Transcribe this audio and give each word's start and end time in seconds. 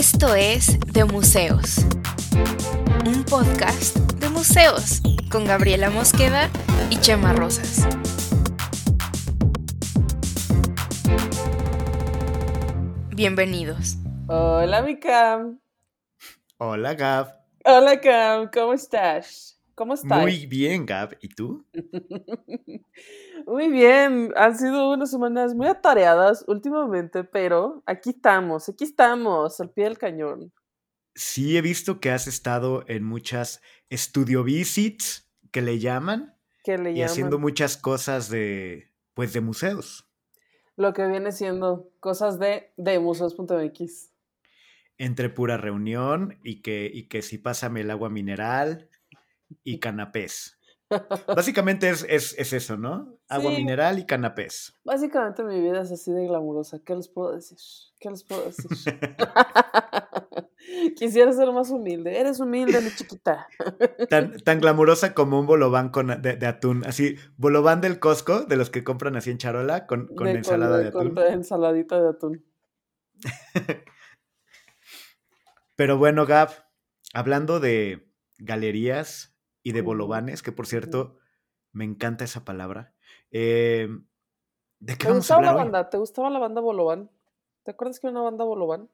Esto 0.00 0.34
es 0.34 0.80
De 0.94 1.04
Museos, 1.04 1.84
un 3.04 3.22
podcast 3.22 3.98
de 4.14 4.30
museos 4.30 5.02
con 5.30 5.44
Gabriela 5.44 5.90
Mosqueda 5.90 6.48
y 6.88 6.96
Chema 6.96 7.34
Rosas. 7.34 7.86
Bienvenidos. 13.14 13.98
Hola, 14.26 14.80
mi 14.80 14.98
Cam. 14.98 15.60
Hola, 16.56 16.94
Gab. 16.94 17.38
Hola, 17.66 18.00
Cam. 18.00 18.48
¿Cómo 18.50 18.72
estás? 18.72 19.60
¿Cómo 19.74 19.92
estás? 19.92 20.22
Muy 20.22 20.46
bien, 20.46 20.86
Gab. 20.86 21.14
¿Y 21.20 21.28
tú? 21.28 21.66
Muy 23.46 23.68
bien. 23.68 24.32
Han 24.36 24.56
sido 24.56 24.92
unas 24.92 25.10
semanas 25.10 25.54
muy 25.54 25.66
atareadas 25.66 26.44
últimamente, 26.46 27.24
pero 27.24 27.82
aquí 27.86 28.10
estamos, 28.10 28.68
aquí 28.68 28.84
estamos, 28.84 29.60
al 29.60 29.70
pie 29.70 29.84
del 29.84 29.98
cañón. 29.98 30.52
Sí, 31.14 31.56
he 31.56 31.60
visto 31.62 32.00
que 32.00 32.10
has 32.10 32.26
estado 32.26 32.84
en 32.86 33.04
muchas 33.04 33.60
studio 33.92 34.44
visits, 34.44 35.28
que 35.50 35.62
le 35.62 35.78
llaman, 35.78 36.36
¿Qué 36.62 36.78
le 36.78 36.92
y 36.92 36.94
llaman? 36.96 37.10
haciendo 37.10 37.38
muchas 37.38 37.76
cosas 37.76 38.28
de, 38.30 38.92
pues, 39.14 39.32
de 39.32 39.40
museos. 39.40 40.08
Lo 40.76 40.92
que 40.92 41.06
viene 41.06 41.32
siendo 41.32 41.90
cosas 42.00 42.38
de, 42.38 42.72
de 42.76 42.98
museos.mx. 43.00 44.12
Entre 44.98 45.28
pura 45.30 45.56
reunión 45.56 46.38
y 46.44 46.62
que, 46.62 46.90
y 46.92 47.08
que 47.08 47.22
si 47.22 47.38
pásame 47.38 47.80
el 47.80 47.90
agua 47.90 48.08
mineral 48.10 48.88
y 49.64 49.80
canapés. 49.80 50.59
Básicamente 51.28 51.88
es, 51.88 52.04
es, 52.08 52.34
es 52.38 52.52
eso, 52.52 52.76
¿no? 52.76 53.16
Agua 53.28 53.52
Sí. 53.52 53.58
mineral 53.58 53.98
y 53.98 54.06
canapés. 54.06 54.74
Básicamente 54.84 55.42
mi 55.44 55.60
vida 55.60 55.82
es 55.82 55.92
así 55.92 56.10
de 56.12 56.26
glamurosa. 56.26 56.80
¿Qué 56.84 56.94
les 56.96 57.08
puedo 57.08 57.32
decir? 57.34 57.58
¿Qué 58.00 58.10
les 58.10 58.24
puedo 58.24 58.44
decir? 58.46 58.70
Quisiera 60.96 61.32
ser 61.32 61.50
más 61.52 61.70
humilde. 61.70 62.18
Eres 62.18 62.40
humilde, 62.40 62.80
mi 62.80 62.90
chiquita. 62.90 63.46
Tan, 64.08 64.38
tan 64.44 64.60
glamurosa 64.60 65.14
como 65.14 65.40
un 65.40 65.46
bolobán 65.46 65.90
con, 65.90 66.08
de, 66.20 66.36
de 66.36 66.46
atún. 66.46 66.84
Así, 66.86 67.16
bolobán 67.36 67.80
del 67.80 67.98
Costco, 67.98 68.44
de 68.44 68.56
los 68.56 68.70
que 68.70 68.84
compran 68.84 69.16
así 69.16 69.30
en 69.30 69.38
charola, 69.38 69.86
con, 69.86 70.06
con 70.14 70.26
De- 70.26 70.32
ensalada 70.34 70.78
de 70.78 70.92
con 70.92 71.18
atún. 71.18 71.32
ensaladita 71.32 72.00
de 72.02 72.08
atún. 72.08 72.44
Pero 75.76 75.98
bueno, 75.98 76.26
Gab, 76.26 76.50
hablando 77.14 77.60
de 77.60 78.10
galerías 78.38 79.36
y 79.62 79.72
de 79.72 79.82
bolovanes, 79.82 80.42
que 80.42 80.52
por 80.52 80.66
cierto, 80.66 81.18
me 81.72 81.84
encanta 81.84 82.24
esa 82.24 82.44
palabra. 82.44 82.94
eh, 83.30 83.88
¿De 84.80 84.96
qué 84.98 85.06
¿Te 85.06 85.08
vamos 85.08 85.30
a 85.30 85.34
gustaba 85.34 85.42
la 85.42 85.52
hablar 85.52 85.56
hoy? 85.56 85.64
banda? 85.64 85.90
¿Te 85.90 85.98
gustaba 85.98 86.30
la 86.30 86.38
banda 86.38 86.60
Bolobán? 86.62 87.10
¿Te 87.64 87.72
acuerdas 87.72 88.00
que 88.00 88.06
era 88.06 88.12
una 88.12 88.22
banda 88.22 88.44
Bolobán? 88.44 88.88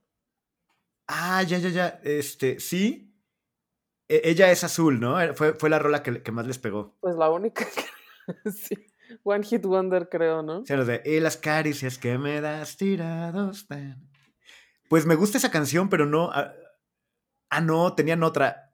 Ah, 1.08 1.42
ya, 1.42 1.58
ya, 1.58 1.68
ya. 1.70 2.00
Este, 2.02 2.58
sí. 2.60 3.12
E- 4.08 4.22
ella 4.24 4.50
es 4.50 4.64
azul, 4.64 5.00
¿no? 5.00 5.20
Eh, 5.20 5.34
Fue, 5.34 5.54
fue 5.54 5.70
la 5.70 5.78
rola 5.78 6.02
que, 6.02 6.22
que 6.22 6.32
más 6.32 6.46
les 6.46 6.58
pegó. 6.58 6.96
Pues 7.00 7.16
la 7.16 7.30
única 7.30 7.64
que... 8.44 8.50
sí. 8.50 8.74
One 9.22 9.44
Hit 9.44 9.64
Wonder, 9.64 10.08
creo, 10.08 10.42
¿no? 10.42 10.64
Los 10.68 10.86
de 10.86 11.02
Y 11.04 11.20
las 11.20 11.36
caricias 11.36 11.98
que 11.98 12.18
me 12.18 12.40
das 12.40 12.76
tirados. 12.76 13.66
tan". 13.66 14.08
Pues 14.88 15.06
me 15.06 15.14
gusta 15.14 15.38
esa 15.38 15.50
canción, 15.50 15.88
pero 15.88 16.06
no. 16.06 16.30
Ah, 16.32 16.52
ah, 17.50 17.60
no, 17.60 17.94
tenían 17.94 18.22
otra. 18.22 18.65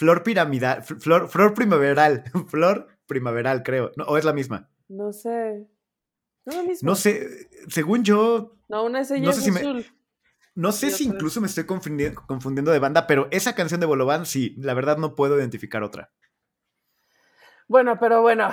Flor 0.00 0.22
piramidal. 0.22 0.82
fl- 0.82 0.98
Flor, 0.98 1.28
flor 1.28 1.52
primaveral. 1.52 2.24
Flor 2.48 2.88
primaveral, 3.06 3.62
creo. 3.62 3.92
No, 3.96 4.04
o 4.04 4.16
es 4.16 4.24
la 4.24 4.32
misma. 4.32 4.70
No 4.88 5.12
sé. 5.12 5.68
No 6.46 6.52
es 6.52 6.56
lo 6.56 6.64
mismo. 6.64 6.88
No 6.90 6.94
sé, 6.96 7.50
según 7.68 8.02
yo, 8.02 8.56
No, 8.68 8.84
una 8.84 9.00
es 9.02 9.10
ella 9.10 9.24
no 9.26 9.30
es 9.30 9.36
sé 9.36 9.42
si 9.42 9.50
me- 9.50 9.60
azul. 9.60 9.84
no 10.54 10.72
sé 10.72 10.90
si 10.90 11.04
incluso 11.04 11.42
me 11.42 11.48
estoy 11.48 11.64
confundi- 11.64 12.14
confundiendo 12.14 12.70
de 12.70 12.78
banda, 12.78 13.06
pero 13.06 13.28
esa 13.30 13.54
canción 13.54 13.78
de 13.78 13.84
Bolobán, 13.86 14.24
sí, 14.24 14.54
la 14.56 14.72
verdad 14.72 14.96
no 14.96 15.14
puedo 15.14 15.38
identificar 15.38 15.82
otra. 15.82 16.10
Bueno, 17.68 17.98
pero 18.00 18.22
bueno. 18.22 18.48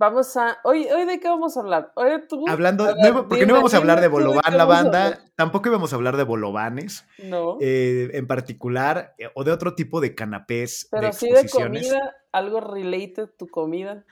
Vamos 0.00 0.34
a... 0.38 0.56
Hoy, 0.64 0.86
¿Hoy 0.86 1.04
de 1.04 1.20
qué 1.20 1.28
vamos 1.28 1.58
a 1.58 1.60
hablar? 1.60 1.92
Hoy 1.94 2.08
tú... 2.26 2.42
Hablando, 2.48 2.86
no 2.86 3.28
porque 3.28 3.34
dime- 3.34 3.48
no 3.48 3.52
íbamos 3.52 3.74
a 3.74 3.76
hablar 3.76 4.00
de 4.00 4.08
Bolobán 4.08 4.56
la 4.56 4.64
vamos 4.64 4.84
banda, 4.90 5.18
tampoco 5.36 5.68
íbamos 5.68 5.92
a 5.92 5.96
hablar 5.96 6.16
de 6.16 6.22
Bolovanes 6.22 7.04
No. 7.22 7.58
eh, 7.60 8.08
en 8.14 8.26
particular, 8.26 9.14
eh, 9.18 9.28
o 9.34 9.44
de 9.44 9.52
otro 9.52 9.74
tipo 9.74 10.00
de 10.00 10.14
canapés 10.14 10.88
pero 10.90 11.08
de 11.08 11.12
sí 11.12 11.30
de 11.30 11.46
comida, 11.50 12.16
algo 12.32 12.62
related 12.62 13.28
tu 13.38 13.46
comida. 13.48 14.06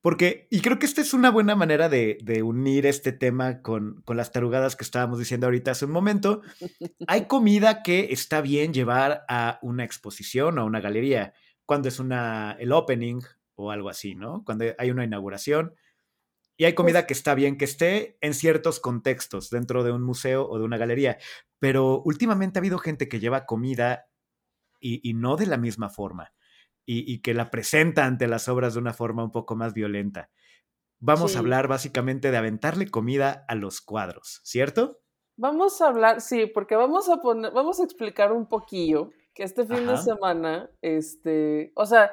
Porque, 0.00 0.46
y 0.48 0.60
creo 0.60 0.78
que 0.78 0.86
esta 0.86 1.00
es 1.00 1.12
una 1.12 1.32
buena 1.32 1.56
manera 1.56 1.88
de, 1.88 2.16
de 2.22 2.44
unir 2.44 2.86
este 2.86 3.10
tema 3.10 3.62
con, 3.62 4.02
con 4.02 4.16
las 4.16 4.30
tarugadas 4.30 4.76
que 4.76 4.84
estábamos 4.84 5.18
diciendo 5.18 5.48
ahorita 5.48 5.72
hace 5.72 5.86
un 5.86 5.90
momento. 5.90 6.40
Hay 7.08 7.24
comida 7.26 7.82
que 7.82 8.12
está 8.12 8.42
bien 8.42 8.72
llevar 8.72 9.24
a 9.28 9.58
una 9.60 9.82
exposición 9.82 10.56
o 10.56 10.62
a 10.62 10.64
una 10.66 10.80
galería, 10.80 11.34
cuando 11.66 11.88
es 11.88 11.98
una, 11.98 12.56
el 12.60 12.70
opening 12.70 13.22
o 13.62 13.70
algo 13.70 13.88
así, 13.88 14.14
¿no? 14.14 14.42
Cuando 14.44 14.64
hay 14.78 14.90
una 14.90 15.04
inauguración. 15.04 15.74
Y 16.56 16.64
hay 16.66 16.74
comida 16.74 17.06
que 17.06 17.14
está 17.14 17.34
bien 17.34 17.56
que 17.56 17.64
esté 17.64 18.18
en 18.20 18.34
ciertos 18.34 18.80
contextos, 18.80 19.48
dentro 19.48 19.82
de 19.82 19.92
un 19.92 20.02
museo 20.02 20.46
o 20.46 20.58
de 20.58 20.64
una 20.64 20.76
galería. 20.76 21.16
Pero 21.58 22.02
últimamente 22.04 22.58
ha 22.58 22.60
habido 22.60 22.78
gente 22.78 23.08
que 23.08 23.18
lleva 23.18 23.46
comida 23.46 24.08
y, 24.78 25.00
y 25.08 25.14
no 25.14 25.36
de 25.36 25.46
la 25.46 25.56
misma 25.56 25.88
forma. 25.88 26.34
Y, 26.84 27.10
y 27.10 27.22
que 27.22 27.32
la 27.34 27.50
presenta 27.50 28.04
ante 28.04 28.26
las 28.26 28.48
obras 28.48 28.74
de 28.74 28.80
una 28.80 28.92
forma 28.92 29.24
un 29.24 29.30
poco 29.32 29.56
más 29.56 29.72
violenta. 29.72 30.30
Vamos 30.98 31.30
Sí. 31.32 31.36
a 31.38 31.40
hablar 31.40 31.66
básicamente 31.66 32.30
de 32.30 32.36
aventarle 32.36 32.90
comida 32.90 33.44
a 33.48 33.54
los 33.54 33.80
cuadros, 33.80 34.40
¿cierto? 34.44 35.00
Vamos 35.36 35.80
a 35.80 35.86
hablar, 35.88 36.20
sí, 36.20 36.44
porque 36.46 36.76
vamos 36.76 37.08
a 37.08 37.22
poner, 37.22 37.52
vamos 37.52 37.80
a 37.80 37.84
explicar 37.84 38.32
un 38.32 38.46
poquillo 38.46 39.10
que 39.32 39.44
este 39.44 39.64
fin 39.64 39.86
de 39.86 39.96
semana, 39.96 40.68
este, 40.82 41.72
o 41.74 41.86
sea, 41.86 42.10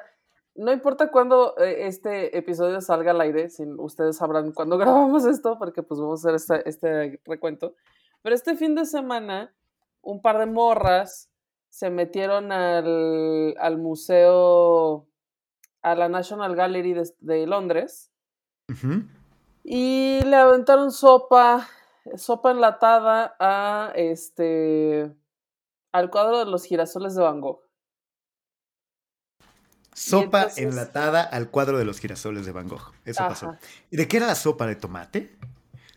no 0.58 0.72
importa 0.72 1.12
cuándo 1.12 1.56
eh, 1.58 1.88
este 1.88 2.38
episodio 2.38 2.82
salga 2.82 3.12
al 3.12 3.22
aire, 3.22 3.50
sin, 3.50 3.80
ustedes 3.80 4.18
sabrán 4.18 4.52
cuándo 4.52 4.78
grabamos 4.78 5.26
esto, 5.26 5.58
porque 5.58 5.84
pues 5.84 6.00
vamos 6.00 6.26
a 6.26 6.34
hacer 6.34 6.64
este 6.66 7.22
recuento, 7.26 7.76
pero 8.22 8.36
este 8.36 8.56
fin 8.56 8.76
de 8.76 8.86
semana, 8.86 9.54
un 10.02 10.22
par 10.22 10.40
de 10.40 10.48
morras 10.48 11.30
se 11.70 11.90
metieron 11.90 12.52
al, 12.52 13.56
al 13.60 13.78
museo, 13.78 15.08
a 15.82 15.96
la 15.96 16.10
National 16.10 16.56
Gallery 16.56 16.94
de, 16.94 17.14
de 17.20 17.48
Londres, 17.48 18.12
y 19.64 20.20
le 20.26 20.36
aventaron 20.36 20.92
sopa, 20.92 21.68
sopa 22.16 22.52
enlatada 22.52 23.36
a 23.40 23.94
este 23.96 25.16
al 25.94 26.10
cuadro 26.10 26.40
de 26.40 26.46
los 26.46 26.66
girasoles 26.66 27.16
de 27.16 27.24
Van 27.24 27.40
Gogh. 27.42 27.67
Sopa 30.00 30.42
entonces- 30.44 30.64
enlatada 30.64 31.24
al 31.24 31.50
cuadro 31.50 31.78
de 31.78 31.86
los 31.86 32.00
girasoles 32.00 32.46
de 32.46 32.52
Van 32.52 32.68
Gogh. 32.68 32.94
Eso 33.06 33.24
pasó. 33.28 33.50
Ajá. 33.50 33.60
¿Y 33.90 33.98
de 33.98 34.08
qué 34.08 34.18
era 34.18 34.28
la 34.28 34.36
sopa 34.36 34.68
de 34.68 34.76
tomate? 34.76 35.36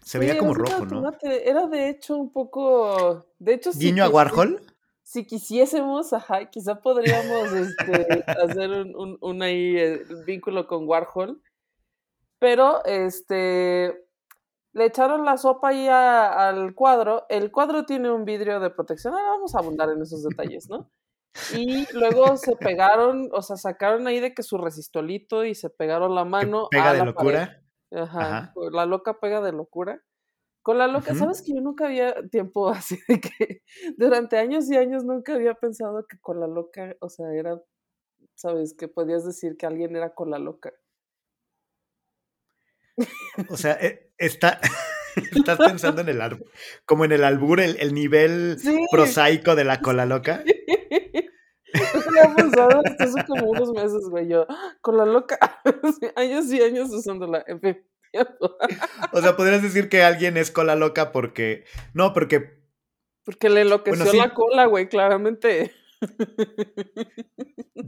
Se 0.03 0.19
veía 0.19 0.38
como 0.38 0.55
rojo, 0.55 0.87
¿no? 0.87 0.97
tomate, 1.03 1.49
Era 1.49 1.66
de 1.66 1.88
hecho 1.91 2.16
un 2.16 2.33
poco. 2.33 3.27
De 3.38 3.55
hecho, 3.55 3.72
si 3.72 3.78
¿Guiño 3.78 4.05
a 4.05 4.09
quisi- 4.09 4.12
Warhol? 4.15 4.62
Si 5.03 5.27
quisiésemos, 5.27 6.12
ajá, 6.12 6.47
quizá 6.50 6.77
podríamos 6.81 7.53
este, 7.53 8.25
hacer 8.27 8.71
un, 8.71 8.97
un, 8.97 9.19
un 9.21 9.43
ahí, 9.43 9.77
eh, 9.77 10.03
vínculo 10.25 10.67
con 10.67 10.88
Warhol. 10.88 11.43
Pero 12.38 12.82
este 12.87 14.06
le 14.72 14.84
echaron 14.87 15.25
la 15.25 15.37
sopa 15.37 15.69
ahí 15.69 15.88
a- 15.88 16.49
al 16.49 16.75
cuadro. 16.75 17.27
El 17.28 17.50
cuadro 17.53 17.84
tiene 17.84 18.11
un 18.11 18.25
vidrio 18.25 18.61
de 18.61 18.71
protección. 18.71 19.12
Ahora 19.15 19.28
vamos 19.31 19.55
a 19.55 19.59
abundar 19.59 19.91
en 19.91 20.00
esos 20.00 20.22
detalles, 20.22 20.69
¿no? 20.71 20.88
Y 21.56 21.86
luego 21.96 22.36
se 22.36 22.56
pegaron, 22.56 23.28
o 23.32 23.42
sea, 23.42 23.56
sacaron 23.56 24.06
ahí 24.06 24.20
de 24.20 24.34
que 24.34 24.42
su 24.42 24.58
resistolito 24.58 25.44
y 25.44 25.54
se 25.54 25.70
pegaron 25.70 26.14
la 26.14 26.24
Que 26.24 26.28
mano. 26.30 26.68
pega 26.70 26.91
a 26.91 26.92
de 26.92 26.98
la 26.98 27.04
locura. 27.04 27.46
pared. 27.91 28.02
Ajá, 28.02 28.38
Ajá. 28.38 28.52
La 28.72 28.86
loca 28.86 29.18
pega 29.20 29.40
de 29.40 29.52
locura. 29.52 30.02
Con 30.62 30.78
la 30.78 30.86
loca. 30.88 31.14
¿sabes 31.14 31.42
que 31.42 31.54
yo 31.54 31.60
nunca 31.62 31.86
había 31.86 32.14
tiempo 32.30 32.69
así 32.70 32.98
de 33.08 33.20
que 33.20 33.62
durante 33.96 34.38
años 34.38 34.70
y 34.70 34.76
años 34.76 35.05
nunca 35.05 35.34
había 35.34 35.55
pensado 35.55 36.06
que 36.08 36.19
con 36.20 36.38
la 36.40 36.46
loca, 36.46 36.94
o 37.00 37.08
sea, 37.08 37.32
era, 37.32 37.60
¿sabes? 38.34 38.75
Que 38.76 38.88
podías 38.88 39.25
decir 39.25 39.56
que 39.56 39.66
alguien 39.66 39.96
era 39.96 40.14
con 40.14 40.31
la 40.31 40.38
loca. 40.38 40.72
O 43.49 43.56
sea, 43.56 43.72
eh, 43.81 44.12
está. 44.19 44.60
Estás 45.32 45.58
pensando 45.58 46.02
en 46.02 46.08
el 46.08 46.20
árbol. 46.20 46.44
Como 46.84 47.05
en 47.05 47.12
el 47.12 47.25
albur, 47.25 47.60
el, 47.60 47.76
el 47.81 47.93
nivel 47.94 48.56
Sí. 48.62 48.87
prosaico 48.93 49.56
de 49.56 49.64
la 49.64 49.81
cola 49.81 50.06
loca. 50.06 50.44
Lo 50.46 51.09
había 52.18 52.34
pensado 52.34 52.82
hasta 52.84 53.04
hace 53.04 53.24
como 53.26 53.50
unos 53.50 53.72
meses, 53.72 54.08
güey. 54.10 54.28
Yo, 54.28 54.46
"Ah, 54.48 54.76
con 54.80 54.96
la 54.96 55.06
loca. 55.06 55.38
Años 56.16 56.52
y 56.52 56.62
años 56.62 56.90
usándola. 56.90 57.44
En 57.46 57.60
fin. 57.60 57.82
O 59.12 59.20
sea, 59.20 59.36
podrías 59.36 59.62
decir 59.62 59.88
que 59.88 60.02
alguien 60.02 60.36
es 60.36 60.50
cola 60.50 60.74
loca 60.74 61.12
porque. 61.12 61.64
No, 61.94 62.12
porque. 62.12 62.60
Porque 63.24 63.48
le 63.50 63.62
enloqueció 63.62 64.06
sí. 64.06 64.16
la 64.16 64.34
cola, 64.34 64.66
güey, 64.66 64.88
claramente. 64.88 65.72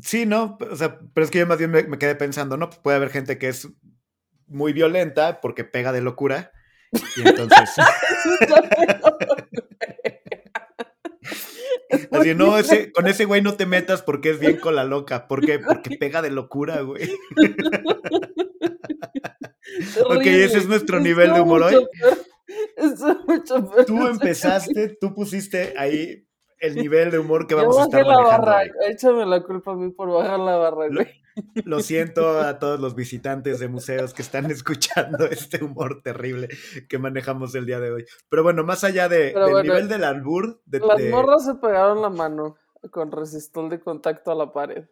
Sí, 0.02 0.26
¿no? 0.26 0.58
O 0.70 0.76
sea, 0.76 0.98
pero 1.14 1.24
es 1.24 1.30
que 1.30 1.38
yo 1.40 1.46
más 1.46 1.58
bien 1.58 1.70
me, 1.70 1.82
me 1.84 1.98
quedé 1.98 2.14
pensando, 2.14 2.56
¿no? 2.56 2.70
Puede 2.70 2.96
haber 2.98 3.10
gente 3.10 3.38
que 3.38 3.48
es 3.48 3.68
muy 4.46 4.72
violenta 4.72 5.40
porque 5.40 5.64
pega 5.64 5.92
de 5.92 6.02
locura. 6.02 6.52
Y 7.16 7.26
entonces. 7.26 7.70
Así, 12.10 12.34
no, 12.34 12.58
ese, 12.58 12.92
con 12.92 13.06
ese 13.06 13.24
güey 13.24 13.42
no 13.42 13.54
te 13.54 13.66
metas 13.66 14.02
porque 14.02 14.30
es 14.30 14.38
bien 14.38 14.56
con 14.56 14.74
la 14.74 14.84
loca. 14.84 15.28
¿Por 15.28 15.44
qué? 15.44 15.58
Porque 15.58 15.96
pega 15.98 16.22
de 16.22 16.30
locura, 16.30 16.80
güey. 16.80 17.10
ok, 20.06 20.26
ese 20.26 20.58
es 20.58 20.68
nuestro 20.68 21.00
nivel 21.00 21.34
de 21.34 21.40
humor 21.40 21.62
hoy. 21.62 21.86
mucho 23.26 23.70
peor. 23.70 23.86
Tú 23.86 24.06
empezaste, 24.06 24.96
tú 25.00 25.14
pusiste 25.14 25.74
ahí 25.76 26.26
el 26.62 26.76
nivel 26.76 27.10
de 27.10 27.18
humor 27.18 27.46
que 27.46 27.54
vamos 27.54 27.78
a 27.78 27.82
estar 27.82 28.06
la 28.06 28.14
manejando. 28.14 28.46
barra. 28.46 28.62
Échame 28.88 29.26
la 29.26 29.42
culpa 29.42 29.72
a 29.72 29.76
mí 29.76 29.90
por 29.90 30.10
bajar 30.10 30.38
la 30.40 30.56
barra, 30.56 30.86
Lo, 30.88 31.02
güey. 31.02 31.22
lo 31.64 31.80
siento 31.80 32.40
a 32.40 32.58
todos 32.58 32.78
los 32.80 32.94
visitantes 32.94 33.58
de 33.58 33.68
museos 33.68 34.14
que 34.14 34.22
están 34.22 34.50
escuchando 34.50 35.24
este 35.26 35.62
humor 35.64 36.02
terrible 36.02 36.48
que 36.88 36.98
manejamos 36.98 37.54
el 37.54 37.66
día 37.66 37.80
de 37.80 37.90
hoy. 37.92 38.04
Pero 38.28 38.42
bueno, 38.42 38.64
más 38.64 38.84
allá 38.84 39.08
de, 39.08 39.32
del 39.32 39.34
bueno, 39.34 39.62
nivel 39.62 39.88
del 39.88 40.04
albur, 40.04 40.62
de, 40.64 40.78
Las 40.80 40.98
de- 40.98 41.10
morras 41.10 41.44
se 41.44 41.54
pegaron 41.56 42.00
la 42.00 42.10
mano 42.10 42.56
con 42.90 43.12
resistol 43.12 43.68
de 43.70 43.78
contacto 43.80 44.30
a 44.32 44.34
la 44.34 44.52
pared. 44.52 44.84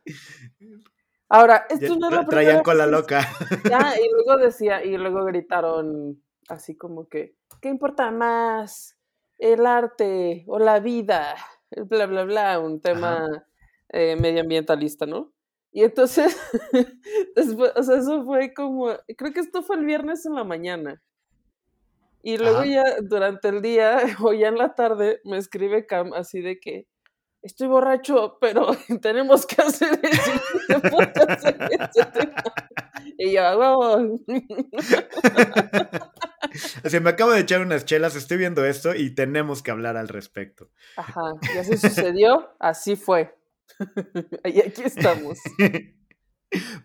Ahora, 1.28 1.66
esto 1.68 1.96
no 1.96 2.08
es 2.08 2.14
la 2.14 2.22
tra- 2.22 2.28
traían 2.28 2.62
con 2.62 2.76
la 2.78 2.86
loca. 2.86 3.20
Ya, 3.68 3.94
y 3.96 4.08
luego 4.12 4.36
decía, 4.42 4.84
y 4.84 4.96
luego 4.96 5.24
gritaron 5.24 6.20
así 6.48 6.76
como 6.76 7.08
que, 7.08 7.36
¿qué 7.60 7.68
importa 7.68 8.10
más? 8.10 8.96
El 9.38 9.64
arte 9.64 10.44
o 10.48 10.58
la 10.58 10.80
vida, 10.80 11.34
bla, 11.88 12.06
bla, 12.06 12.24
bla, 12.24 12.58
un 12.58 12.80
tema 12.80 13.26
eh, 13.90 14.16
medioambientalista, 14.16 15.06
¿no? 15.06 15.32
Y 15.72 15.84
entonces, 15.84 16.36
después, 17.36 17.72
o 17.76 17.82
sea, 17.82 17.96
eso 17.96 18.24
fue 18.24 18.52
como, 18.52 18.88
creo 19.16 19.32
que 19.32 19.40
esto 19.40 19.62
fue 19.62 19.76
el 19.76 19.84
viernes 19.84 20.26
en 20.26 20.34
la 20.34 20.44
mañana. 20.44 21.00
Y 22.22 22.36
luego 22.36 22.58
Ajá. 22.58 22.66
ya 22.66 22.84
durante 23.02 23.48
el 23.48 23.62
día 23.62 23.98
o 24.20 24.32
ya 24.32 24.48
en 24.48 24.58
la 24.58 24.74
tarde 24.74 25.20
me 25.24 25.38
escribe 25.38 25.86
Cam 25.86 26.12
así 26.12 26.40
de 26.40 26.60
que 26.60 26.86
estoy 27.42 27.68
borracho, 27.68 28.36
pero 28.40 28.72
tenemos 29.00 29.46
que 29.46 29.62
hacer 29.62 29.98
eso. 30.02 30.32
tenemos 30.66 31.06
que 31.12 31.20
hacer 31.20 31.56
ese 31.70 32.06
tema". 32.06 32.42
Y 33.16 33.32
yo, 33.32 33.42
"A 33.42 33.54
huevo". 36.42 36.80
Así, 36.84 37.00
me 37.00 37.10
acabo 37.10 37.32
de 37.32 37.40
echar 37.40 37.60
unas 37.60 37.84
chelas, 37.84 38.16
estoy 38.16 38.38
viendo 38.38 38.64
esto 38.64 38.94
y 38.94 39.14
tenemos 39.14 39.62
que 39.62 39.70
hablar 39.70 39.96
al 39.96 40.08
respecto. 40.08 40.70
Ajá, 40.96 41.20
y 41.54 41.58
así 41.58 41.76
sucedió, 41.76 42.50
así 42.58 42.96
fue. 42.96 43.34
y 44.44 44.60
aquí 44.60 44.82
estamos. 44.84 45.38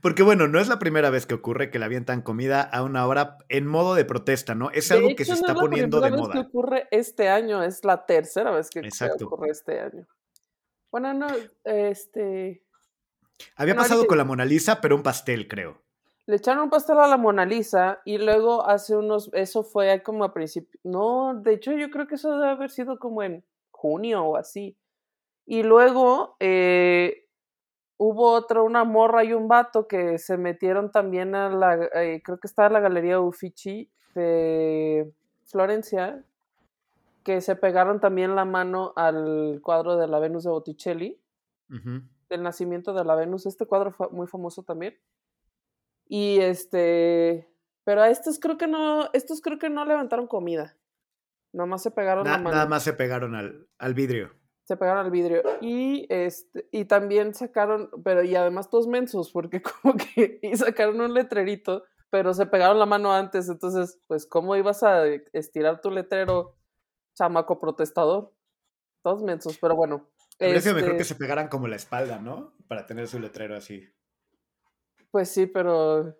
Porque 0.02 0.22
bueno, 0.22 0.48
no 0.48 0.60
es 0.60 0.68
la 0.68 0.78
primera 0.78 1.10
vez 1.10 1.26
que 1.26 1.34
ocurre 1.34 1.72
que 1.72 1.80
le 1.80 1.86
avientan 1.86 2.22
comida 2.22 2.62
a 2.62 2.84
una 2.84 3.08
hora 3.08 3.40
en 3.50 3.66
modo 3.66 3.96
de 3.96 4.06
protesta, 4.06 4.54
¿no? 4.54 4.70
Es 4.70 4.90
De 4.90 4.96
algo 4.96 5.16
que 5.16 5.26
se 5.26 5.32
no 5.32 5.36
está 5.38 5.52
es 5.54 5.56
la 5.56 5.62
poniendo 5.62 6.02
de 6.02 6.10
primera 6.12 6.28
vez 6.28 6.34
que 6.34 6.48
ocurre 6.48 6.88
este 6.92 7.30
año, 7.30 7.64
es 7.64 7.84
la 7.84 8.06
tercera 8.06 8.52
vez 8.52 8.70
que 8.70 8.82
que 8.82 8.88
Exacto. 8.88 9.26
ocurre 9.26 9.50
este 9.50 9.80
año. 9.80 10.08
Bueno, 10.92 11.14
no, 11.16 11.28
este, 11.64 12.64
Había 13.56 13.74
No, 13.74 13.82
pasado 13.82 14.02
ahorita- 14.02 14.08
con 14.10 14.18
la 14.20 14.24
Mona 14.24 14.46
Lisa, 14.46 14.82
pero 14.82 14.96
un 14.96 15.04
pastel, 15.04 15.48
creo. 15.48 15.84
Le 16.28 16.36
echaron 16.36 16.64
un 16.64 16.70
pastel 16.70 16.98
a 17.00 17.08
la 17.08 17.18
Mona 17.18 17.46
Lisa 17.46 18.00
y 18.04 18.18
luego 18.18 18.66
hace 18.66 18.96
unos, 18.96 19.30
eso 19.34 19.64
fue 19.64 20.02
como 20.02 20.24
a 20.24 20.34
principio, 20.34 20.80
no, 20.84 21.36
de 21.36 21.54
hecho 21.54 21.72
yo 21.74 21.90
creo 21.90 22.08
que 22.08 22.16
eso 22.16 22.32
debe 22.32 22.50
haber 22.52 22.72
sido 22.72 22.98
como 22.98 23.22
en 23.24 23.44
junio 23.72 24.24
o 24.24 24.38
así. 24.38 24.78
Y 25.46 25.62
luego 25.62 26.36
eh, 26.40 27.28
hubo 27.98 28.32
otra, 28.32 28.64
una 28.64 28.84
morra 28.84 29.24
y 29.24 29.34
un 29.34 29.48
vato 29.48 29.88
que 29.88 30.18
se 30.18 30.38
metieron 30.38 30.92
también 30.92 31.36
a 31.36 31.50
la, 31.50 31.76
eh, 31.94 32.22
creo 32.24 32.40
que 32.40 32.48
estaba 32.48 32.68
en 32.68 32.74
la 32.74 32.80
Galería 32.80 33.20
Uffizi 33.20 33.92
de 34.16 35.14
Florencia, 35.46 36.24
que 37.24 37.42
se 37.42 37.56
pegaron 37.56 38.00
también 38.00 38.36
la 38.36 38.46
mano 38.46 38.94
al 38.96 39.60
cuadro 39.62 39.98
de 39.98 40.08
la 40.08 40.20
Venus 40.20 40.44
de 40.44 40.50
Botticelli 40.50 41.20
del 42.30 42.44
nacimiento 42.44 42.94
de 42.94 43.04
la 43.04 43.16
Venus. 43.16 43.46
Este 43.46 43.66
cuadro 43.66 43.92
fue 43.92 44.10
muy 44.10 44.28
famoso 44.28 44.64
también. 44.64 44.96
Y 46.08 46.40
este, 46.40 47.50
pero 47.84 48.02
a 48.02 48.10
estos 48.10 48.40
creo 48.40 48.58
que 48.58 48.68
no, 48.68 49.10
estos 49.14 49.42
creo 49.42 49.58
que 49.60 49.70
no 49.70 49.86
levantaron 49.86 50.28
comida. 50.28 50.78
Nomás 51.54 51.84
se 51.84 51.92
pegaron 51.92 52.26
Na- 52.26 52.32
la 52.34 52.38
mano. 52.38 52.56
nada 52.56 52.68
más 52.68 52.84
se 52.84 52.94
pegaron 52.94 53.36
al, 53.36 53.68
al 53.78 53.94
vidrio. 53.94 54.34
Se 54.66 54.78
pegaron 54.78 55.06
al 55.06 55.12
vidrio. 55.12 55.42
Y 55.62 56.06
este, 56.10 56.68
y 56.72 56.86
también 56.86 57.34
sacaron, 57.34 57.90
pero 58.04 58.24
y 58.24 58.36
además 58.36 58.70
todos 58.70 58.88
mensos, 58.88 59.32
porque 59.32 59.62
como 59.84 59.96
que 59.96 60.40
y 60.42 60.56
sacaron 60.58 61.00
un 61.02 61.14
letrerito, 61.14 61.84
pero 62.10 62.34
se 62.34 62.46
pegaron 62.46 62.80
la 62.80 62.86
mano 62.86 63.14
antes. 63.14 63.48
Entonces, 63.50 64.00
pues, 64.08 64.26
¿cómo 64.26 64.56
ibas 64.56 64.84
a 64.84 65.06
estirar 65.34 65.82
tu 65.82 65.92
letrero, 65.92 66.56
chamaco 67.16 67.60
protestador? 67.60 68.34
Todos 69.04 69.24
mensos, 69.24 69.58
pero 69.60 69.76
bueno. 69.76 70.10
Sido 70.40 70.50
mejor 70.76 70.78
este, 70.80 70.98
que 70.98 71.04
se 71.06 71.16
pegaran 71.16 71.48
como 71.48 71.68
la 71.68 71.76
espalda, 71.78 72.20
¿no? 72.20 72.54
Para 72.68 72.86
tener 72.86 73.08
su 73.08 73.20
letrero 73.20 73.56
así. 73.56 73.88
Pues 75.16 75.30
sí, 75.30 75.46
pero 75.46 76.14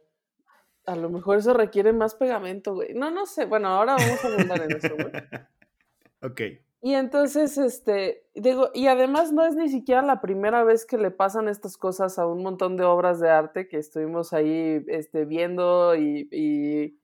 a 0.86 0.96
lo 0.96 1.10
mejor 1.10 1.40
eso 1.40 1.54
requiere 1.54 1.92
más 1.92 2.16
pegamento, 2.16 2.76
güey. 2.76 2.94
No, 2.94 3.12
no 3.12 3.26
sé. 3.26 3.44
Bueno, 3.44 3.68
ahora 3.68 3.98
vamos 3.98 4.24
a 4.24 4.28
abundar 4.30 4.62
en 4.62 4.72
eso, 4.72 4.96
güey. 4.96 5.12
ok. 6.22 6.42
Y 6.80 6.94
entonces, 6.94 7.58
este, 7.58 8.26
digo, 8.36 8.72
y 8.74 8.88
además 8.88 9.34
no 9.34 9.46
es 9.46 9.58
ni 9.58 9.68
siquiera 9.68 10.02
la 10.02 10.22
primera 10.22 10.64
vez 10.64 10.86
que 10.86 10.98
le 10.98 11.12
pasan 11.12 11.50
estas 11.50 11.76
cosas 11.76 12.18
a 12.18 12.26
un 12.26 12.42
montón 12.42 12.78
de 12.78 12.86
obras 12.86 13.20
de 13.20 13.30
arte 13.30 13.68
que 13.68 13.80
estuvimos 13.80 14.32
ahí, 14.32 14.86
este, 14.88 15.26
viendo 15.26 15.94
y, 15.98 16.30
y, 16.32 16.98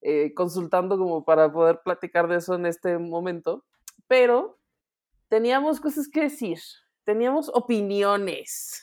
eh, 0.00 0.32
consultando 0.32 0.96
como 0.96 1.26
para 1.26 1.52
poder 1.52 1.82
platicar 1.84 2.26
de 2.26 2.36
eso 2.36 2.54
en 2.54 2.64
este 2.64 2.96
momento. 2.96 3.66
Pero 4.08 4.58
teníamos 5.28 5.78
cosas 5.78 6.08
que 6.08 6.22
decir, 6.22 6.60
teníamos 7.04 7.50
opiniones. 7.52 8.82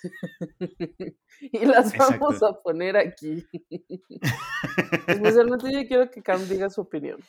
y 1.39 1.65
las 1.65 1.95
vamos 1.97 2.35
Exacto. 2.35 2.45
a 2.45 2.62
poner 2.62 2.97
aquí. 2.97 3.45
Especialmente 5.07 5.71
yo 5.71 5.88
quiero 5.88 6.12
que 6.12 6.21
Cam 6.21 6.47
diga 6.47 6.69
su 6.69 6.81
opinión. 6.81 7.19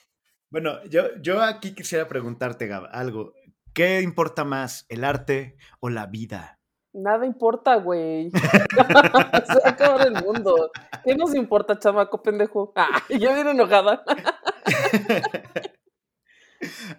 Bueno, 0.51 0.85
yo, 0.85 1.17
yo 1.21 1.43
aquí 1.43 1.75
quisiera 1.75 2.07
preguntarte, 2.09 2.67
Gab, 2.67 2.89
algo. 2.93 3.33
¿Qué 3.73 4.03
importa 4.03 4.45
más, 4.45 4.85
el 4.91 5.03
arte 5.03 5.57
o 5.81 5.89
la 5.89 6.07
vida? 6.07 6.59
Nada 6.93 7.25
importa, 7.25 7.77
güey. 7.77 8.31
Se 8.31 8.85
va 8.85 9.61
a 9.65 9.69
acabar 9.71 10.07
el 10.07 10.23
mundo. 10.23 10.71
¿Qué 11.05 11.17
nos 11.17 11.35
importa, 11.35 11.79
chamaco 11.79 12.23
pendejo? 12.23 12.73
Ah, 12.77 13.03
yo 13.09 13.35
bien 13.35 13.49
enojada. 13.49 14.05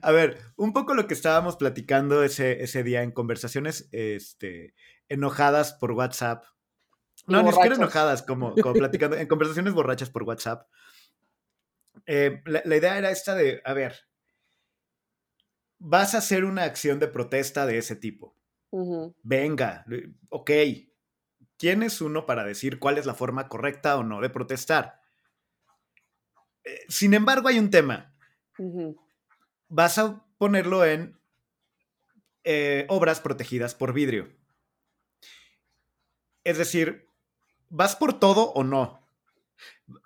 A 0.02 0.12
ver, 0.12 0.40
un 0.56 0.74
poco 0.74 0.94
lo 0.94 1.08
que 1.08 1.14
estábamos 1.14 1.58
platicando 1.58 2.24
ese, 2.24 2.64
ese 2.64 2.84
día 2.84 3.04
en 3.04 3.12
conversaciones 3.12 3.90
este, 3.92 4.74
enojadas 5.10 5.74
por 5.74 5.92
WhatsApp. 5.92 6.46
No, 7.28 7.42
ni 7.42 7.52
siquiera 7.52 7.76
enojadas, 7.76 8.24
como, 8.24 8.56
como 8.56 8.74
platicando, 8.74 9.18
en 9.18 9.28
conversaciones 9.28 9.74
borrachas 9.74 10.10
por 10.10 10.24
WhatsApp. 10.24 10.68
Eh, 12.06 12.42
la, 12.46 12.62
la 12.66 12.76
idea 12.76 12.98
era 12.98 13.12
esta 13.12 13.36
de, 13.36 13.62
a 13.64 13.74
ver, 13.74 13.96
vas 15.80 16.16
a 16.16 16.20
hacer 16.20 16.46
una 16.46 16.64
acción 16.64 17.00
de 17.00 17.08
protesta 17.08 17.66
de 17.66 17.78
ese 17.78 17.96
tipo. 17.96 18.36
Venga, 19.22 19.86
eh, 19.92 20.12
ok. 20.30 20.52
¿Quién 21.58 21.84
es 21.84 22.02
uno 22.02 22.26
para 22.26 22.44
decir 22.44 22.80
cuál 22.80 22.98
es 22.98 23.06
la 23.06 23.14
forma 23.14 23.48
correcta 23.48 23.98
o 23.98 24.04
no 24.04 24.20
de 24.20 24.30
protestar? 24.30 25.00
Eh, 26.64 26.80
sin 26.90 27.14
embargo, 27.14 27.48
hay 27.48 27.60
un 27.60 27.70
tema. 27.70 28.16
Vas 29.76 29.98
a 29.98 30.24
ponerlo 30.38 30.86
en 30.86 31.20
eh, 32.44 32.86
obras 32.90 33.22
protegidas 33.22 33.74
por 33.74 33.92
vidrio. 33.92 34.32
Es 36.44 36.60
decir, 36.60 37.08
¿vas 37.70 37.96
por 37.96 38.20
todo 38.20 38.52
o 38.52 38.64
no? 38.64 39.02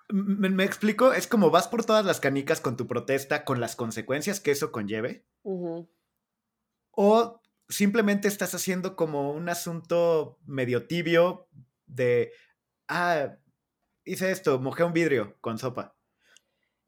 ¿Me, 0.08 0.48
me 0.48 0.64
explico? 0.64 1.12
Es 1.12 1.26
como 1.26 1.50
vas 1.50 1.68
por 1.68 1.84
todas 1.84 2.06
las 2.06 2.18
canicas 2.18 2.62
con 2.62 2.78
tu 2.78 2.86
protesta, 2.86 3.44
con 3.44 3.60
las 3.60 3.76
consecuencias 3.76 4.40
que 4.40 4.52
eso 4.52 4.72
conlleve. 4.72 5.26
O 6.92 7.42
simplemente 7.68 8.26
estás 8.26 8.54
haciendo 8.54 8.96
como 8.96 9.32
un 9.32 9.50
asunto 9.50 10.38
medio 10.46 10.86
tibio 10.86 11.46
de, 11.84 12.32
ah, 12.88 13.36
hice 14.06 14.30
esto, 14.30 14.58
mojé 14.60 14.82
un 14.82 14.94
vidrio 14.94 15.36
con 15.42 15.58
sopa. 15.58 15.97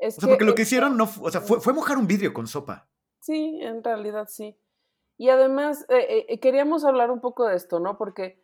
Es 0.00 0.18
O 0.18 0.20
sea, 0.22 0.28
porque 0.30 0.44
lo 0.44 0.54
que 0.54 0.62
hicieron 0.62 0.96
no, 0.96 1.08
o 1.22 1.30
sea, 1.30 1.40
fue, 1.40 1.60
fue 1.60 1.72
mojar 1.72 1.98
un 1.98 2.06
vidrio 2.06 2.32
con 2.32 2.46
sopa. 2.46 2.88
Sí, 3.20 3.58
en 3.62 3.84
realidad 3.84 4.26
sí. 4.28 4.56
Y 5.18 5.28
además, 5.28 5.84
eh, 5.90 6.26
eh, 6.28 6.40
queríamos 6.40 6.84
hablar 6.84 7.10
un 7.10 7.20
poco 7.20 7.46
de 7.46 7.54
esto, 7.56 7.78
¿no? 7.78 7.98
Porque 7.98 8.42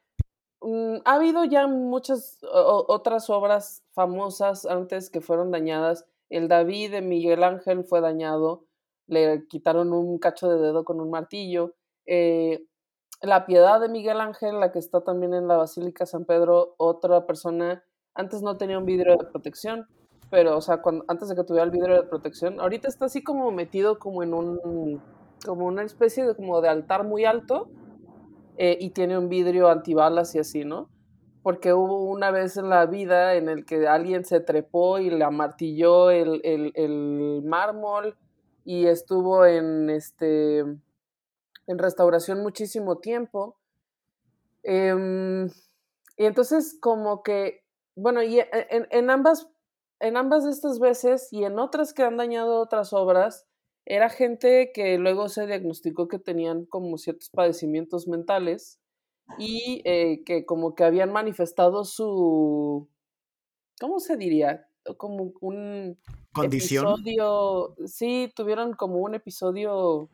mm, 0.60 0.96
ha 1.06 1.14
habido 1.14 1.44
ya 1.44 1.66
muchas 1.66 2.38
o- 2.42 2.84
otras 2.88 3.30
obras 3.30 3.82
famosas 3.92 4.66
antes 4.66 5.08
que 5.08 5.20
fueron 5.22 5.50
dañadas. 5.50 6.04
El 6.28 6.48
David 6.48 6.90
de 6.90 7.00
Miguel 7.00 7.42
Ángel 7.44 7.84
fue 7.84 8.00
dañado, 8.02 8.66
le 9.06 9.46
quitaron 9.46 9.92
un 9.92 10.18
cacho 10.18 10.48
de 10.50 10.58
dedo 10.60 10.84
con 10.84 11.00
un 11.00 11.08
martillo. 11.10 11.74
Eh, 12.04 12.66
la 13.22 13.46
Piedad 13.46 13.80
de 13.80 13.88
Miguel 13.88 14.20
Ángel, 14.20 14.60
la 14.60 14.72
que 14.72 14.78
está 14.78 15.00
también 15.02 15.32
en 15.32 15.48
la 15.48 15.56
Basílica 15.56 16.04
San 16.04 16.26
Pedro, 16.26 16.74
otra 16.76 17.24
persona, 17.24 17.82
antes 18.14 18.42
no 18.42 18.58
tenía 18.58 18.78
un 18.78 18.84
vidrio 18.84 19.16
de 19.16 19.24
protección, 19.24 19.88
pero, 20.30 20.56
o 20.56 20.60
sea, 20.60 20.82
cuando, 20.82 21.04
antes 21.08 21.28
de 21.28 21.34
que 21.34 21.44
tuviera 21.44 21.64
el 21.64 21.70
vidrio 21.70 21.94
de 21.94 22.02
protección, 22.02 22.60
ahorita 22.60 22.88
está 22.88 23.06
así 23.06 23.22
como 23.22 23.50
metido 23.50 23.98
como 23.98 24.22
en 24.22 24.34
un, 24.34 25.00
como 25.44 25.66
una 25.66 25.82
especie 25.82 26.26
de, 26.26 26.34
como 26.34 26.60
de 26.60 26.68
altar 26.68 27.04
muy 27.04 27.24
alto, 27.24 27.68
eh, 28.58 28.78
y 28.80 28.90
tiene 28.90 29.18
un 29.18 29.28
vidrio 29.28 29.68
antibalas 29.68 30.34
y 30.34 30.38
así, 30.38 30.64
¿no? 30.64 30.88
Porque 31.42 31.72
hubo 31.72 32.04
una 32.04 32.30
vez 32.30 32.56
en 32.56 32.70
la 32.70 32.86
vida 32.86 33.34
en 33.34 33.48
el 33.48 33.64
que 33.64 33.86
alguien 33.86 34.24
se 34.24 34.40
trepó 34.40 34.98
y 34.98 35.10
le 35.10 35.24
amartilló 35.24 36.10
el, 36.10 36.40
el, 36.42 36.72
el 36.74 37.42
mármol 37.44 38.16
y 38.64 38.86
estuvo 38.86 39.44
en 39.46 39.90
este 39.90 40.64
en 41.66 41.78
restauración 41.78 42.42
muchísimo 42.42 42.98
tiempo. 42.98 43.56
Em, 44.62 45.46
y 46.16 46.24
entonces 46.24 46.76
como 46.80 47.22
que, 47.22 47.64
bueno, 47.94 48.22
y 48.22 48.40
e, 48.40 48.48
en, 48.70 48.86
en, 48.90 49.10
ambas, 49.10 49.48
en 50.00 50.16
ambas 50.16 50.44
de 50.44 50.50
estas 50.50 50.78
veces 50.78 51.32
y 51.32 51.44
en 51.44 51.58
otras 51.58 51.92
que 51.92 52.02
han 52.02 52.16
dañado 52.16 52.60
otras 52.60 52.92
obras, 52.92 53.46
era 53.84 54.10
gente 54.10 54.72
que 54.74 54.98
luego 54.98 55.28
se 55.28 55.46
diagnosticó 55.46 56.08
que 56.08 56.18
tenían 56.18 56.66
como 56.66 56.98
ciertos 56.98 57.30
padecimientos 57.30 58.08
mentales 58.08 58.80
y 59.38 59.82
eh, 59.84 60.22
que 60.24 60.44
como 60.44 60.74
que 60.74 60.84
habían 60.84 61.12
manifestado 61.12 61.84
su, 61.84 62.88
¿cómo 63.80 64.00
se 64.00 64.16
diría? 64.16 64.68
Como 64.96 65.32
un 65.40 65.98
condición. 66.32 66.86
Episodio, 66.86 67.74
sí, 67.86 68.32
tuvieron 68.34 68.74
como 68.74 68.98
un 68.98 69.14
episodio, 69.14 70.10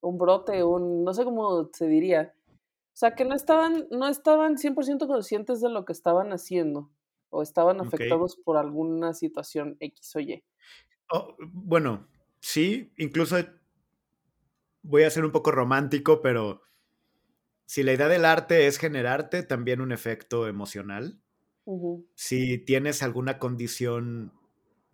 un 0.00 0.18
brote, 0.18 0.64
un, 0.64 1.04
no 1.04 1.12
sé 1.12 1.24
cómo 1.24 1.70
se 1.72 1.86
diría. 1.86 2.34
O 2.50 2.98
sea, 2.98 3.14
que 3.14 3.24
no 3.24 3.34
estaban, 3.34 3.86
no 3.90 4.08
estaban 4.08 4.56
100% 4.56 5.06
conscientes 5.06 5.60
de 5.60 5.68
lo 5.68 5.84
que 5.84 5.92
estaban 5.92 6.32
haciendo 6.32 6.90
o 7.30 7.42
estaban 7.42 7.80
afectados 7.80 8.32
okay. 8.32 8.44
por 8.44 8.56
alguna 8.56 9.14
situación 9.14 9.76
X 9.80 10.16
o 10.16 10.20
Y. 10.20 10.44
Oh, 11.10 11.36
bueno, 11.38 12.08
sí, 12.40 12.92
incluso 12.96 13.36
voy 14.82 15.02
a 15.02 15.10
ser 15.10 15.24
un 15.24 15.32
poco 15.32 15.50
romántico, 15.50 16.20
pero 16.22 16.62
si 17.66 17.82
la 17.82 17.92
idea 17.92 18.08
del 18.08 18.24
arte 18.24 18.66
es 18.66 18.78
generarte 18.78 19.42
también 19.42 19.80
un 19.80 19.92
efecto 19.92 20.48
emocional, 20.48 21.20
uh 21.64 21.98
-huh. 21.98 22.06
si 22.14 22.58
tienes 22.58 23.02
alguna 23.02 23.38
condición 23.38 24.32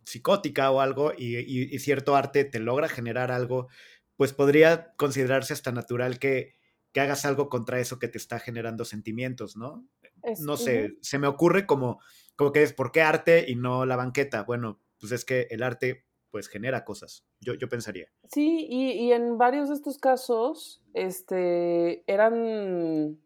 psicótica 0.03 0.69
o 0.71 0.81
algo 0.81 1.13
y, 1.17 1.37
y, 1.37 1.73
y, 1.73 1.79
cierto 1.79 2.15
arte 2.15 2.45
te 2.45 2.59
logra 2.59 2.87
generar 2.89 3.31
algo, 3.31 3.69
pues 4.17 4.33
podría 4.33 4.93
considerarse 4.97 5.53
hasta 5.53 5.71
natural 5.71 6.19
que, 6.19 6.55
que, 6.91 7.01
hagas 7.01 7.25
algo 7.25 7.49
contra 7.49 7.79
eso 7.79 7.97
que 7.97 8.07
te 8.07 8.17
está 8.17 8.39
generando 8.39 8.85
sentimientos, 8.85 9.57
¿no? 9.57 9.87
Es, 10.23 10.41
no 10.41 10.57
sé, 10.57 10.85
uh 10.85 10.87
-huh. 10.87 10.97
se 11.01 11.17
me 11.17 11.27
ocurre 11.27 11.65
como, 11.65 11.99
como 12.35 12.51
que 12.51 12.63
es, 12.63 12.73
¿por 12.73 12.91
qué 12.91 13.01
arte 13.01 13.45
y 13.47 13.55
no 13.55 13.85
la 13.85 13.95
banqueta? 13.95 14.43
Bueno, 14.43 14.81
pues 14.99 15.11
es 15.11 15.25
que 15.25 15.47
el 15.49 15.63
arte 15.63 16.05
pues 16.31 16.49
genera 16.49 16.83
cosas, 16.83 17.25
yo, 17.39 17.53
yo 17.53 17.69
pensaría. 17.69 18.09
Sí, 18.29 18.67
y, 18.69 18.91
y, 18.91 19.13
en 19.13 19.37
varios 19.37 19.69
de 19.69 19.75
estos 19.75 19.97
casos, 19.97 20.83
este, 20.93 22.03
eran, 22.11 23.17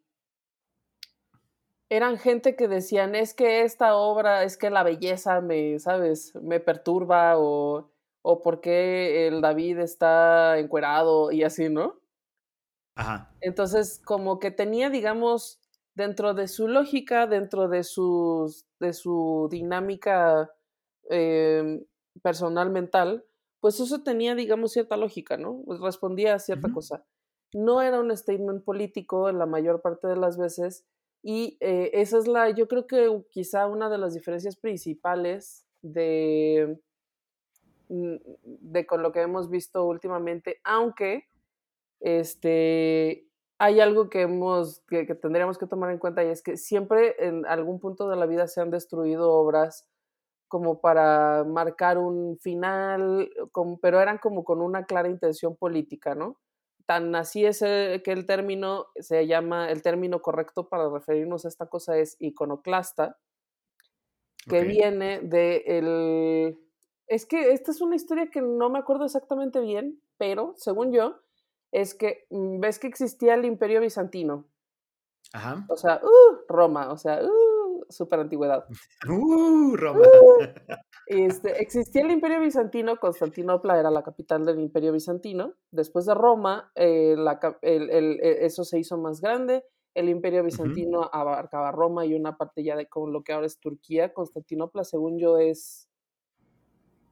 eran 1.89 2.19
gente 2.19 2.55
que 2.55 2.67
decían, 2.67 3.15
es 3.15 3.33
que 3.33 3.63
esta 3.63 3.95
obra, 3.95 4.43
es 4.43 4.57
que 4.57 4.69
la 4.69 4.83
belleza 4.83 5.41
me, 5.41 5.79
¿sabes? 5.79 6.35
Me 6.35 6.59
perturba 6.59 7.39
o, 7.39 7.89
o 8.21 8.41
por 8.43 8.61
qué 8.61 9.27
el 9.27 9.41
David 9.41 9.79
está 9.79 10.59
encuerado 10.59 11.31
y 11.31 11.41
así, 11.41 11.67
¿no? 11.67 11.99
Ajá. 12.93 13.33
Entonces, 13.41 13.99
como 14.05 14.37
que 14.37 14.51
tenía, 14.51 14.91
digamos, 14.91 15.58
dentro 15.99 16.33
de 16.33 16.47
su 16.47 16.67
lógica, 16.69 17.27
dentro 17.27 17.67
de, 17.67 17.83
sus, 17.83 18.65
de 18.79 18.93
su 18.93 19.49
dinámica 19.51 20.49
eh, 21.09 21.85
personal 22.23 22.71
mental, 22.71 23.25
pues 23.59 23.79
eso 23.81 24.01
tenía, 24.01 24.33
digamos, 24.33 24.71
cierta 24.71 24.95
lógica, 24.95 25.35
¿no? 25.37 25.61
Pues 25.65 25.81
respondía 25.81 26.35
a 26.35 26.39
cierta 26.39 26.67
uh 26.67 26.71
-huh. 26.71 26.73
cosa. 26.73 27.05
No 27.53 27.81
era 27.81 27.99
un 27.99 28.15
statement 28.15 28.63
político 28.63 29.29
en 29.29 29.37
la 29.37 29.45
mayor 29.45 29.81
parte 29.81 30.07
de 30.07 30.15
las 30.15 30.37
veces 30.37 30.85
y 31.21 31.57
eh, 31.59 31.91
esa 31.93 32.17
es 32.17 32.27
la, 32.27 32.49
yo 32.51 32.67
creo 32.67 32.87
que 32.87 33.25
quizá 33.29 33.67
una 33.67 33.89
de 33.89 33.97
las 33.97 34.13
diferencias 34.13 34.55
principales 34.55 35.65
de, 35.81 36.79
mm, 37.89 38.15
de 38.71 38.85
con 38.85 39.03
lo 39.03 39.11
que 39.11 39.21
hemos 39.21 39.49
visto 39.49 39.85
últimamente, 39.85 40.61
aunque 40.63 41.25
este, 41.99 43.28
hay 43.59 43.81
algo 43.81 44.09
que, 44.09 44.21
hemos, 44.21 44.81
que, 44.87 45.05
que 45.05 45.15
tendríamos 45.15 45.57
que 45.57 45.67
tomar 45.67 45.91
en 45.91 45.99
cuenta 45.99 46.23
y 46.23 46.29
es 46.29 46.41
que 46.41 46.55
siempre 46.55 47.15
en 47.19 47.45
algún 47.45 47.79
punto 47.79 48.07
de 48.09 48.15
la 48.15 48.25
vida 48.25 48.47
se 48.47 48.61
han 48.61 48.71
destruido 48.71 49.31
obras 49.33 49.87
como 50.47 50.79
para 50.79 51.43
marcar 51.43 51.97
un 51.97 52.37
final, 52.39 53.29
como, 53.51 53.77
pero 53.79 54.01
eran 54.01 54.17
como 54.17 54.43
con 54.45 54.61
una 54.61 54.85
clara 54.85 55.09
intención 55.09 55.57
política, 55.57 56.15
¿no? 56.15 56.39
Tan 56.85 57.13
así 57.15 57.45
es 57.45 57.61
el, 57.61 58.01
que 58.01 58.13
el 58.13 58.25
término 58.25 58.87
se 58.95 59.27
llama, 59.27 59.69
el 59.69 59.83
término 59.83 60.21
correcto 60.21 60.69
para 60.69 60.89
referirnos 60.89 61.45
a 61.45 61.49
esta 61.49 61.67
cosa 61.67 61.97
es 61.97 62.15
iconoclasta, 62.19 63.17
que 64.47 64.59
okay. 64.59 64.67
viene 64.67 65.19
de 65.19 65.63
el... 65.67 66.57
Es 67.07 67.25
que 67.25 67.51
esta 67.51 67.71
es 67.71 67.81
una 67.81 67.95
historia 67.95 68.29
que 68.31 68.41
no 68.41 68.69
me 68.69 68.79
acuerdo 68.79 69.05
exactamente 69.05 69.59
bien, 69.59 70.01
pero 70.17 70.53
según 70.57 70.91
yo, 70.91 71.19
es 71.71 71.93
que 71.93 72.25
mm, 72.29 72.59
ves 72.59 72.79
que 72.79 72.87
existía 72.87 73.35
el 73.35 73.45
imperio 73.45 73.81
bizantino. 73.81 74.45
Ajá. 75.33 75.65
O 75.69 75.77
sea, 75.77 76.01
uh, 76.03 76.37
Roma, 76.47 76.91
o 76.91 76.97
sea, 76.97 77.21
uh, 77.23 77.85
super 77.89 78.19
antigüedad. 78.19 78.65
Uh, 79.07 79.75
Roma. 79.75 79.99
Uh, 79.99 80.43
este, 81.07 81.61
existía 81.61 82.01
el 82.01 82.11
imperio 82.11 82.41
bizantino, 82.41 82.97
Constantinopla 82.97 83.79
era 83.79 83.91
la 83.91 84.03
capital 84.03 84.45
del 84.45 84.59
imperio 84.59 84.91
bizantino. 84.91 85.53
Después 85.71 86.05
de 86.05 86.13
Roma, 86.15 86.71
eh, 86.75 87.15
la, 87.17 87.39
el, 87.61 87.89
el, 87.89 88.19
e, 88.21 88.45
eso 88.45 88.63
se 88.63 88.79
hizo 88.79 88.97
más 88.97 89.21
grande. 89.21 89.63
El 89.95 90.09
imperio 90.09 90.43
bizantino 90.43 90.99
uh 90.99 91.03
-huh. 91.03 91.09
abarcaba 91.11 91.71
Roma 91.71 92.05
y 92.05 92.13
una 92.13 92.37
parte 92.37 92.63
ya 92.63 92.75
de 92.75 92.87
como 92.87 93.07
lo 93.07 93.23
que 93.23 93.33
ahora 93.33 93.47
es 93.47 93.59
Turquía. 93.59 94.13
Constantinopla, 94.13 94.83
según 94.83 95.17
yo, 95.17 95.37
es 95.37 95.89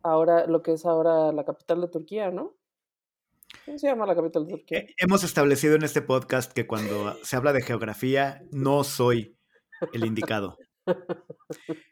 ahora 0.04 0.46
lo 0.48 0.62
que 0.62 0.74
es 0.74 0.86
ahora 0.86 1.32
la 1.32 1.44
capital 1.44 1.82
de 1.82 1.88
Turquía, 1.88 2.32
¿no? 2.32 2.57
¿Cómo 3.66 3.78
se 3.78 3.88
llama 3.88 4.06
la 4.06 4.16
capital 4.16 4.46
de 4.46 4.52
Turquía? 4.52 4.86
Hemos 4.98 5.24
establecido 5.24 5.76
en 5.76 5.84
este 5.84 6.02
podcast 6.02 6.52
que 6.52 6.68
cuando 6.68 7.16
se 7.24 7.36
habla 7.36 7.54
de 7.54 7.62
geografía, 7.62 8.42
no 8.52 8.84
soy 8.84 9.38
el 9.94 10.06
indicado. 10.06 10.58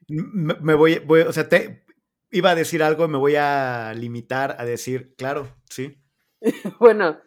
Me, 0.08 0.54
me 0.62 0.74
voy, 0.74 1.00
voy, 1.00 1.22
o 1.22 1.34
sea, 1.34 1.50
te 1.50 1.86
iba 2.32 2.52
a 2.52 2.56
decir 2.56 2.84
algo, 2.84 3.08
me 3.08 3.18
voy 3.18 3.36
a 3.36 3.94
limitar 3.94 4.56
a 4.60 4.66
decir, 4.66 5.16
claro, 5.16 5.48
sí. 5.70 6.02
bueno, 6.80 7.18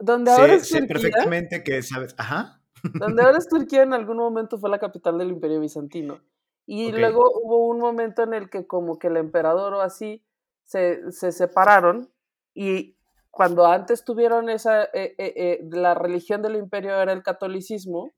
donde 0.00 0.30
ahora 0.30 0.46
sé, 0.46 0.54
es 0.54 0.68
Turquía, 0.68 0.80
sé 0.80 0.86
perfectamente 0.86 1.64
que 1.64 1.82
sabes, 1.82 2.14
ajá. 2.18 2.60
donde 2.82 3.22
ahora 3.22 3.38
es 3.38 3.48
Turquía 3.48 3.82
en 3.82 3.92
algún 3.92 4.16
momento 4.16 4.58
fue 4.58 4.70
la 4.70 4.78
capital 4.78 5.18
del 5.18 5.30
Imperio 5.30 5.60
Bizantino. 5.60 6.20
Y 6.66 6.88
okay. 6.88 7.00
luego 7.00 7.24
hubo 7.42 7.66
un 7.66 7.78
momento 7.78 8.22
en 8.22 8.34
el 8.34 8.48
que 8.48 8.66
como 8.66 8.98
que 8.98 9.08
el 9.08 9.16
emperador 9.16 9.74
o 9.74 9.80
así 9.80 10.24
se, 10.64 11.10
se 11.10 11.32
separaron 11.32 12.12
y 12.54 12.96
cuando 13.32 13.66
antes 13.66 14.04
tuvieron 14.04 14.50
esa, 14.50 14.84
eh, 14.84 15.14
eh, 15.16 15.32
eh, 15.36 15.60
la 15.70 15.94
religión 15.94 16.42
del 16.42 16.54
imperio 16.54 17.00
era 17.00 17.14
el 17.14 17.22
catolicismo, 17.22 18.12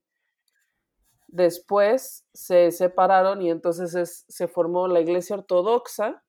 después 1.27 2.25
se 2.33 2.71
separaron 2.71 3.41
y 3.41 3.49
entonces 3.49 3.95
es, 3.95 4.25
se 4.27 4.49
formó 4.49 4.89
la 4.89 4.99
iglesia 4.99 5.37
ortodoxa 5.37 6.21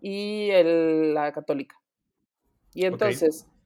y 0.00 0.50
el, 0.50 1.14
la 1.14 1.32
católica. 1.32 1.76
Y 2.74 2.86
entonces 2.86 3.42
okay. 3.44 3.56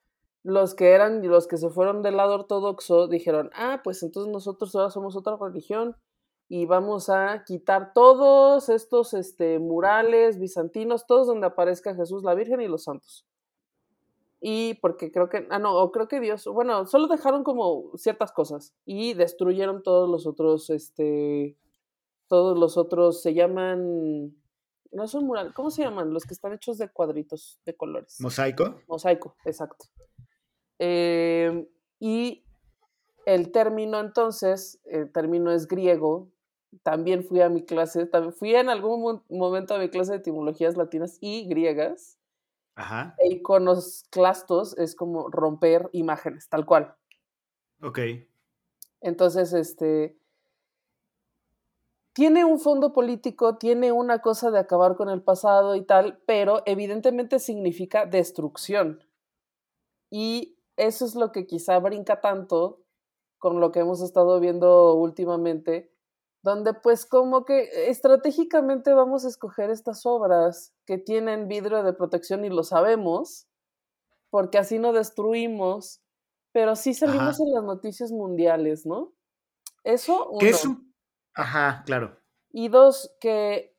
los 0.42 0.74
que 0.74 0.90
eran, 0.90 1.26
los 1.26 1.48
que 1.48 1.56
se 1.56 1.70
fueron 1.70 2.02
del 2.02 2.18
lado 2.18 2.34
ortodoxo 2.34 3.08
dijeron, 3.08 3.48
ah, 3.54 3.80
pues 3.82 4.02
entonces 4.02 4.30
nosotros 4.30 4.74
ahora 4.76 4.90
somos 4.90 5.16
otra 5.16 5.38
religión 5.40 5.96
y 6.46 6.66
vamos 6.66 7.08
a 7.08 7.42
quitar 7.46 7.94
todos 7.94 8.68
estos 8.68 9.14
este, 9.14 9.58
murales 9.58 10.38
bizantinos, 10.38 11.06
todos 11.06 11.26
donde 11.26 11.46
aparezca 11.46 11.94
Jesús, 11.94 12.22
la 12.22 12.34
Virgen 12.34 12.60
y 12.60 12.68
los 12.68 12.84
santos 12.84 13.26
y 14.40 14.74
porque 14.74 15.12
creo 15.12 15.28
que, 15.28 15.46
ah, 15.50 15.58
no, 15.58 15.76
o 15.76 15.92
creo 15.92 16.08
que 16.08 16.18
Dios, 16.18 16.46
bueno, 16.46 16.86
solo 16.86 17.08
dejaron 17.08 17.44
como 17.44 17.90
ciertas 17.96 18.32
cosas 18.32 18.74
y 18.86 19.12
destruyeron 19.12 19.82
todos 19.82 20.08
los 20.08 20.26
otros, 20.26 20.70
este, 20.70 21.58
todos 22.26 22.58
los 22.58 22.78
otros, 22.78 23.20
se 23.20 23.34
llaman, 23.34 24.34
no 24.92 25.08
son 25.08 25.26
mural, 25.26 25.52
¿cómo 25.52 25.70
se 25.70 25.82
llaman? 25.82 26.14
Los 26.14 26.24
que 26.24 26.32
están 26.32 26.54
hechos 26.54 26.78
de 26.78 26.88
cuadritos 26.88 27.60
de 27.66 27.76
colores. 27.76 28.16
¿Mosaico? 28.20 28.80
Mosaico, 28.88 29.36
exacto. 29.44 29.86
Eh, 30.78 31.68
y 31.98 32.44
el 33.26 33.52
término 33.52 34.00
entonces, 34.00 34.80
el 34.86 35.12
término 35.12 35.52
es 35.52 35.68
griego, 35.68 36.30
también 36.82 37.24
fui 37.24 37.40
a 37.40 37.48
mi 37.48 37.64
clase, 37.64 38.06
también 38.06 38.32
fui 38.32 38.54
en 38.54 38.70
algún 38.70 39.22
momento 39.28 39.74
a 39.74 39.78
mi 39.78 39.90
clase 39.90 40.12
de 40.12 40.18
etimologías 40.18 40.76
latinas 40.76 41.18
y 41.20 41.46
griegas, 41.46 42.19
Ajá. 42.74 43.14
E 43.18 43.28
iconoclastos 43.34 44.76
es 44.78 44.94
como 44.94 45.28
romper 45.30 45.88
imágenes, 45.92 46.48
tal 46.48 46.64
cual. 46.66 46.94
Ok. 47.82 47.98
Entonces, 49.00 49.52
este. 49.52 50.16
Tiene 52.12 52.44
un 52.44 52.58
fondo 52.58 52.92
político, 52.92 53.56
tiene 53.56 53.92
una 53.92 54.20
cosa 54.20 54.50
de 54.50 54.58
acabar 54.58 54.96
con 54.96 55.08
el 55.08 55.22
pasado 55.22 55.76
y 55.76 55.82
tal, 55.82 56.20
pero 56.26 56.62
evidentemente 56.66 57.38
significa 57.38 58.04
destrucción. 58.04 59.04
Y 60.10 60.58
eso 60.76 61.04
es 61.04 61.14
lo 61.14 61.30
que 61.30 61.46
quizá 61.46 61.78
brinca 61.78 62.20
tanto 62.20 62.80
con 63.38 63.60
lo 63.60 63.72
que 63.72 63.80
hemos 63.80 64.02
estado 64.02 64.40
viendo 64.40 64.94
últimamente, 64.94 65.89
donde 66.42 66.74
pues 66.74 67.04
como 67.06 67.44
que 67.44 67.88
estratégicamente 67.90 68.94
vamos 68.94 69.24
a 69.24 69.28
escoger 69.28 69.70
estas 69.70 70.06
obras 70.06 70.74
que 70.86 70.98
tienen 70.98 71.48
vidrio 71.48 71.82
de 71.82 71.92
protección 71.92 72.44
y 72.44 72.48
lo 72.48 72.64
sabemos, 72.64 73.46
porque 74.30 74.58
así 74.58 74.78
no 74.78 74.92
destruimos, 74.92 76.00
pero 76.52 76.76
sí 76.76 76.94
salimos 76.94 77.40
en 77.40 77.52
las 77.52 77.64
noticias 77.64 78.10
mundiales, 78.10 78.86
¿no? 78.86 79.12
Eso, 79.84 80.28
uno. 80.30 80.38
¿Qué 80.38 80.50
es 80.50 80.64
un... 80.64 80.94
Ajá, 81.34 81.82
claro. 81.84 82.18
Y 82.50 82.68
dos, 82.68 83.14
que, 83.20 83.76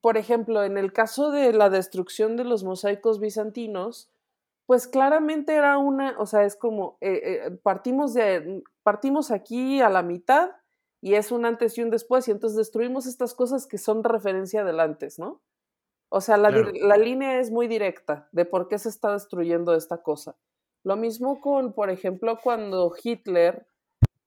por 0.00 0.16
ejemplo, 0.16 0.64
en 0.64 0.76
el 0.76 0.92
caso 0.92 1.30
de 1.30 1.52
la 1.52 1.70
destrucción 1.70 2.36
de 2.36 2.44
los 2.44 2.64
mosaicos 2.64 3.20
bizantinos, 3.20 4.10
pues 4.66 4.88
claramente 4.88 5.54
era 5.54 5.78
una, 5.78 6.18
o 6.18 6.26
sea, 6.26 6.44
es 6.44 6.56
como, 6.56 6.98
eh, 7.00 7.20
eh, 7.46 7.50
partimos, 7.62 8.14
de, 8.14 8.62
partimos 8.82 9.30
aquí 9.30 9.80
a 9.80 9.88
la 9.88 10.02
mitad 10.02 10.50
y 11.04 11.16
es 11.16 11.30
un 11.30 11.44
antes 11.44 11.76
y 11.76 11.82
un 11.82 11.90
después, 11.90 12.26
y 12.28 12.30
entonces 12.30 12.56
destruimos 12.56 13.04
estas 13.04 13.34
cosas 13.34 13.66
que 13.66 13.76
son 13.76 14.02
referencia 14.02 14.64
del 14.64 14.80
antes, 14.80 15.18
¿no? 15.18 15.42
O 16.08 16.22
sea, 16.22 16.38
la, 16.38 16.48
la 16.48 16.96
línea 16.96 17.40
es 17.40 17.50
muy 17.50 17.68
directa 17.68 18.26
de 18.32 18.46
por 18.46 18.68
qué 18.68 18.78
se 18.78 18.88
está 18.88 19.12
destruyendo 19.12 19.74
esta 19.74 20.02
cosa. 20.02 20.34
Lo 20.82 20.96
mismo 20.96 21.42
con, 21.42 21.74
por 21.74 21.90
ejemplo, 21.90 22.38
cuando 22.42 22.90
Hitler 23.02 23.66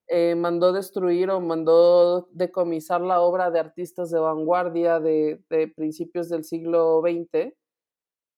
eh, 0.08 0.36
mandó 0.36 0.72
destruir 0.72 1.32
o 1.32 1.42
mandó 1.42 2.30
decomisar 2.32 3.02
la 3.02 3.22
obra 3.22 3.50
de 3.50 3.60
artistas 3.60 4.12
de 4.12 4.20
vanguardia 4.20 5.00
de, 5.00 5.42
principios 5.76 6.30
del 6.30 6.44
siglo 6.44 7.02
XX, 7.02 7.56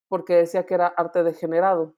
porque 0.08 0.36
decía 0.36 0.66
que 0.66 0.76
era 0.76 0.88
arte 0.88 1.24
degenerado. 1.24 1.94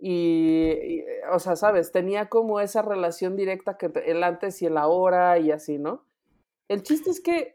Y, 0.00 1.02
o 1.30 1.38
sea, 1.38 1.56
sabes, 1.56 1.92
tenía 1.92 2.30
como 2.30 2.60
esa 2.60 2.80
relación 2.80 3.36
directa 3.36 3.76
que 3.76 3.92
el 4.06 4.22
antes 4.22 4.62
y 4.62 4.66
el 4.66 4.78
ahora 4.78 5.38
y 5.38 5.50
así, 5.50 5.78
¿no? 5.78 6.06
El 6.68 6.82
chiste 6.82 7.10
es 7.10 7.20
que, 7.20 7.54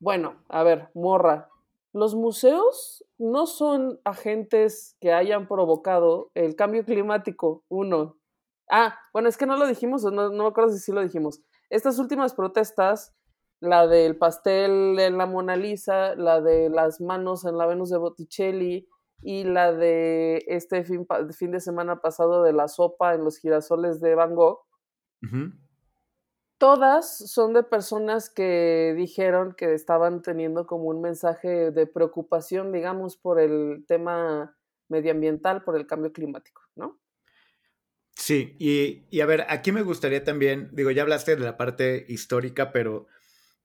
bueno, 0.00 0.42
a 0.48 0.62
ver, 0.62 0.88
morra, 0.94 1.50
los 1.92 2.14
museos 2.14 3.04
no 3.18 3.46
son 3.46 4.00
agentes 4.04 4.96
que 5.00 5.12
hayan 5.12 5.46
provocado 5.46 6.30
el 6.34 6.56
cambio 6.56 6.84
climático, 6.84 7.64
uno. 7.68 8.16
Ah, 8.70 8.98
bueno, 9.12 9.28
es 9.28 9.36
que 9.36 9.46
no 9.46 9.56
lo 9.56 9.66
dijimos, 9.66 10.04
no, 10.04 10.30
no 10.30 10.44
me 10.44 10.48
acuerdo 10.48 10.72
si 10.72 10.78
sí 10.78 10.90
lo 10.90 11.02
dijimos. 11.02 11.42
Estas 11.68 11.98
últimas 11.98 12.34
protestas, 12.34 13.14
la 13.60 13.86
del 13.86 14.16
pastel 14.16 14.98
en 14.98 15.18
la 15.18 15.26
Mona 15.26 15.56
Lisa, 15.56 16.14
la 16.14 16.40
de 16.40 16.70
las 16.70 17.00
manos 17.00 17.44
en 17.44 17.58
la 17.58 17.66
Venus 17.66 17.90
de 17.90 17.98
Botticelli 17.98 18.88
y 19.22 19.44
la 19.44 19.72
de 19.72 20.44
este 20.48 20.84
fin, 20.84 21.06
fin 21.36 21.50
de 21.50 21.60
semana 21.60 22.00
pasado 22.00 22.42
de 22.42 22.52
la 22.52 22.68
sopa 22.68 23.14
en 23.14 23.24
los 23.24 23.38
girasoles 23.38 24.00
de 24.00 24.14
Van 24.14 24.34
Gogh, 24.34 24.66
todas 26.58 27.30
son 27.30 27.54
de 27.54 27.62
personas 27.62 28.30
que 28.30 28.94
dijeron 28.96 29.54
que 29.56 29.74
estaban 29.74 30.22
teniendo 30.22 30.66
como 30.66 30.84
un 30.84 31.00
mensaje 31.00 31.70
de 31.70 31.86
preocupación, 31.86 32.72
digamos, 32.72 33.16
por 33.16 33.40
el 33.40 33.84
tema 33.86 34.56
medioambiental, 34.88 35.62
por 35.64 35.76
el 35.76 35.86
cambio 35.86 36.12
climático, 36.12 36.62
¿no? 36.76 37.00
Sí, 38.16 38.56
y, 38.58 39.20
a 39.20 39.26
ver, 39.26 39.44
aquí 39.48 39.72
me 39.72 39.82
gustaría 39.82 40.22
también, 40.22 40.70
digo, 40.72 40.90
ya 40.90 41.02
hablaste 41.02 41.36
de 41.36 41.44
la 41.44 41.56
parte 41.56 42.06
histórica, 42.08 42.70
pero 42.70 43.06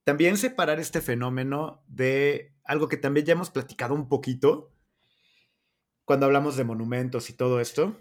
también 0.03 0.38
separar 0.38 0.79
este 0.79 1.01
fenómeno 1.01 1.84
de 1.88 2.56
algo 2.63 2.88
que 2.88 2.98
también 2.98 3.25
ya 3.25 3.34
hemos 3.34 3.51
platicado 3.51 3.94
un 3.94 4.10
poquito 4.10 4.72
cuando 6.09 6.25
hablamos 6.25 6.57
de 6.57 6.63
monumentos 6.63 7.29
y 7.29 7.33
todo 7.33 7.59
esto, 7.59 7.95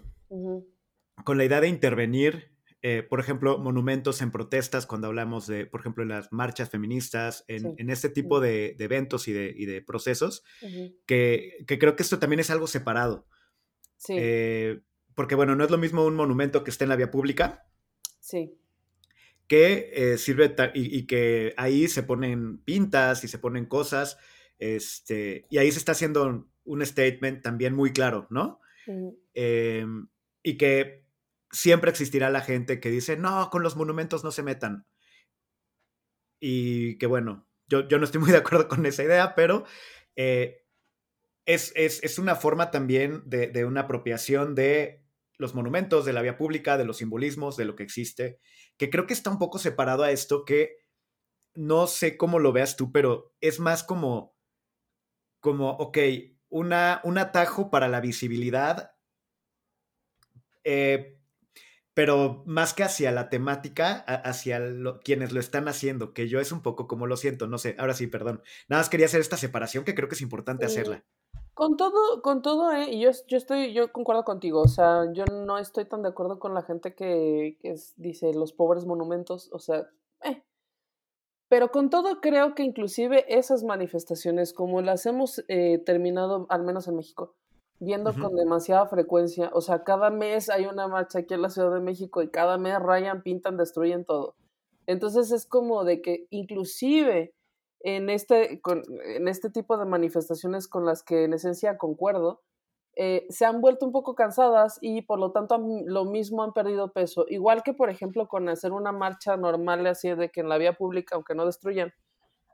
con 1.23 1.37
la 1.37 1.45
idea 1.45 1.61
de 1.61 1.67
intervenir, 1.67 2.55
eh, 2.81 3.03
por 3.07 3.19
ejemplo, 3.19 3.59
monumentos 3.59 4.23
en 4.23 4.31
protestas, 4.31 4.87
cuando 4.87 5.05
hablamos 5.05 5.45
de, 5.45 5.67
por 5.67 5.81
ejemplo, 5.81 6.01
en 6.01 6.09
las 6.09 6.31
marchas 6.31 6.71
feministas, 6.71 7.45
en, 7.47 7.91
este 7.91 8.09
tipo 8.09 8.39
de, 8.39 8.75
eventos 8.79 9.27
y 9.27 9.33
de, 9.33 9.83
procesos, 9.85 10.43
que, 11.05 11.63
creo 11.67 11.95
que 11.95 12.01
esto 12.01 12.17
también 12.17 12.39
es 12.39 12.49
algo 12.49 12.65
separado. 12.65 13.27
Sí. 13.97 14.15
Eh, 14.17 14.81
porque 15.13 15.35
bueno, 15.35 15.55
no 15.55 15.63
es 15.63 15.69
lo 15.69 15.77
mismo 15.77 16.03
un 16.03 16.15
monumento 16.15 16.63
que 16.63 16.71
esté 16.71 16.85
en 16.85 16.89
la 16.89 16.95
vía 16.95 17.11
pública. 17.11 17.67
Sí. 18.19 18.57
Que 19.47 19.91
eh, 19.93 20.17
sirve 20.17 20.55
y, 20.73 21.05
que 21.05 21.53
ahí 21.57 21.87
se 21.87 22.01
ponen 22.01 22.57
pintas 22.63 23.23
y 23.23 23.27
se 23.27 23.37
ponen 23.37 23.67
cosas. 23.67 24.17
Este, 24.57 25.45
y 25.51 25.59
ahí 25.59 25.71
se 25.71 25.77
está 25.77 25.91
haciendo 25.91 26.49
un 26.63 26.85
statement 26.85 27.41
también 27.41 27.73
muy 27.73 27.93
claro, 27.93 28.27
¿no? 28.29 28.59
Em, 29.33 30.07
y 30.43 30.57
que 30.57 31.05
siempre 31.51 31.91
existirá 31.91 32.29
la 32.29 32.41
gente 32.41 32.79
que 32.79 32.89
dice, 32.89 33.17
no, 33.17 33.49
con 33.49 33.63
los 33.63 33.75
monumentos 33.75 34.23
no 34.23 34.31
se 34.31 34.43
metan. 34.43 34.85
Y 36.39 36.97
que 36.97 37.05
bueno, 37.05 37.47
yo, 37.67 37.87
yo 37.87 37.99
no 37.99 38.05
estoy 38.05 38.21
muy 38.21 38.31
de 38.31 38.37
acuerdo 38.37 38.67
con 38.67 38.85
esa 38.85 39.03
idea, 39.03 39.35
pero 39.35 39.65
eh, 40.15 40.65
es, 41.45 42.19
una 42.19 42.35
forma 42.35 42.71
también 42.71 43.23
de, 43.25 43.65
una 43.65 43.81
apropiación 43.81 44.53
de 44.53 45.03
los 45.37 45.55
monumentos, 45.55 46.05
de 46.05 46.13
la 46.13 46.21
vía 46.21 46.37
pública, 46.37 46.77
de 46.77 46.85
los 46.85 46.97
simbolismos, 46.97 47.57
de 47.57 47.65
lo 47.65 47.75
que 47.75 47.83
existe, 47.83 48.39
que 48.77 48.89
creo 48.89 49.07
que 49.07 49.13
está 49.13 49.29
un 49.29 49.39
poco 49.39 49.57
separado 49.57 50.03
a 50.03 50.11
esto 50.11 50.45
que 50.45 50.77
no 51.55 51.87
sé 51.87 52.17
cómo 52.17 52.39
lo 52.39 52.51
veas 52.51 52.75
tú, 52.75 52.91
pero 52.91 53.33
es 53.41 53.59
más 53.59 53.83
como, 53.83 54.35
como, 55.39 55.71
ok, 55.71 55.97
una, 56.49 57.01
un 57.03 57.17
atajo 57.17 57.69
para 57.69 57.87
la 57.87 58.01
visibilidad, 58.01 58.91
eh, 60.63 61.17
pero 61.93 62.43
más 62.45 62.73
que 62.73 62.83
hacia 62.83 63.11
la 63.11 63.29
temática, 63.29 63.91
hacia 63.99 64.61
quienes 65.03 65.31
lo 65.31 65.39
están 65.39 65.67
haciendo, 65.67 66.13
que 66.13 66.29
yo 66.29 66.39
es 66.39 66.51
un 66.51 66.61
poco 66.61 66.87
como 66.87 67.07
lo 67.07 67.17
siento, 67.17 67.47
no 67.47 67.57
sé, 67.57 67.75
ahora 67.77 67.93
sí, 67.93 68.07
perdón. 68.07 68.41
Nada 68.69 68.81
más 68.81 68.89
quería 68.89 69.07
hacer 69.07 69.19
esta 69.19 69.37
separación 69.37 69.83
que 69.83 69.95
creo 69.95 70.07
que 70.07 70.15
es 70.15 70.21
importante 70.21 70.65
hacerla. 70.65 71.03
Con 71.53 71.75
todo, 71.75 72.21
con 72.21 72.41
todo, 72.41 72.71
eh, 72.71 72.97
yo, 72.97 73.09
yo 73.27 73.37
estoy, 73.37 73.73
yo 73.73 73.91
concuerdo 73.91 74.23
contigo, 74.23 74.61
o 74.61 74.67
sea, 74.69 75.11
yo 75.11 75.25
no 75.25 75.57
estoy 75.57 75.83
tan 75.85 76.01
de 76.01 76.07
acuerdo 76.07 76.39
con 76.39 76.53
la 76.53 76.61
gente 76.61 76.95
que, 76.95 77.57
dice 77.97 78.33
los 78.33 78.53
pobres 78.53 78.85
monumentos, 78.85 79.49
o 79.51 79.59
sea. 79.59 79.89
Pero 81.49 81.71
con 81.71 81.89
todo 81.89 82.21
creo 82.21 82.53
que 82.53 82.63
inclusive 82.63 83.25
esas 83.27 83.63
manifestaciones, 83.63 84.53
como 84.53 84.81
las 84.81 85.05
hemos 85.07 85.43
eh, 85.47 85.79
terminado, 85.83 86.45
al 86.49 86.63
menos 86.63 86.87
en 86.87 86.95
México, 86.95 87.35
viendo 87.79 88.13
con 88.13 88.35
demasiada 88.35 88.85
frecuencia, 88.85 89.49
o 89.53 89.61
sea, 89.61 89.83
cada 89.83 90.11
mes 90.11 90.49
hay 90.49 90.65
una 90.65 90.87
marcha 90.87 91.19
aquí 91.19 91.33
en 91.33 91.41
la 91.41 91.49
Ciudad 91.49 91.73
de 91.73 91.81
México 91.81 92.21
y 92.21 92.29
cada 92.29 92.57
mes 92.59 92.79
rayan, 92.79 93.23
pintan, 93.23 93.57
destruyen 93.57 94.05
todo. 94.05 94.35
Entonces 94.85 95.31
es 95.31 95.47
como 95.47 95.83
de 95.83 96.01
que 96.01 96.27
inclusive 96.29 97.33
en 97.81 98.09
este, 98.09 98.61
en 99.15 99.27
este 99.27 99.49
tipo 99.49 99.77
de 99.77 99.85
manifestaciones 99.85 100.67
con 100.67 100.85
las 100.85 101.03
que 101.03 101.23
en 101.23 101.33
esencia 101.33 101.77
concuerdo, 101.77 102.41
eh, 103.01 103.25
se 103.29 103.45
han 103.45 103.61
vuelto 103.61 103.85
un 103.85 103.93
poco 103.93 104.13
cansadas 104.13 104.77
y 104.81 105.03
por 105.03 105.19
lo 105.19 105.31
tanto 105.31 105.57
lo 105.85 106.03
mismo 106.03 106.43
han 106.43 106.51
perdido 106.51 106.91
peso. 106.91 107.25
Igual 107.29 107.63
que, 107.63 107.73
por 107.73 107.89
ejemplo, 107.89 108.27
con 108.27 108.49
hacer 108.49 108.73
una 108.73 108.91
marcha 108.91 109.37
normal 109.37 109.87
así 109.87 110.13
de 110.13 110.29
que 110.29 110.41
en 110.41 110.49
la 110.49 110.57
vía 110.57 110.73
pública, 110.73 111.15
aunque 111.15 111.33
no 111.33 111.45
destruyan, 111.45 111.93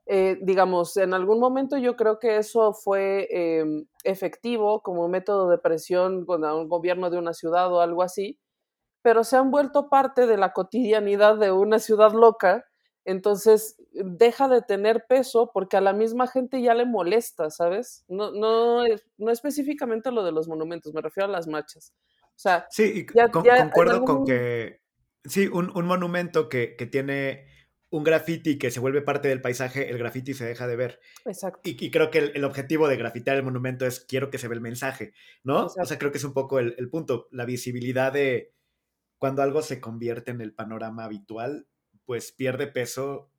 eh, 0.05 0.37
digamos, 0.43 0.97
en 0.97 1.15
algún 1.15 1.39
momento 1.39 1.77
yo 1.77 1.95
creo 1.95 2.19
que 2.19 2.37
eso 2.37 2.73
fue 2.73 3.27
em, 3.31 3.87
efectivo 4.03 4.83
como 4.83 5.07
método 5.07 5.49
de 5.49 5.57
presión 5.57 6.27
con 6.27 6.43
un 6.43 6.69
gobierno 6.69 7.09
de 7.09 7.17
una 7.17 7.33
ciudad 7.33 7.73
o 7.73 7.81
algo 7.81 8.03
así, 8.03 8.37
pero 9.01 9.23
se 9.23 9.37
han 9.37 9.49
vuelto 9.49 9.89
parte 9.89 10.27
de 10.27 10.37
la 10.37 10.53
cotidianidad 10.53 11.37
de 11.39 11.51
una 11.51 11.79
ciudad 11.79 12.13
loca 12.13 12.65
entonces 13.05 13.77
deja 13.93 14.47
de 14.47 14.61
tener 14.61 15.05
peso 15.07 15.51
porque 15.53 15.77
a 15.77 15.81
la 15.81 15.93
misma 15.93 16.27
gente 16.27 16.61
ya 16.61 16.73
le 16.73 16.85
molesta, 16.85 17.49
¿sabes? 17.51 18.03
No, 18.07 18.31
no, 18.31 18.83
no 19.17 19.31
específicamente 19.31 20.11
lo 20.11 20.23
de 20.23 20.31
los 20.31 20.47
monumentos, 20.47 20.93
me 20.93 21.01
refiero 21.01 21.29
a 21.29 21.31
las 21.31 21.47
marchas. 21.47 21.93
O 22.29 22.37
sea, 22.37 22.65
sí, 22.69 23.05
concuerdo 23.31 24.03
con 24.03 24.25
que 24.25 24.81
sí, 25.23 25.47
un, 25.47 25.71
monumento 25.85 26.49
que, 26.49 26.75
tiene 26.91 27.47
un 27.89 28.03
graffiti 28.03 28.57
que 28.57 28.71
se 28.71 28.79
vuelve 28.79 29.01
parte 29.01 29.27
del 29.27 29.41
paisaje, 29.41 29.89
el 29.89 29.97
graffiti 29.97 30.33
se 30.33 30.45
deja 30.45 30.67
de 30.67 30.75
ver. 30.75 30.99
Exacto. 31.25 31.61
Y, 31.63 31.91
creo 31.91 32.09
que 32.09 32.17
el, 32.33 32.43
objetivo 32.43 32.87
de 32.87 32.97
grafitear 32.97 33.37
el 33.37 33.43
monumento 33.43 33.85
es 33.85 33.99
quiero 34.01 34.29
que 34.29 34.37
se 34.39 34.47
vea 34.47 34.55
el 34.55 34.61
mensaje, 34.61 35.13
¿no? 35.43 35.67
O 35.67 35.85
sea, 35.85 35.97
creo 35.97 36.11
que 36.11 36.17
es 36.17 36.23
un 36.23 36.33
poco 36.33 36.59
el, 36.59 36.75
el 36.77 36.89
punto, 36.89 37.27
la 37.31 37.45
visibilidad 37.45 38.11
de 38.11 38.53
cuando 39.17 39.43
algo 39.43 39.61
se 39.61 39.79
convierte 39.79 40.31
en 40.31 40.41
el 40.41 40.53
panorama 40.53 41.05
habitual, 41.05 41.67
pues 42.05 42.31
pierde 42.31 42.67
peso 42.67 43.29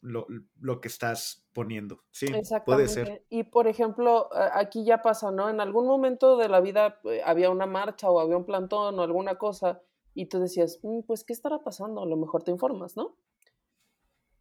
lo, 0.00 0.80
que 0.80 0.88
estás 0.88 1.46
poniendo. 1.52 2.02
Sí, 2.10 2.26
puede 2.66 2.88
ser. 2.88 3.24
Y 3.28 3.44
por 3.44 3.68
ejemplo, 3.68 4.28
aquí 4.32 4.84
ya 4.84 5.00
pasa, 5.02 5.30
¿no? 5.30 5.48
En 5.48 5.60
algún 5.60 5.86
momento 5.86 6.36
de 6.36 6.48
la 6.48 6.60
vida 6.60 7.00
eh, 7.04 7.22
había 7.24 7.50
una 7.50 7.66
marcha 7.66 8.10
o 8.10 8.20
había 8.20 8.36
un 8.36 8.44
plantón 8.44 8.98
o 8.98 9.02
alguna 9.02 9.38
cosa 9.38 9.80
y 10.14 10.26
tú 10.26 10.40
decías, 10.40 10.80
mm, 10.82 11.02
pues, 11.02 11.24
¿qué 11.24 11.32
estará 11.32 11.62
pasando? 11.62 12.02
A 12.02 12.06
lo 12.06 12.16
mejor 12.16 12.42
te 12.42 12.50
informas, 12.50 12.96
¿no? 12.96 13.16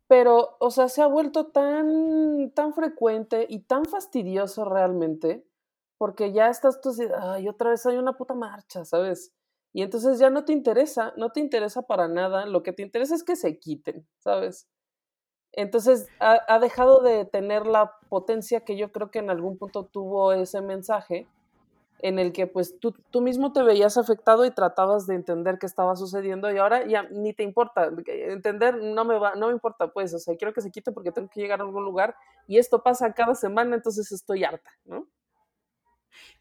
Pero, 0.08 0.58
o 0.60 0.72
sea, 0.72 0.90
se 0.90 1.02
ha 1.02 1.08
vuelto 1.08 1.48
tan, 1.48 2.52
tan 2.54 2.74
frecuente 2.74 3.46
y 3.48 3.60
tan 3.60 3.86
fastidioso 3.86 4.66
realmente, 4.66 5.46
porque 5.98 6.34
ya 6.34 6.50
estás 6.50 6.82
tú, 6.82 6.92
ay, 7.18 7.48
otra 7.48 7.70
vez 7.70 7.86
hay 7.86 7.98
una 7.98 8.18
puta 8.18 8.34
marcha, 8.34 8.84
¿sabes? 8.84 9.34
Y 9.74 9.84
entonces 9.84 10.20
ya 10.20 10.30
no 10.30 10.44
te 10.44 10.54
interesa, 10.54 11.14
no 11.16 11.32
te 11.32 11.40
interesa 11.40 11.84
para 11.84 12.08
nada, 12.08 12.46
lo 12.46 12.62
que 12.64 12.74
te 12.74 12.84
interesa 12.84 13.16
es 13.16 13.24
que 13.24 13.36
se 13.36 13.58
quiten, 13.58 14.06
¿sabes? 14.20 14.68
Entonces 15.54 16.08
ha, 16.20 16.60
dejado 16.60 17.02
de 17.02 17.26
tener 17.26 17.68
la 17.68 17.94
potencia 18.10 18.62
que 18.62 18.78
yo 18.78 18.92
creo 18.92 19.12
que 19.12 19.20
en 19.20 19.30
algún 19.30 19.58
punto 19.58 19.86
tuvo 19.86 20.32
ese 20.32 20.62
mensaje, 20.62 21.28
en 22.00 22.20
el 22.20 22.32
que 22.32 22.48
pues 22.48 22.80
tú, 22.80 22.96
tú 23.12 23.22
mismo 23.22 23.54
te 23.54 23.62
veías 23.62 23.98
afectado 23.98 24.46
y 24.46 24.52
tratabas 24.52 25.06
de 25.08 25.16
entender 25.16 25.60
qué 25.60 25.68
estaba 25.68 25.96
sucediendo 25.96 26.52
y 26.52 26.58
ahora 26.58 26.86
ya 26.88 27.04
ni 27.04 27.34
te 27.34 27.44
importa, 27.44 27.92
entender 28.08 28.82
no 28.82 29.06
me 29.06 29.20
va, 29.20 29.36
no 29.36 29.48
me 29.48 29.54
importa 29.54 29.90
pues, 29.90 30.14
o 30.14 30.20
sea, 30.20 30.36
quiero 30.36 30.54
que 30.54 30.62
se 30.62 30.72
quite 30.72 30.92
porque 30.92 31.12
tengo 31.12 31.30
que 31.30 31.42
llegar 31.42 31.60
a 31.60 31.64
algún 31.64 31.86
lugar 31.86 32.16
y 32.48 32.58
esto 32.58 32.82
pasa 32.82 33.14
cada 33.14 33.36
semana, 33.36 33.76
entonces 33.76 34.12
estoy 34.12 34.44
harta, 34.44 34.72
¿no? 34.86 35.08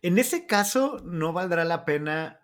En 0.02 0.18
ese 0.18 0.46
caso, 0.46 0.96
¿no 1.04 1.32
valdrá 1.32 1.64
la 1.64 1.84
pena 1.84 2.39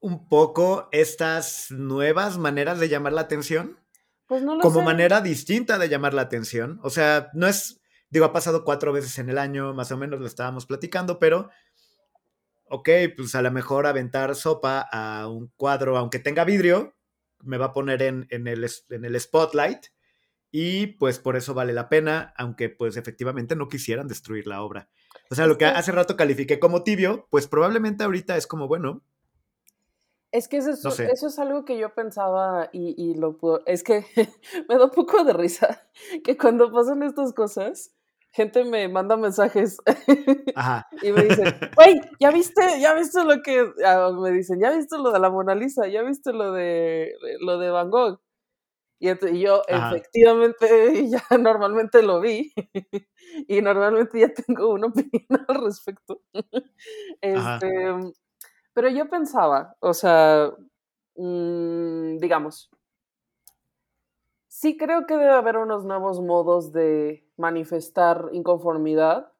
un 0.00 0.28
poco 0.28 0.88
estas 0.92 1.70
nuevas 1.70 2.38
maneras 2.38 2.78
de 2.78 2.88
llamar 2.88 3.12
la 3.12 3.22
atención? 3.22 3.78
Pues 4.26 4.42
no 4.42 4.56
lo 4.56 4.60
Como 4.60 4.82
manera 4.82 5.20
distinta 5.20 5.78
de 5.78 5.88
llamar 5.88 6.14
la 6.14 6.22
atención. 6.22 6.80
O 6.82 6.90
sea, 6.90 7.30
no 7.32 7.46
es, 7.46 7.80
digo, 8.10 8.26
ha 8.26 8.32
pasado 8.32 8.64
cuatro 8.64 8.92
veces 8.92 9.18
en 9.18 9.30
el 9.30 9.38
año, 9.38 9.74
más 9.74 9.90
o 9.90 9.96
menos 9.96 10.20
lo 10.20 10.26
estábamos 10.26 10.66
platicando, 10.66 11.18
pero, 11.18 11.50
ok, 12.68 12.88
pues 13.16 13.34
a 13.34 13.42
lo 13.42 13.50
mejor 13.50 13.86
aventar 13.86 14.34
sopa 14.34 14.86
a 14.92 15.28
un 15.28 15.50
cuadro, 15.56 15.96
aunque 15.96 16.18
tenga 16.18 16.44
vidrio, 16.44 16.94
me 17.42 17.56
va 17.56 17.66
a 17.66 17.72
poner 17.72 18.02
en, 18.02 18.26
en, 18.30 18.46
el, 18.46 18.68
en 18.90 19.04
el 19.04 19.20
spotlight 19.20 19.86
y 20.50 20.88
pues 20.88 21.18
por 21.18 21.36
eso 21.36 21.54
vale 21.54 21.72
la 21.72 21.88
pena, 21.88 22.32
aunque 22.36 22.68
pues 22.68 22.96
efectivamente 22.96 23.54
no 23.54 23.68
quisieran 23.68 24.08
destruir 24.08 24.46
la 24.46 24.62
obra. 24.62 24.88
O 25.30 25.34
sea, 25.34 25.46
lo 25.46 25.58
que 25.58 25.66
hace 25.66 25.92
rato 25.92 26.16
califiqué 26.16 26.58
como 26.58 26.84
tibio, 26.84 27.26
pues 27.30 27.46
probablemente 27.46 28.04
ahorita 28.04 28.36
es 28.36 28.46
como, 28.46 28.66
bueno. 28.66 29.02
Es 30.30 30.48
que 30.48 30.58
eso 30.58 30.70
es, 30.70 30.84
eso 30.84 31.26
es 31.28 31.38
algo 31.38 31.64
que 31.64 31.78
yo 31.78 31.94
pensaba 31.94 32.68
y, 32.72 32.94
y 32.96 33.14
lo 33.14 33.38
puedo, 33.38 33.62
es 33.64 33.82
que 33.82 34.04
me 34.68 34.76
da 34.76 34.84
un 34.84 34.90
poco 34.90 35.24
de 35.24 35.32
risa 35.32 35.88
que 36.24 36.36
cuando 36.36 36.70
pasan 36.70 37.02
estas 37.02 37.32
cosas, 37.32 37.94
gente 38.30 38.64
me 38.64 38.88
manda 38.88 39.16
mensajes 39.16 39.78
y 41.02 41.12
me 41.12 41.24
dicen, 41.24 41.54
güey, 41.74 42.00
¿ya 42.20 42.30
viste, 42.30 42.62
ya 42.78 42.94
viste 42.94 43.24
lo 43.24 43.42
que, 43.42 43.72
ah, 43.86 44.10
me 44.20 44.30
dicen, 44.32 44.60
ya 44.60 44.70
viste 44.70 44.98
lo 44.98 45.12
de 45.12 45.18
la 45.18 45.30
Mona 45.30 45.54
Lisa, 45.54 45.86
ya 45.88 46.02
viste 46.02 46.32
lo 46.32 46.52
de, 46.52 47.14
lo 47.40 47.58
de 47.58 47.70
Van 47.70 47.90
Gogh? 47.90 48.20
Y, 49.00 49.08
yo 49.40 49.62
efectivamente 49.68 51.08
ya 51.08 51.22
normalmente 51.38 52.02
lo 52.02 52.20
vi 52.20 52.52
y 53.48 53.62
normalmente 53.62 54.18
ya 54.18 54.32
tengo 54.32 54.70
una 54.70 54.88
opinión 54.88 55.44
al 55.46 55.64
respecto. 55.64 56.20
este, 57.20 57.94
pero 58.78 58.90
yo 58.90 59.08
pensaba, 59.08 59.74
o 59.80 59.92
sea, 59.92 60.52
mm, 61.16 62.18
digamos, 62.18 62.70
sí 64.46 64.76
creo 64.76 65.04
que 65.04 65.16
debe 65.16 65.32
haber 65.32 65.56
unos 65.56 65.84
nuevos 65.84 66.20
modos 66.20 66.70
de 66.70 67.28
manifestar 67.36 68.28
inconformidad. 68.30 69.32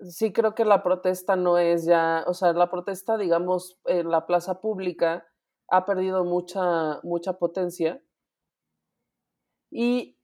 Sí 0.00 0.32
creo 0.32 0.56
que 0.56 0.64
la 0.64 0.82
protesta 0.82 1.36
no 1.36 1.58
es 1.58 1.84
ya, 1.84 2.24
o 2.26 2.34
sea, 2.34 2.52
la 2.52 2.72
protesta, 2.72 3.16
digamos, 3.16 3.78
en 3.84 4.10
la 4.10 4.26
plaza 4.26 4.60
pública 4.60 5.24
ha 5.68 5.86
perdido 5.86 6.24
mucha, 6.24 6.98
mucha 7.04 7.34
potencia 7.34 8.02
y 9.70 10.18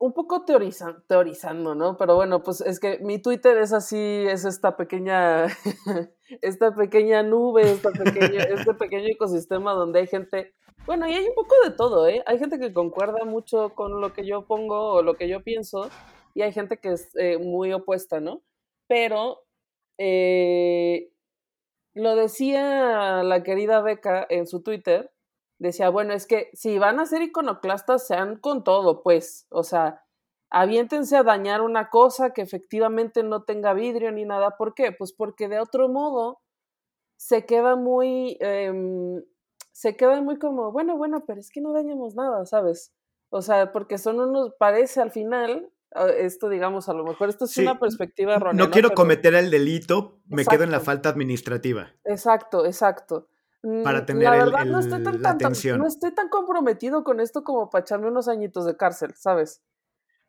un 0.00 0.14
poco 0.14 0.46
teorizando, 0.46 1.74
¿no? 1.74 1.98
Pero 1.98 2.16
bueno, 2.16 2.42
pues 2.42 2.62
es 2.62 2.80
que 2.80 2.98
mi 3.00 3.20
Twitter 3.20 3.58
es 3.58 3.74
así, 3.74 3.98
es 3.98 4.46
esta 4.46 4.74
pequeña, 4.74 5.44
esta 6.40 6.74
pequeña 6.74 7.22
nube, 7.22 7.70
esta 7.70 7.90
pequeña, 7.90 8.42
este 8.50 8.72
pequeño 8.72 9.08
ecosistema 9.10 9.74
donde 9.74 10.00
hay 10.00 10.06
gente, 10.06 10.54
bueno, 10.86 11.06
y 11.06 11.12
hay 11.12 11.26
un 11.28 11.34
poco 11.34 11.54
de 11.62 11.72
todo, 11.72 12.08
¿eh? 12.08 12.22
Hay 12.24 12.38
gente 12.38 12.58
que 12.58 12.72
concuerda 12.72 13.26
mucho 13.26 13.74
con 13.74 14.00
lo 14.00 14.14
que 14.14 14.26
yo 14.26 14.46
pongo 14.46 14.94
o 14.94 15.02
lo 15.02 15.16
que 15.16 15.28
yo 15.28 15.42
pienso, 15.42 15.90
y 16.34 16.40
hay 16.42 16.52
gente 16.52 16.78
que 16.78 16.92
es 16.92 17.14
eh, 17.16 17.36
muy 17.36 17.70
opuesta, 17.74 18.20
¿no? 18.20 18.42
Pero 18.88 19.42
eh, 19.98 21.12
lo 21.92 22.16
decía 22.16 23.22
la 23.22 23.42
querida 23.42 23.82
Beca 23.82 24.26
en 24.30 24.46
su 24.46 24.62
Twitter, 24.62 25.12
decía, 25.60 25.90
bueno, 25.90 26.14
es 26.14 26.26
que 26.26 26.50
si 26.54 26.78
van 26.78 26.98
a 26.98 27.06
ser 27.06 27.22
iconoclastas, 27.22 28.06
sean 28.06 28.36
con 28.36 28.64
todo, 28.64 29.02
pues, 29.02 29.46
o 29.50 29.62
sea, 29.62 30.02
aviéntense 30.48 31.16
a 31.16 31.22
dañar 31.22 31.60
una 31.60 31.90
cosa 31.90 32.30
que 32.30 32.42
efectivamente 32.42 33.22
no 33.22 33.44
tenga 33.44 33.74
vidrio 33.74 34.10
ni 34.10 34.24
nada. 34.24 34.56
¿Por 34.56 34.74
qué? 34.74 34.90
Pues 34.90 35.12
porque 35.12 35.48
de 35.48 35.60
otro 35.60 35.88
modo 35.88 36.40
se 37.16 37.44
queda 37.44 37.76
muy, 37.76 38.38
em, 38.40 39.22
se 39.70 39.96
queda 39.96 40.20
muy 40.22 40.38
como, 40.38 40.72
bueno, 40.72 40.96
bueno, 40.96 41.24
pero 41.26 41.38
es 41.38 41.50
que 41.50 41.60
no 41.60 41.72
dañamos 41.74 42.14
nada, 42.14 42.46
¿sabes? 42.46 42.92
O 43.28 43.42
sea, 43.42 43.70
porque 43.70 43.98
son 43.98 44.18
unos, 44.18 44.54
parece 44.58 45.02
al 45.02 45.10
final, 45.10 45.70
ah, 45.94 46.08
esto 46.08 46.48
digamos, 46.48 46.88
a 46.88 46.94
lo 46.94 47.04
mejor 47.04 47.28
esto 47.28 47.44
es 47.44 47.56
una 47.58 47.78
perspectiva 47.78 48.34
errónea. 48.34 48.64
No, 48.64 48.70
quiero 48.70 48.92
cometer 48.92 49.34
el 49.34 49.50
delito, 49.50 50.20
me 50.26 50.46
quedo 50.46 50.64
en 50.64 50.70
la 50.70 50.80
falta 50.80 51.10
administrativa. 51.10 51.92
Exacto, 52.04 52.64
exacto 52.64 53.28
para 53.84 54.00
mm, 54.00 54.06
tener 54.06 54.22
la 54.24 54.30
verdad, 54.30 54.64
no 54.64 54.78
estoy 54.78 55.02
tan, 55.02 55.22
la 55.22 55.30
atención. 55.30 55.78
No 55.78 55.86
estoy 55.86 56.14
tan 56.14 56.28
comprometido 56.28 57.04
con 57.04 57.20
esto 57.20 57.44
como 57.44 57.68
para 57.68 57.82
echarme 57.82 58.08
unos 58.08 58.28
añitos 58.28 58.64
de 58.64 58.76
cárcel, 58.76 59.14
¿sabes? 59.16 59.62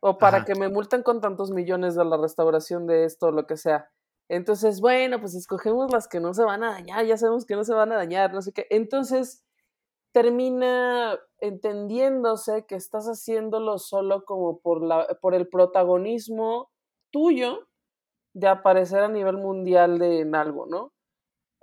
O 0.00 0.18
para 0.18 0.44
que 0.44 0.54
me 0.54 0.68
multen 0.68 1.02
con 1.02 1.20
tantos 1.20 1.50
millones 1.50 1.94
de 1.94 2.04
la 2.04 2.16
restauración 2.16 2.86
de 2.86 3.04
esto 3.04 3.28
o 3.28 3.30
lo 3.30 3.46
que 3.46 3.56
sea. 3.56 3.88
Entonces, 4.28 4.80
bueno, 4.80 5.20
pues 5.20 5.34
escogemos 5.34 5.90
las 5.92 6.08
que 6.08 6.20
no 6.20 6.34
se 6.34 6.44
van 6.44 6.64
a 6.64 6.72
dañar, 6.72 7.06
ya 7.06 7.16
sabemos 7.16 7.46
que 7.46 7.54
no 7.54 7.64
se 7.64 7.74
van 7.74 7.92
a 7.92 7.96
dañar, 7.96 8.32
no 8.32 8.42
sé 8.42 8.52
qué. 8.52 8.66
Entonces, 8.70 9.44
termina 10.12 11.18
entendiéndose 11.38 12.66
que 12.66 12.74
estás 12.74 13.06
haciéndolo 13.06 13.78
solo 13.78 14.24
como 14.24 14.60
por, 14.60 14.82
la, 14.82 15.06
por 15.20 15.34
el 15.34 15.48
protagonismo 15.48 16.70
tuyo 17.10 17.68
de 18.34 18.48
aparecer 18.48 19.00
a 19.00 19.08
nivel 19.08 19.38
mundial 19.38 19.98
de, 19.98 20.20
en 20.20 20.34
algo, 20.34 20.66
¿no? 20.66 20.92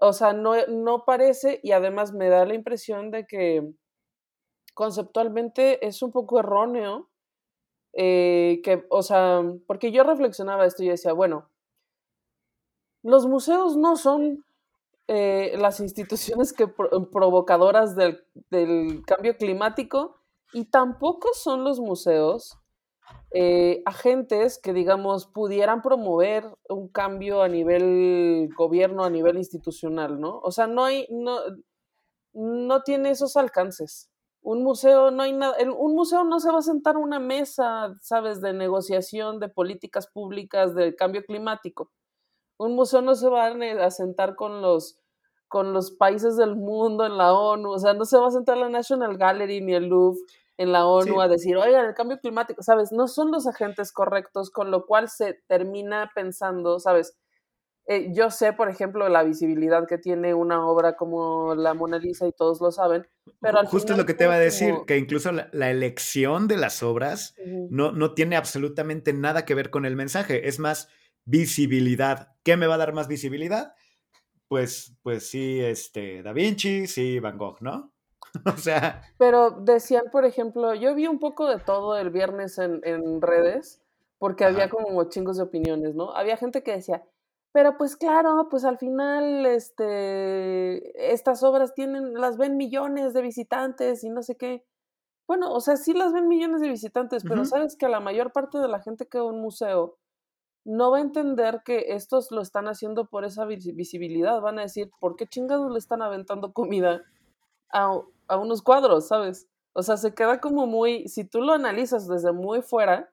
O 0.01 0.13
sea, 0.13 0.33
no, 0.33 0.53
no 0.67 1.05
parece 1.05 1.59
y 1.63 1.71
además 1.71 2.13
me 2.13 2.29
da 2.29 2.45
la 2.45 2.53
impresión 2.53 3.11
de 3.11 3.27
que 3.27 3.73
conceptualmente 4.73 5.85
es 5.85 6.01
un 6.01 6.11
poco 6.11 6.39
erróneo. 6.39 7.09
Eh, 7.93 8.61
que, 8.63 8.85
o 8.89 9.01
sea, 9.01 9.41
porque 9.67 9.91
yo 9.91 10.03
reflexionaba 10.03 10.65
esto 10.65 10.83
y 10.83 10.89
decía, 10.89 11.11
bueno, 11.11 11.49
los 13.01 13.25
museos 13.25 13.77
no 13.77 13.95
son 13.95 14.45
eh, 15.07 15.55
las 15.57 15.79
instituciones 15.79 16.53
que 16.53 16.67
provocadoras 16.67 17.95
del, 17.95 18.23
del, 18.51 19.01
cambio 19.07 19.35
climático 19.37 20.17
y 20.53 20.65
tampoco 20.65 21.33
son 21.33 21.63
los 21.63 21.79
museos 21.79 22.59
eh, 23.31 23.83
agentes 23.85 24.59
que, 24.59 24.73
digamos, 24.73 25.27
pudieran 25.27 25.81
promover 25.81 26.45
un 26.67 26.87
cambio 26.87 27.43
a 27.43 27.47
nivel 27.47 28.49
gobierno, 28.57 29.03
a 29.03 29.09
nivel 29.09 29.37
institucional, 29.37 30.19
¿no? 30.19 30.39
O 30.39 30.51
sea, 30.51 30.67
no 30.67 30.83
hay, 30.83 31.05
no, 31.09 31.39
no 32.33 32.81
tiene 32.81 33.11
esos 33.11 33.37
alcances. 33.37 34.09
Un 34.41 34.63
museo 34.63 35.11
no 35.11 35.23
hay 35.23 35.33
nada, 35.33 35.55
un 35.77 35.95
museo 35.95 36.23
no 36.23 36.39
se 36.39 36.51
va 36.51 36.59
a 36.59 36.63
sentar 36.63 36.95
a 36.95 36.99
una 36.99 37.19
mesa, 37.19 37.95
sabes, 38.01 38.41
de 38.41 38.53
negociación 38.53 39.39
de 39.39 39.49
políticas 39.49 40.07
públicas 40.07 40.73
del 40.73 40.95
cambio 40.95 41.23
climático. 41.23 41.91
Un 42.57 42.75
museo 42.75 43.01
no 43.01 43.15
se 43.15 43.29
va 43.29 43.47
a 43.47 43.91
sentar 43.91 44.35
con 44.35 44.61
los 44.61 44.97
con 45.49 45.73
los 45.73 45.91
países 45.91 46.37
del 46.37 46.55
mundo 46.55 47.05
en 47.05 47.17
la 47.17 47.33
ONU, 47.33 47.71
o 47.71 47.79
sea, 47.79 47.93
no 47.95 48.05
se 48.05 48.17
va 48.19 48.27
a 48.27 48.31
sentar 48.31 48.55
la 48.57 48.69
National 48.69 49.17
Gallery 49.17 49.61
ni 49.61 49.73
el 49.73 49.87
Louvre 49.87 50.21
en 50.59 50.73
la 50.73 50.85
ONU 50.85 51.21
a 51.21 51.29
decir, 51.29 51.55
oigan, 51.55 51.85
el 51.85 51.93
cambio 51.93 52.19
climático, 52.19 52.61
¿sabes? 52.61 52.91
No 52.91 53.07
son 53.07 53.31
los 53.31 53.47
agentes 53.47 53.93
correctos, 53.93 54.51
con 54.51 54.71
lo 54.71 54.85
cual 54.85 55.07
se 55.07 55.41
termina 55.47 56.11
pensando, 56.13 56.81
¿sabes? 56.81 57.17
Eh, 57.87 58.09
yo 58.13 58.29
sé, 58.29 58.51
por 58.51 58.69
ejemplo, 58.69 59.07
la 59.07 59.23
visibilidad 59.23 59.87
que 59.87 59.97
tiene 59.97 60.33
una 60.33 60.67
obra 60.67 60.97
como 60.97 61.55
la 61.55 61.73
Mona 61.73 61.97
Lisa 61.97 62.27
y 62.27 62.33
todos 62.33 62.59
lo 62.59 62.73
saben, 62.73 63.07
pero 63.39 63.65
Justo 63.67 63.93
es 63.93 63.97
lo 63.97 64.05
que 64.05 64.13
te 64.13 64.25
iba 64.25 64.33
a 64.33 64.39
decir, 64.39 64.75
que 64.85 64.97
incluso 64.97 65.31
la, 65.31 65.71
elección 65.71 66.49
de 66.49 66.57
las 66.57 66.83
obras 66.83 67.35
no, 67.69 67.93
no 67.93 68.13
tiene 68.13 68.35
absolutamente 68.35 69.13
nada 69.13 69.45
que 69.45 69.55
ver 69.55 69.69
con 69.69 69.85
el 69.85 69.95
mensaje, 69.95 70.49
es 70.49 70.59
más 70.59 70.89
visibilidad. 71.23 72.33
¿Qué 72.43 72.57
me 72.57 72.67
va 72.67 72.75
a 72.75 72.79
dar 72.79 72.91
más 72.91 73.07
visibilidad? 73.07 73.75
Pues, 74.49 74.93
pues 75.03 75.29
sí, 75.29 75.61
este, 75.61 76.21
Da 76.21 76.33
Vinci, 76.33 76.85
sí, 76.85 77.19
Van 77.19 77.37
Gogh, 77.37 77.61
¿no? 77.61 77.93
o 78.45 78.57
sea. 78.57 79.01
Pero 79.17 79.51
decían, 79.51 80.05
por 80.11 80.25
ejemplo, 80.25 80.73
yo 80.73 80.95
vi 80.95 81.07
un 81.07 81.19
poco 81.19 81.47
de 81.47 81.59
todo 81.59 81.97
el 81.97 82.09
viernes 82.09 82.57
en, 82.57 83.21
redes, 83.21 83.81
porque 84.17 84.45
había 84.45 84.69
como 84.69 85.03
chingos 85.05 85.37
de 85.37 85.43
opiniones, 85.43 85.95
¿no? 85.95 86.11
Había 86.13 86.37
gente 86.37 86.63
que 86.63 86.73
decía, 86.73 87.03
pero 87.51 87.77
pues 87.77 87.95
claro, 87.95 88.47
pues 88.49 88.65
al 88.65 88.77
final, 88.77 89.45
este, 89.45 91.11
estas 91.13 91.43
obras 91.43 91.73
tienen, 91.73 92.13
las 92.13 92.37
ven 92.37 92.57
millones 92.57 93.13
de 93.13 93.21
visitantes 93.21 94.03
y 94.03 94.09
no 94.09 94.21
sé 94.21 94.35
qué. 94.35 94.63
Bueno, 95.27 95.51
o 95.53 95.61
sea, 95.61 95.77
sí 95.77 95.93
las 95.93 96.11
ven 96.11 96.27
millones 96.27 96.61
de 96.61 96.69
visitantes, 96.69 97.23
pero 97.23 97.45
sabes 97.45 97.75
que 97.75 97.87
la 97.87 97.99
mayor 97.99 98.31
parte 98.31 98.57
de 98.57 98.67
la 98.67 98.81
gente 98.81 99.07
que 99.07 99.19
va 99.19 99.25
a 99.25 99.27
un 99.27 99.41
museo 99.41 99.97
no 100.65 100.91
va 100.91 100.97
a 100.97 101.01
entender 101.01 101.61
que 101.63 101.93
estos 101.93 102.31
lo 102.31 102.41
están 102.41 102.67
haciendo 102.67 103.05
por 103.05 103.25
esa 103.25 103.45
visibilidad. 103.45 104.41
Van 104.41 104.59
a 104.59 104.63
decir, 104.63 104.91
¿por 104.99 105.15
qué 105.15 105.25
chingados 105.27 105.71
le 105.71 105.79
están 105.79 106.01
aventando 106.01 106.53
comida 106.53 107.03
a, 107.71 107.99
a 108.29 108.37
unos 108.37 108.61
cuadros, 108.61 109.07
sabes? 109.07 109.47
O 109.73 109.83
sea, 109.83 109.97
se 109.97 110.13
queda 110.13 110.39
como 110.39 110.67
muy, 110.67 111.07
si 111.07 111.25
tú 111.25 111.41
lo 111.41 111.53
analizas 111.53 112.07
desde 112.07 112.31
muy 112.31 112.61
fuera, 112.61 113.11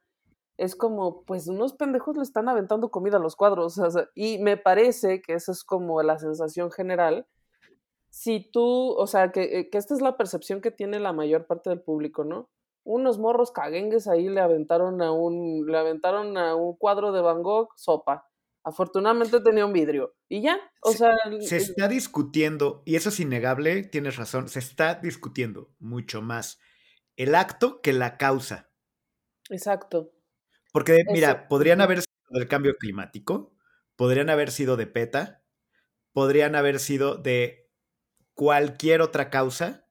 es 0.57 0.75
como, 0.75 1.23
pues 1.25 1.49
unos 1.49 1.75
pendejos 1.75 2.17
le 2.17 2.23
están 2.23 2.49
aventando 2.49 2.91
comida 2.91 3.19
a 3.19 3.21
los 3.21 3.37
cuadros. 3.37 3.77
y 4.15 4.39
me 4.39 4.57
parece 4.57 5.21
que 5.23 5.35
esa 5.35 5.53
es 5.53 5.65
como 5.65 6.03
la 6.03 6.19
sensación 6.19 6.71
general. 6.71 7.27
Si 8.11 8.41
tú, 8.51 8.95
o 8.97 9.07
sea, 9.07 9.33
que, 9.33 9.59
eh, 9.59 9.71
que, 9.71 9.79
esta 9.79 9.95
es 9.95 10.01
la 10.01 10.17
percepción 10.17 10.61
que 10.61 10.71
tiene 10.71 11.01
la 11.01 11.13
mayor 11.13 11.47
parte 11.47 11.71
del 11.71 11.83
público, 11.83 12.25
¿no? 12.25 12.49
Unos 12.85 13.19
morros 13.19 13.51
caguengues 13.51 14.09
ahí 14.09 14.29
le 14.29 14.41
aventaron 14.41 15.03
a 15.03 15.13
un, 15.13 15.67
le 15.67 15.77
aventaron 15.77 16.39
a 16.39 16.55
un 16.55 16.77
cuadro 16.77 17.13
de 17.13 17.21
Van 17.21 17.43
Gogh 17.43 17.69
sopa. 17.77 18.27
Afortunadamente 18.67 19.39
tenía 19.39 19.65
un 19.65 19.73
vidrio. 19.73 20.17
Y 20.29 20.43
ya, 20.43 20.59
o 20.83 20.91
sea... 20.91 21.17
Se 21.41 21.57
está 21.57 21.87
discutiendo, 21.87 22.83
y 22.85 22.97
eso 22.97 23.11
es 23.11 23.21
innegable, 23.21 23.85
tienes 23.85 24.17
razón, 24.17 24.49
se 24.49 24.59
está 24.59 24.97
discutiendo 24.97 25.73
mucho 25.79 26.21
más 26.21 26.59
el 27.15 27.37
acto 27.37 27.81
que 27.81 27.93
la 27.93 28.17
causa. 28.17 28.73
Exacto. 29.51 30.11
Porque, 30.73 31.05
mira, 31.13 31.47
podrían 31.47 31.81
haber 31.81 32.01
sido 32.01 32.41
del 32.41 32.49
cambio 32.49 32.75
climático, 32.77 33.55
podrían 33.95 34.31
haber 34.31 34.51
sido 34.51 34.77
de 34.77 34.89
PETA, 34.89 35.45
podrían 36.13 36.57
haber 36.57 36.81
sido 36.81 37.15
de 37.15 37.71
cualquier 38.35 39.01
otra 39.01 39.31
causa 39.31 39.87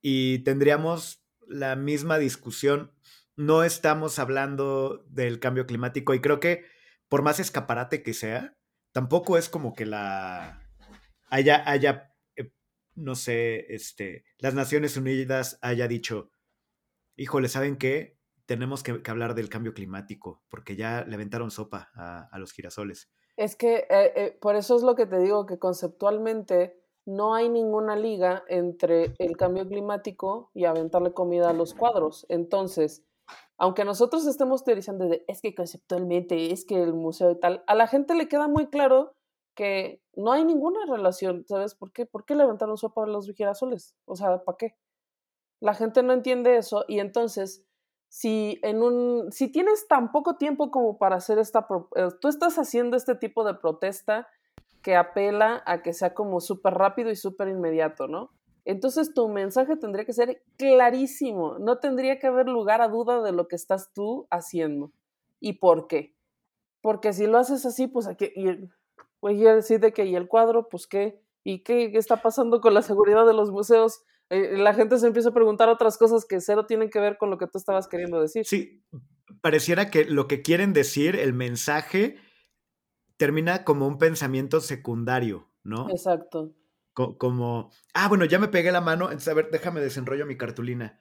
y 0.00 0.38
tendríamos 0.38 1.22
la 1.46 1.76
misma 1.76 2.16
discusión. 2.16 2.94
No 3.36 3.62
estamos 3.62 4.18
hablando 4.18 5.04
del 5.10 5.38
cambio 5.38 5.66
climático 5.66 6.14
y 6.14 6.22
creo 6.22 6.40
que 6.40 6.72
por 7.08 7.22
más 7.22 7.40
escaparate 7.40 8.02
que 8.02 8.14
sea, 8.14 8.56
tampoco 8.92 9.38
es 9.38 9.48
como 9.48 9.74
que 9.74 9.86
la 9.86 10.62
haya, 11.30 11.68
haya 11.68 12.14
eh, 12.36 12.52
no 12.94 13.14
sé, 13.14 13.72
este, 13.74 14.24
las 14.38 14.54
Naciones 14.54 14.96
Unidas 14.96 15.58
haya 15.62 15.88
dicho, 15.88 16.30
híjole, 17.16 17.48
¿saben 17.48 17.76
qué? 17.76 18.18
tenemos 18.46 18.82
que, 18.82 19.00
hablar 19.06 19.34
del 19.34 19.48
cambio 19.48 19.74
climático, 19.74 20.42
porque 20.48 20.76
ya 20.76 21.04
le 21.04 21.14
aventaron 21.14 21.50
sopa 21.50 21.90
a, 21.94 22.38
los 22.38 22.52
girasoles. 22.52 23.10
Es 23.36 23.56
que 23.56 23.86
eh, 23.90 24.12
eh, 24.16 24.38
por 24.40 24.54
eso 24.56 24.76
es 24.76 24.82
lo 24.82 24.94
que 24.94 25.06
te 25.06 25.18
digo, 25.18 25.46
que 25.46 25.58
conceptualmente 25.58 26.78
no 27.06 27.34
hay 27.34 27.48
ninguna 27.48 27.96
liga 27.96 28.44
entre 28.48 29.14
el 29.18 29.36
cambio 29.36 29.66
climático 29.66 30.50
y 30.54 30.64
aventarle 30.64 31.12
comida 31.12 31.50
a 31.50 31.54
los 31.54 31.74
cuadros. 31.74 32.26
Entonces, 32.28 33.04
aunque 33.56 33.84
nosotros 33.84 34.26
estemos 34.26 34.64
teorizando 34.64 35.06
de, 35.06 35.24
es 35.28 35.40
que 35.40 35.54
conceptualmente, 35.54 36.52
es 36.52 36.64
que 36.64 36.82
el 36.82 36.94
museo 36.94 37.30
y 37.30 37.38
tal, 37.38 37.62
a 37.66 37.74
la 37.74 37.86
gente 37.86 38.14
le 38.14 38.28
queda 38.28 38.48
muy 38.48 38.66
claro 38.66 39.14
que 58.64 58.72
no 58.72 58.88
hay 58.88 58.92
ninguna 58.92 59.04
relación, 59.04 59.04
¿sabes 59.04 59.08
por 59.08 59.14
qué? 59.14 59.14
¿Por 59.14 59.14
qué 59.14 59.14
qué? 59.14 59.14
Entonces 59.14 59.14
tu 59.14 59.28
mensaje 59.28 59.76
tendría 59.76 60.04
que 60.04 60.12
ser 60.12 60.42
clarísimo, 60.56 61.58
no 61.58 61.78
tendría 61.78 62.18
que 62.18 62.26
haber 62.26 62.48
lugar 62.48 62.80
a 62.80 62.88
duda 62.88 63.22
de 63.22 63.32
lo 63.32 63.46
que 63.48 63.56
estás 63.56 63.92
tú 63.92 64.26
haciendo 64.30 64.92
y 65.40 65.54
por 65.54 65.86
qué. 65.86 66.14
Porque 66.80 67.12
si 67.12 67.26
lo 67.26 67.38
haces 67.38 67.66
así, 67.66 67.86
pues 67.86 68.06
aquí, 68.06 68.30
y, 68.34 68.70
pues 69.20 69.38
ya 69.38 69.54
decir 69.54 69.80
de 69.80 69.92
que 69.92 70.06
y 70.06 70.16
el 70.16 70.28
cuadro, 70.28 70.68
pues 70.68 70.86
qué, 70.86 71.20
y 71.44 71.62
qué 71.62 71.90
está 71.94 72.22
pasando 72.22 72.60
con 72.60 72.74
la 72.74 72.82
seguridad 72.82 73.26
de 73.26 73.34
los 73.34 73.50
museos, 73.50 74.02
eh, 74.30 74.56
la 74.58 74.74
gente 74.74 74.98
se 74.98 75.06
empieza 75.06 75.30
a 75.30 75.34
preguntar 75.34 75.68
otras 75.68 75.98
cosas 75.98 76.24
que 76.24 76.40
cero 76.40 76.66
tienen 76.66 76.90
que 76.90 77.00
ver 77.00 77.18
con 77.18 77.30
lo 77.30 77.38
que 77.38 77.46
tú 77.46 77.58
estabas 77.58 77.88
queriendo 77.88 78.20
decir. 78.20 78.46
Sí, 78.46 78.82
pareciera 79.40 79.90
que 79.90 80.04
lo 80.04 80.26
que 80.26 80.42
quieren 80.42 80.72
decir, 80.72 81.16
el 81.16 81.34
mensaje, 81.34 82.16
termina 83.16 83.64
como 83.64 83.86
un 83.86 83.98
pensamiento 83.98 84.60
secundario, 84.60 85.50
¿no? 85.62 85.88
Exacto. 85.90 86.54
Como, 86.94 87.70
ah, 87.92 88.08
bueno, 88.08 88.24
ya 88.24 88.38
me 88.38 88.48
pegué 88.48 88.72
la 88.72 88.80
mano, 88.80 89.06
entonces, 89.06 89.28
a 89.28 89.34
ver, 89.34 89.50
déjame 89.50 89.80
desenrollo 89.80 90.26
mi 90.26 90.36
cartulina. 90.36 90.98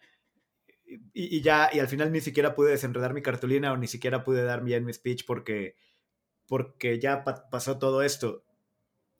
Y, 1.13 1.41
ya, 1.41 1.69
y 1.71 1.79
al 1.79 1.87
final 1.87 2.11
ni 2.11 2.21
siquiera 2.21 2.53
pude 2.53 2.71
desenredar 2.71 3.13
mi 3.13 3.21
cartulina 3.21 3.71
o 3.71 3.77
ni 3.77 3.87
siquiera 3.87 4.23
pude 4.23 4.43
dar 4.43 4.63
bien 4.63 4.85
mi 4.85 4.93
speech 4.93 5.25
porque, 5.25 5.75
porque 6.47 6.99
ya 6.99 7.23
pasó 7.23 7.79
todo 7.79 8.03
esto 8.03 8.43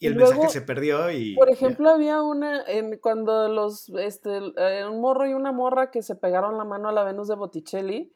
y 0.04 0.08
el 0.08 0.16
mensaje 0.16 0.50
se 0.50 0.62
perdió 0.62 1.10
y... 1.12 1.34
Por 1.36 1.50
ejemplo, 1.50 1.90
había 1.90 2.22
una, 2.22 2.62
en, 2.68 2.98
cuando 2.98 3.48
los, 3.48 3.88
este, 3.90 4.38
eh, 4.58 4.86
un 4.86 5.00
morro 5.00 5.26
y 5.28 5.34
una 5.34 5.54
morra 5.54 5.92
que 5.92 6.02
se 6.02 6.16
pegaron 6.16 6.58
la 6.58 6.66
mano 6.66 6.90
a 6.90 6.92
la 6.92 7.06
Venus 7.06 7.30
de 7.30 7.36
Botticelli, 7.36 8.14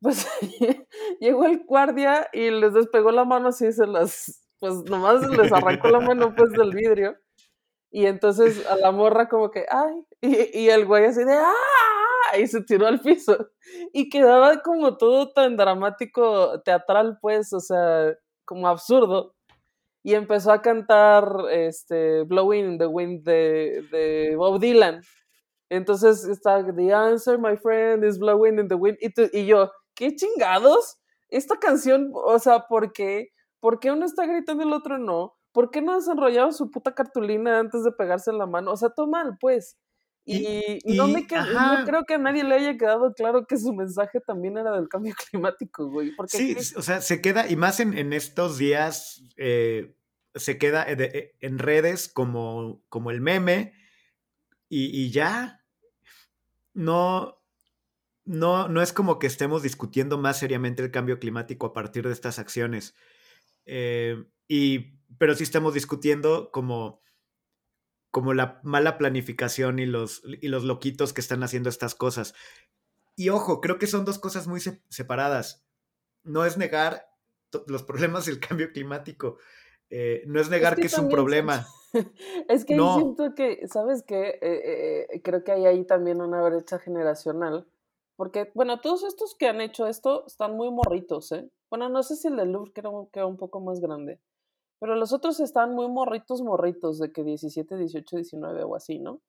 pues 0.00 0.26
llegó 1.20 1.44
el 1.44 1.64
guardia 1.66 2.28
y 2.32 2.50
les 2.50 2.72
despegó 2.72 3.10
la 3.10 3.26
mano 3.26 3.48
así, 3.48 3.70
se 3.70 3.86
las, 3.86 4.48
pues 4.60 4.76
nomás 4.84 5.28
les 5.28 5.52
arrancó 5.52 5.88
la 5.88 6.00
mano 6.00 6.34
pues 6.34 6.52
del 6.52 6.70
vidrio. 6.74 7.16
Y 7.90 8.06
entonces 8.06 8.66
a 8.66 8.76
la 8.76 8.92
morra 8.92 9.28
como 9.28 9.50
que, 9.50 9.66
ay, 9.68 10.04
y, 10.20 10.68
el 10.68 10.86
güey 10.86 11.06
así 11.06 11.24
de, 11.24 11.34
¡ah! 11.34 12.38
Y 12.38 12.46
se 12.46 12.62
tiró 12.62 12.86
al 12.86 13.00
piso. 13.00 13.50
Y 13.92 14.08
quedaba 14.08 14.62
como 14.62 14.96
todo 14.96 15.32
tan 15.32 15.56
dramático, 15.56 16.60
teatral, 16.62 17.18
pues, 17.20 17.52
o 17.52 17.60
sea, 17.60 18.14
como 18.44 18.68
absurdo 18.68 19.34
y 20.02 20.14
empezó 20.14 20.52
a 20.52 20.62
cantar 20.62 21.24
este, 21.50 22.22
Blowing 22.22 22.72
in 22.72 22.78
the 22.78 22.86
Wind 22.86 23.22
de, 23.22 23.84
de 23.90 24.34
Bob 24.36 24.58
Dylan. 24.60 25.02
Entonces 25.68 26.24
está, 26.24 26.64
The 26.64 26.92
answer, 26.92 27.38
my 27.38 27.56
friend, 27.56 28.04
is 28.04 28.18
blowing 28.18 28.58
in 28.58 28.68
the 28.68 28.74
wind. 28.74 28.98
Y, 29.00 29.38
y 29.38 29.46
yo, 29.46 29.70
¿qué 29.94 30.14
chingados? 30.16 30.98
Esta 31.28 31.58
canción, 31.58 32.10
o 32.12 32.38
sea, 32.38 32.66
¿por 32.66 32.92
qué? 32.92 33.28
¿Por 33.60 33.78
qué 33.78 33.92
uno 33.92 34.04
está 34.04 34.26
gritando 34.26 34.64
y 34.64 34.66
el 34.66 34.72
otro 34.72 34.98
no? 34.98 35.36
¿Por 35.52 35.70
qué 35.70 35.82
no 35.82 35.96
desenrollaron 35.96 36.52
su 36.52 36.70
puta 36.70 36.94
cartulina 36.94 37.58
antes 37.58 37.84
de 37.84 37.92
pegarse 37.92 38.30
en 38.30 38.38
la 38.38 38.46
mano? 38.46 38.72
O 38.72 38.76
sea, 38.76 38.90
todo 38.90 39.08
mal, 39.08 39.36
pues. 39.40 39.76
Y, 40.24 40.78
no 40.84 41.08
me 41.08 41.22
no 41.22 41.84
creo 41.86 42.04
que 42.06 42.14
a 42.14 42.18
nadie 42.18 42.44
le 42.44 42.54
haya 42.54 42.76
quedado 42.76 43.14
claro 43.14 43.46
que 43.46 43.56
su 43.56 43.72
mensaje 43.72 44.20
también 44.20 44.58
era 44.58 44.72
del 44.72 44.88
cambio 44.88 45.14
climático, 45.30 45.90
güey. 45.90 46.14
Porque 46.14 46.36
sí, 46.36 46.56
o 46.76 46.82
sea, 46.82 47.00
se 47.00 47.20
queda, 47.20 47.48
y 47.48 47.56
más 47.56 47.80
en, 47.80 47.96
en 47.96 48.12
estos 48.12 48.58
días, 48.58 49.24
eh, 49.36 49.96
se 50.34 50.58
queda 50.58 50.84
eh, 50.88 51.34
en 51.40 51.58
redes 51.58 52.08
como, 52.08 52.82
como 52.88 53.10
el 53.10 53.20
meme, 53.20 53.74
y, 54.72 55.10
ya. 55.10 55.64
No, 56.74 57.42
no, 58.24 58.68
no 58.68 58.80
es 58.80 58.92
como 58.92 59.18
que 59.18 59.26
estemos 59.26 59.64
discutiendo 59.64 60.16
más 60.16 60.38
seriamente 60.38 60.84
el 60.84 60.92
cambio 60.92 61.18
climático 61.18 61.66
a 61.66 61.72
partir 61.72 62.06
de 62.06 62.12
estas 62.12 62.38
acciones. 62.38 62.94
Eh, 63.66 64.24
y, 64.46 64.99
pero 65.18 65.34
sí 65.34 65.44
estamos 65.44 65.74
discutiendo 65.74 66.50
como 66.52 67.00
como 68.10 68.34
la 68.34 68.60
mala 68.62 68.98
planificación 68.98 69.78
y 69.78 69.86
los, 69.86 70.22
y 70.24 70.48
los 70.48 70.64
loquitos 70.64 71.12
que 71.12 71.20
están 71.20 71.42
haciendo 71.42 71.68
estas 71.68 71.94
cosas. 71.94 72.34
Y 73.16 73.28
ojo, 73.28 73.60
creo 73.60 73.78
que 73.78 73.86
son 73.86 74.04
dos 74.04 74.18
cosas 74.18 74.46
muy 74.46 74.60
separadas. 74.88 75.64
No 76.24 76.44
es 76.44 76.56
negar 76.56 77.06
los 77.66 77.82
problemas 77.82 78.26
del 78.26 78.40
cambio 78.48 78.72
climático. 78.72 79.38
Eh, 79.90 80.22
no 80.26 80.40
es 80.40 80.50
negar 80.50 80.76
que, 80.76 80.86
es 80.86 80.98
un 80.98 81.08
problema. 81.08 81.66
es 82.48 82.64
que 82.64 82.74
siento 82.74 83.34
que, 83.34 83.66
¿sabes 83.68 84.02
qué? 84.06 84.38
Eh, 84.40 85.06
eh, 85.12 85.22
creo 85.22 85.42
que 85.42 85.52
hay 85.52 85.66
ahí 85.66 85.84
también 85.84 86.20
una 86.20 86.42
brecha 86.42 86.78
generacional. 86.78 87.66
Porque, 88.16 88.50
bueno, 88.54 88.80
todos 88.80 89.02
estos 89.04 89.34
que 89.34 89.48
han 89.48 89.60
hecho 89.60 89.86
esto 89.86 90.26
están 90.26 90.54
muy 90.54 90.70
morritos, 90.70 91.32
¿eh? 91.32 91.48
Bueno, 91.70 91.88
no 91.88 92.02
sé 92.02 92.16
si 92.16 92.28
el 92.28 92.36
de 92.36 92.44
Louvre 92.44 92.72
queda 92.72 93.26
un 93.26 93.38
poco 93.38 93.60
más 93.60 93.80
grande. 93.80 94.20
Pero 94.80 94.96
los 94.96 95.12
otros 95.12 95.38
están 95.40 95.74
muy 95.74 95.88
morritos, 95.88 96.42
morritos, 96.42 96.98
de 96.98 97.12
que 97.12 97.22
17, 97.22 97.76
18, 97.76 98.16
19 98.16 98.64
o 98.64 98.74
así, 98.74 98.98
¿no? 98.98 99.20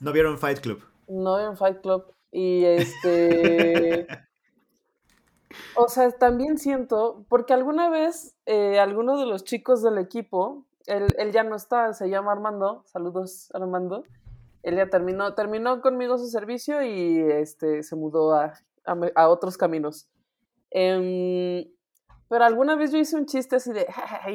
No 0.00 0.12
vieron 0.12 0.38
Fight 0.38 0.60
Club. 0.60 0.82
No 1.08 1.36
vieron 1.36 1.56
Fight 1.56 1.80
Club. 1.80 2.04
Y 2.30 2.64
este. 2.64 4.06
o 5.76 5.88
sea, 5.88 6.10
también 6.12 6.58
siento, 6.58 7.24
porque 7.28 7.52
alguna 7.52 7.90
vez 7.90 8.36
eh, 8.46 8.78
alguno 8.78 9.18
de 9.18 9.26
los 9.26 9.44
chicos 9.44 9.82
del 9.82 9.98
equipo, 9.98 10.64
él, 10.86 11.08
él, 11.18 11.32
ya 11.32 11.42
no 11.42 11.56
está, 11.56 11.92
se 11.92 12.08
llama 12.08 12.32
Armando, 12.32 12.84
saludos 12.86 13.50
Armando, 13.54 14.04
él 14.62 14.76
ya 14.76 14.88
terminó, 14.88 15.34
terminó 15.34 15.80
conmigo 15.80 16.18
su 16.18 16.26
servicio 16.26 16.82
y 16.82 17.20
este, 17.20 17.82
se 17.82 17.96
mudó 17.96 18.34
a, 18.34 18.54
a, 18.84 19.28
otros 19.28 19.56
caminos. 19.56 20.08
Eh, 20.70 21.72
pero 22.28 22.44
alguna 22.44 22.76
vez 22.76 22.92
yo 22.92 22.98
hice 22.98 23.16
un 23.16 23.26
chiste 23.26 23.56
así 23.56 23.72
de, 23.72 23.86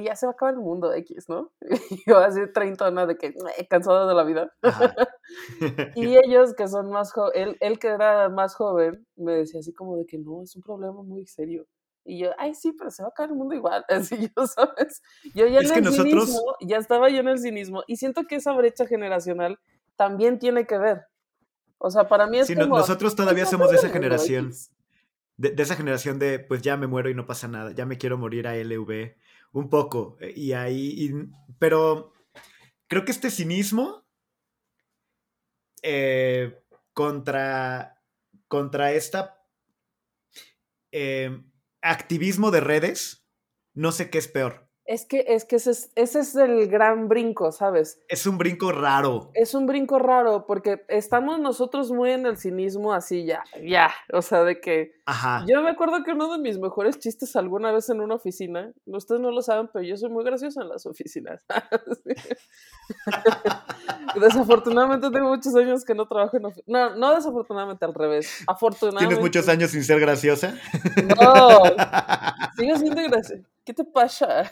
ya 0.04 0.15
se 0.15 0.25
va 0.25 0.32
a 0.32 0.34
acabar 0.34 0.54
el 0.54 0.60
mundo 0.62 0.93
X, 0.93 1.27
¿no? 1.30 1.51
Y 1.91 2.04
yo 2.10 2.17
así 2.19 2.39
treintona 2.54 3.06
de 3.06 3.17
que 3.17 3.34
he 3.58 3.67
cansado 3.67 4.08
de 4.08 4.13
la 4.15 4.23
vida. 4.23 4.51
y 5.95 6.17
ellos 6.17 6.54
que 6.56 6.67
son 6.67 6.89
más 6.89 7.12
jóvenes, 7.13 7.36
él, 7.49 7.58
él, 7.60 7.80
que 7.80 7.88
era 7.89 8.30
más 8.30 8.56
joven, 8.56 9.06
me 9.15 9.34
decía 9.34 9.60
así 9.60 9.73
como 9.73 9.97
de 9.97 10.06
que 10.06 10.17
no, 10.17 10.43
es 10.43 10.56
un 10.56 10.62
problema 10.62 11.04
muy 11.04 11.25
serio. 11.25 11.65
Y 12.04 12.19
yo, 12.19 12.32
ay, 12.39 12.56
sí, 12.56 12.71
pero 12.73 12.89
se 12.89 13.04
va 13.04 13.10
a 13.10 13.12
acabar 13.12 13.30
el 13.30 13.36
mundo 13.38 13.54
igual. 13.54 13.86
Así 13.89 14.17
yo, 14.36 14.47
¿sabes? 14.47 15.04
Yo 15.36 15.45
ya 15.45 15.60
en 15.60 15.65
Es 15.65 15.69
el 15.69 15.75
que 15.75 15.82
nosotros- 15.82 16.10
cinismo, 16.30 16.56
ya 16.62 16.77
estaba 16.77 17.10
yo 17.10 17.19
en 17.19 17.27
el 17.27 17.38
cinismo. 17.38 17.84
Y 17.86 17.97
siento 17.97 18.23
que 18.23 18.38
esa 18.38 18.54
brecha 18.54 18.88
generacional 18.88 19.60
también 19.97 20.39
tiene 20.39 20.65
que 20.65 20.80
ver. 20.80 21.01
O 21.77 21.91
sea, 21.91 22.08
para 22.08 22.25
mí 22.25 22.39
es 22.39 22.47
Sí, 22.47 22.56
como... 22.56 22.77
nosotros 22.77 23.15
todavía 23.15 23.43
"Pues, 23.43 23.51
somos 23.51 23.69
de 23.69 23.75
esa 23.77 23.89
generación. 23.89 24.47
X". 24.47 24.71
De, 25.41 25.62
esa 25.63 25.75
generación 25.75 26.19
de, 26.19 26.39
pues 26.39 26.62
ya 26.62 26.77
me 26.77 26.88
muero 26.88 27.10
y 27.10 27.15
no 27.15 27.25
pasa 27.25 27.47
nada, 27.47 27.71
ya 27.73 27.86
me 27.86 27.97
quiero 27.97 28.17
morir 28.17 28.47
a 28.47 28.56
LV, 28.56 29.15
un 29.54 29.69
poco. 29.69 30.17
eh, 30.21 30.34
Y 30.36 30.54
ahí, 30.54 31.12
pero 31.60 32.13
creo 32.88 33.06
que 33.06 33.12
este 33.12 33.32
cinismo 33.32 34.06
eh, 35.84 36.62
contra, 36.93 38.01
contra 38.47 38.91
esta 38.93 39.43
eh, 40.91 41.43
activismo 41.82 42.51
de 42.51 42.62
redes, 42.62 43.25
no 43.73 43.91
sé 43.91 44.10
qué 44.10 44.17
es 44.19 44.27
peor. 44.27 44.71
Es 44.86 45.06
que, 45.06 45.26
es 45.28 45.46
que 45.46 45.58
ese 45.58 45.72
es, 45.72 45.91
ese 45.96 46.20
es 46.20 46.36
el 46.36 46.67
gran 46.67 47.08
brinco, 47.08 47.52
¿sabes? 47.52 48.02
Es 48.08 48.26
un 48.26 48.38
brinco 48.38 48.72
raro. 48.72 49.30
Es 49.34 49.54
un 49.54 49.67
brinco 49.67 50.00
raro 50.00 50.46
porque 50.48 50.84
estamos 50.88 51.39
nosotros 51.39 51.91
muy 51.91 52.12
en 52.12 52.26
el 52.26 52.38
cinismo 52.38 52.94
así 52.94 53.26
ya, 53.26 53.44
ya, 53.63 53.94
o 54.12 54.22
sea, 54.22 54.44
de 54.44 54.60
que 54.60 54.94
Ajá. 55.06 55.46
yo 55.48 55.62
me 55.62 55.70
acuerdo 55.70 56.04
que 56.04 56.12
uno 56.12 56.32
de 56.34 56.39
mis 56.39 56.58
mejores 56.58 57.00
chistes 57.00 57.36
alguna 57.36 57.72
vez 57.72 57.89
en 57.89 58.02
una 58.02 58.15
oficina, 58.15 58.74
ustedes 58.86 59.22
no 59.22 59.32
lo 59.32 59.41
saben, 59.41 59.70
pero 59.72 59.86
yo 59.86 59.98
soy 59.98 60.10
muy 60.10 60.24
graciosa 60.24 60.62
en 60.62 60.70
las 60.70 60.86
oficinas. 60.86 61.46
desafortunadamente 64.20 65.10
tengo 65.10 65.30
muchos 65.30 65.56
años 65.56 65.86
que 65.86 65.94
no 65.94 66.08
trabajo 66.08 66.38
en 66.38 66.46
oficinas. 66.46 66.67
No, 66.67 66.96
no 66.96 67.15
desafortunadamente, 67.15 67.86
al 67.86 67.94
revés. 67.94 68.44
Afortunadamente. 68.48 69.08
¿Tienes 69.08 69.24
muchos 69.24 69.48
años 69.48 69.72
sin 69.72 69.84
ser 69.84 70.00
graciosa? 70.00 70.56
No, 71.22 71.63
sigo 72.58 72.78
siendo 72.78 73.04
graciosa. 73.04 73.44
¿Qué 73.63 73.74
te 73.74 73.84
pasa? 73.84 74.52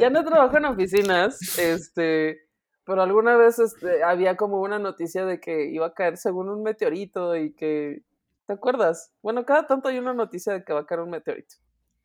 Ya 0.00 0.10
no 0.10 0.24
trabajo 0.24 0.56
en 0.58 0.64
oficinas, 0.66 1.58
este, 1.58 2.38
pero 2.84 3.02
alguna 3.02 3.36
vez 3.36 3.58
este, 3.58 4.02
había 4.02 4.36
como 4.36 4.60
una 4.60 4.78
noticia 4.78 5.24
de 5.24 5.40
que 5.40 5.70
iba 5.70 5.86
a 5.86 5.94
caer 5.94 6.16
según 6.16 6.48
un 6.48 6.62
meteorito 6.62 7.36
y 7.36 7.52
que, 7.54 8.02
¿te 8.46 8.52
acuerdas? 8.52 9.12
Bueno, 9.22 9.44
cada 9.44 9.66
tanto 9.66 9.88
hay 9.88 9.98
una 9.98 10.14
noticia 10.14 10.52
de 10.52 10.64
que 10.64 10.72
va 10.72 10.80
a 10.80 10.86
caer 10.86 11.00
un 11.00 11.10
meteorito. 11.10 11.56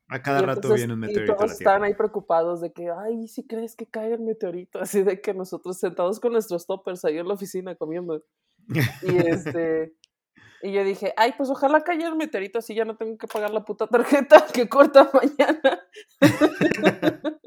A 0.08 0.21
cada 0.21 0.39
Y 0.39 0.45
rato 0.45 0.60
entonces- 0.60 0.82
viene 0.82 0.93
un 0.93 1.00
Y 1.04 1.08
meteorito 1.08 1.34
a 1.34 1.36
todos 1.38 1.50
la 1.52 1.58
Tierra. 1.58 1.71
estaban 1.71 1.84
ahí 1.84 1.93
preocupados 1.95 2.62
de 2.62 2.71
que, 2.71 2.89
ay, 2.91 3.28
si 3.28 3.45
crees 3.48 3.76
que 3.76 3.88
caiga 3.88 4.15
el 4.15 4.21
meteorito, 4.21 4.80
así 4.80 5.02
de 5.04 5.19
que 5.19 5.34
nosotros 5.34 5.80
sentados 5.80 6.19
con 6.19 6.34
nuestros 6.34 6.67
toppers 6.67 7.04
ahí 7.06 7.17
en 7.17 7.28
la 7.28 7.34
oficina 7.34 7.76
comiendo. 7.76 8.24
Y 8.67 8.78
este. 9.28 9.93
Y 10.65 10.71
yo 10.71 10.84
dije, 10.84 11.13
ay, 11.15 11.36
pues 11.38 11.51
ojalá 11.51 11.82
caiga 11.82 12.08
el 12.08 12.15
meteorito, 12.15 12.58
así 12.58 12.73
ya 12.73 12.86
no 12.86 12.97
tengo 12.97 13.19
que 13.19 13.28
pagar 13.28 13.51
la 13.51 13.63
puta 13.63 13.86
tarjeta 13.86 14.43
que 14.54 14.67
corta 14.67 15.12
mañana. 15.13 15.88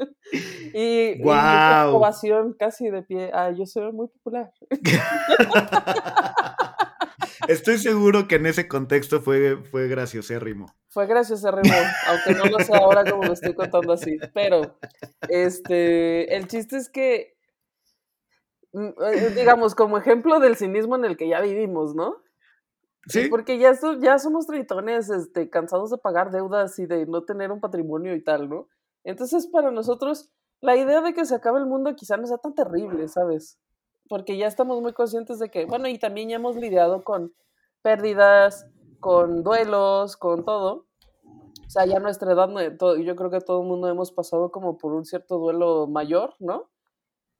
y, 0.72 1.16
y 1.16 1.20
Guau. 1.20 1.96
ovación 1.96 2.54
casi 2.56 2.90
de 2.90 3.02
pie. 3.02 3.32
Ay, 3.34 3.56
yo 3.58 3.66
soy 3.66 3.90
muy 3.90 4.06
popular. 4.06 4.52
Estoy 7.48 7.78
seguro 7.78 8.28
que 8.28 8.36
en 8.36 8.46
ese 8.46 8.68
contexto 8.68 9.20
fue, 9.20 9.56
fue 9.64 9.88
graciosérrimo. 9.88 10.72
Fue 10.88 11.08
gracioso 11.08 11.50
Remo, 11.50 11.74
aunque 12.06 12.34
no 12.34 12.44
lo 12.44 12.60
sé 12.60 12.72
ahora 12.72 13.02
como 13.10 13.24
lo 13.24 13.32
estoy 13.32 13.54
contando 13.54 13.94
así. 13.94 14.16
Pero, 14.32 14.78
este, 15.28 16.36
el 16.36 16.46
chiste 16.46 16.76
es 16.76 16.88
que, 16.88 17.36
mm, 18.74 18.90
eh, 19.12 19.32
digamos, 19.34 19.74
como 19.74 19.98
ejemplo 19.98 20.38
del 20.38 20.54
cinismo 20.56 20.94
en 20.94 21.04
el 21.04 21.16
que 21.16 21.28
ya 21.28 21.40
vivimos, 21.40 21.96
¿no? 21.96 22.22
Sí, 23.08 23.28
Porque 23.28 23.58
ya, 23.58 23.70
esto- 23.70 23.98
ya 24.00 24.18
somos 24.18 24.46
tritones, 24.46 25.08
este, 25.10 25.48
cansados 25.48 25.90
de 25.90 25.98
pagar 25.98 26.30
deudas 26.30 26.78
y 26.78 26.86
de 26.86 27.06
no 27.06 27.22
tener 27.24 27.50
un 27.52 27.60
patrimonio 27.60 28.14
y 28.14 28.22
tal, 28.22 28.48
¿no? 28.48 28.68
Entonces, 29.04 29.46
para 29.46 29.70
nosotros, 29.70 30.30
la 30.60 30.76
idea 30.76 31.00
de 31.00 31.14
que 31.14 31.24
se 31.24 31.34
acabe 31.34 31.58
el 31.60 31.66
mundo 31.66 31.94
quizá 31.96 32.16
no 32.16 32.26
sea 32.26 32.38
tan 32.38 32.54
terrible, 32.54 33.08
¿sabes? 33.08 33.58
Porque 34.08 34.36
ya 34.36 34.46
estamos 34.46 34.80
muy 34.82 34.92
conscientes 34.92 35.38
de 35.38 35.50
que, 35.50 35.64
bueno, 35.64 35.88
y 35.88 35.98
también 35.98 36.28
ya 36.28 36.36
hemos 36.36 36.56
lidiado 36.56 37.02
con 37.04 37.32
pérdidas, 37.82 38.66
con 39.00 39.42
duelos, 39.42 40.16
con 40.16 40.44
todo. 40.44 40.86
O 41.66 41.70
sea, 41.70 41.86
ya 41.86 41.98
a 41.98 42.00
nuestra 42.00 42.32
edad, 42.32 42.48
yo 42.98 43.16
creo 43.16 43.30
que 43.30 43.40
todo 43.40 43.60
el 43.62 43.68
mundo 43.68 43.88
hemos 43.88 44.10
pasado 44.12 44.50
como 44.50 44.78
por 44.78 44.92
un 44.94 45.04
cierto 45.04 45.38
duelo 45.38 45.86
mayor, 45.86 46.34
¿no? 46.38 46.70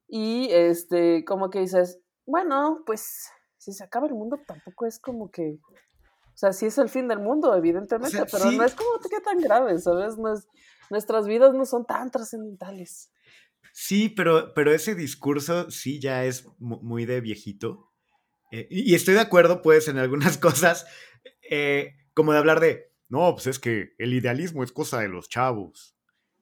Y 0.06 0.48
este, 0.52 1.24
como 1.24 1.50
que 1.50 1.60
dices, 1.60 2.00
bueno, 2.26 2.82
pues 2.86 3.30
si 3.58 3.72
se 3.72 3.84
acaba 3.84 4.06
el 4.06 4.14
mundo 4.14 4.40
tampoco 4.46 4.86
es 4.86 4.98
como 4.98 5.30
que, 5.30 5.58
o 5.62 6.36
sea, 6.36 6.52
sí 6.52 6.66
es 6.66 6.78
el 6.78 6.88
fin 6.88 7.08
del 7.08 7.18
mundo, 7.20 7.54
evidentemente, 7.54 8.16
sea, 8.16 8.26
pero 8.26 8.50
sí. 8.50 8.56
no 8.56 8.64
es 8.64 8.74
como 8.74 8.90
que 9.10 9.20
tan 9.20 9.40
grave, 9.40 9.78
¿sabes? 9.78 10.16
No 10.18 10.32
es- 10.32 10.46
nuestras 10.90 11.26
vidas 11.26 11.52
no 11.54 11.64
son 11.66 11.84
tan 11.84 12.10
trascendentales. 12.10 13.10
sí, 13.72 14.08
pero, 14.08 14.54
pero 14.54 14.72
ese 14.72 14.94
discurso 14.94 15.70
sí 15.70 16.00
ya 16.00 16.24
es 16.24 16.46
mu- 16.58 16.80
muy 16.82 17.04
de 17.06 17.20
viejito. 17.20 17.92
Eh, 18.52 18.66
y 18.70 18.92
y 18.92 18.94
estoy 18.94 19.14
de 19.14 19.20
acuerdo, 19.20 19.60
pues, 19.62 19.88
en 19.88 19.98
algunas 19.98 20.38
cosas, 20.38 20.86
eh, 21.50 21.94
como 22.14 22.32
de 22.32 22.38
hablar 22.38 22.60
de, 22.60 22.92
no, 23.08 23.34
pues 23.34 23.46
es 23.48 23.58
que 23.58 23.90
el 23.98 24.14
idealismo 24.14 24.62
es 24.64 24.72
cosa 24.72 25.00
de 25.00 25.08
los 25.08 25.28
chavos. 25.28 25.97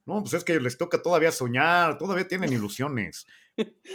No, 0.07 0.21
pues 0.23 0.35
es 0.35 0.45
que 0.45 0.61
les 0.61 0.79
toca 0.79 1.03
todavía 1.03 1.33
soñar, 1.33 1.99
todavía 1.99 2.27
tienen 2.29 2.53
ilusiones. 2.53 3.27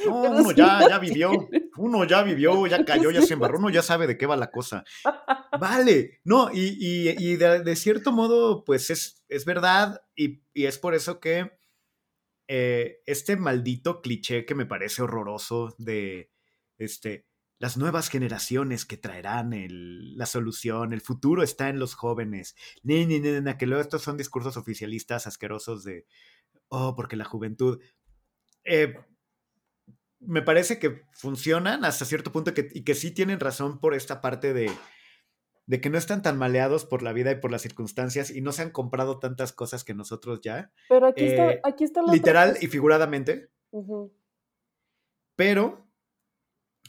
No, 0.07 0.21
uno 0.23 0.51
ya, 0.53 0.79
ya 0.89 0.97
vivió, 0.97 1.29
uno 1.77 2.03
ya 2.05 2.23
vivió, 2.23 2.65
ya 2.65 2.83
cayó, 2.83 3.11
ya 3.11 3.21
se 3.21 3.35
embarró, 3.35 3.59
uno 3.59 3.69
ya 3.69 3.83
sabe 3.83 4.07
de 4.07 4.17
qué 4.17 4.25
va 4.25 4.35
la 4.35 4.49
cosa. 4.49 4.83
Vale, 5.59 6.19
no, 6.23 6.49
y, 6.51 6.75
y- 6.79 7.15
y 7.19 7.35
de, 7.35 7.61
de 7.61 7.75
cierto 7.75 8.11
modo, 8.11 8.63
pues 8.63 8.89
es, 8.89 9.23
es 9.29 9.45
verdad, 9.45 10.01
y, 10.15 10.41
y 10.55 10.65
es 10.65 10.79
por 10.79 10.95
eso 10.95 11.19
que 11.19 11.51
eh, 12.47 13.01
este 13.05 13.37
maldito 13.37 14.01
cliché 14.01 14.45
que 14.45 14.55
me 14.55 14.65
parece 14.65 15.03
horroroso 15.03 15.75
de 15.77 16.31
este, 16.79 17.27
las 17.61 17.77
nuevas 17.77 18.09
generaciones 18.09 18.85
que 18.85 18.97
traerán 18.97 19.53
el- 19.53 20.17
la 20.17 20.25
solución, 20.25 20.93
el 20.93 21.01
futuro 21.01 21.43
está 21.43 21.69
en 21.69 21.77
los 21.77 21.93
jóvenes, 21.93 22.55
ni, 22.81 23.05
ni, 23.05 23.19
ni, 23.19 23.39
ni, 23.39 23.55
que 23.57 23.67
luego 23.67 23.81
estos 23.81 24.01
son 24.01 24.17
discursos 24.17 24.57
oficialistas 24.57 25.27
asquerosos 25.27 25.83
de, 25.83 26.05
oh, 26.69 26.95
porque 26.95 27.15
la 27.15 27.25
juventud... 27.25 27.79
Eh, 28.63 28.95
me 30.19 30.41
parece 30.41 30.77
que 30.79 31.01
funcionan 31.13 31.83
hasta 31.85 32.05
cierto 32.05 32.31
punto 32.31 32.53
que, 32.53 32.67
y 32.73 32.83
que 32.83 32.93
sí 32.95 33.11
tienen 33.11 33.39
razón 33.39 33.79
por 33.79 33.93
esta 33.95 34.21
parte 34.21 34.53
de, 34.53 34.71
de 35.65 35.81
que 35.81 35.89
no 35.89 35.97
están 35.97 36.21
tan 36.21 36.37
maleados 36.37 36.85
por 36.85 37.01
la 37.01 37.11
vida 37.13 37.31
y 37.31 37.39
por 37.39 37.51
las 37.51 37.63
circunstancias 37.63 38.29
y 38.29 38.41
no 38.41 38.51
se 38.51 38.61
han 38.61 38.69
comprado 38.71 39.17
tantas 39.19 39.51
cosas 39.51 39.83
que 39.83 39.93
nosotros 39.95 40.41
ya, 40.41 40.71
Pero 40.89 41.07
aquí, 41.07 41.23
Eh, 41.23 41.27
está, 41.27 41.67
aquí 41.67 41.83
está 41.83 42.01
la 42.03 42.13
literal 42.13 42.57
y 42.61 42.67
figuradamente. 42.67 43.49
Ujú. 43.71 44.13
Pero 45.35 45.90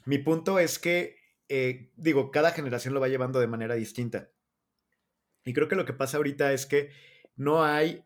mi 0.04 0.18
punto 0.18 0.58
es 0.58 0.78
que, 0.78 1.16
eh, 1.48 1.92
digo, 1.96 2.30
cada 2.30 2.52
generación 2.52 2.94
lo 2.94 3.00
va 3.00 3.08
llevando 3.08 3.40
de 3.40 3.46
manera 3.46 3.74
distinta. 3.74 4.30
Y 5.44 5.52
creo 5.52 5.68
que 5.68 5.76
lo 5.76 5.84
que 5.84 5.92
pasa 5.92 6.16
ahorita 6.16 6.52
es 6.52 6.66
que 6.66 6.90
no 7.36 7.64
hay 7.64 8.04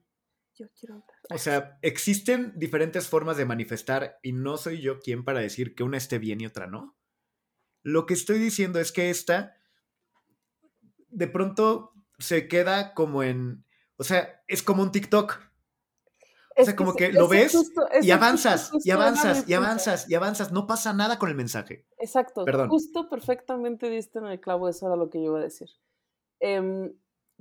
Yo 0.54 0.66
quiero. 0.78 1.04
O 1.28 1.38
sea, 1.38 1.78
existen 1.82 2.52
diferentes 2.56 3.08
formas 3.08 3.36
de 3.36 3.44
manifestar 3.44 4.18
y 4.22 4.32
no 4.32 4.56
soy 4.56 4.80
yo 4.80 5.00
quien 5.00 5.24
para 5.24 5.40
decir 5.40 5.74
que 5.74 5.82
una 5.82 5.96
esté 5.96 6.18
bien 6.18 6.40
y 6.40 6.46
otra 6.46 6.66
no. 6.66 6.96
Lo 7.82 8.06
que 8.06 8.14
estoy 8.14 8.38
diciendo 8.38 8.78
es 8.78 8.92
que 8.92 9.10
esta 9.10 9.56
de 11.08 11.26
pronto 11.28 11.92
se 12.18 12.48
queda 12.48 12.94
como 12.94 13.22
en, 13.22 13.64
o 13.96 14.04
sea, 14.04 14.42
es 14.48 14.62
como 14.62 14.82
un 14.82 14.92
TikTok 14.92 15.40
Es 16.56 16.66
sea, 16.66 16.76
como 16.76 16.94
que 16.94 17.12
lo 17.12 17.28
ves 17.28 17.52
justo- 17.52 17.86
y 18.00 18.10
avanzas 18.10 18.70
justo 18.70 18.88
y 18.88 18.90
avanzas 18.90 19.48
y 19.48 19.52
avanzas 19.54 20.10
y 20.10 20.14
avanzas, 20.14 20.52
no 20.52 20.66
pasa 20.66 20.92
nada 20.94 21.18
con 21.18 21.28
el 21.28 21.34
mensaje. 21.34 21.84
Exacto. 21.98 22.44
Perdón. 22.44 22.70
Justo 22.70 23.08
perfectamente 23.10 23.90
diste 23.90 24.18
en 24.18 24.26
el 24.26 24.40
clavo, 24.40 24.68
eso 24.68 24.86
era 24.86 24.96
lo 24.96 25.10
que 25.10 25.18
yo 25.18 25.26
iba 25.26 25.38
a 25.38 25.42
decir. 25.42 25.68
Em, 26.40 26.92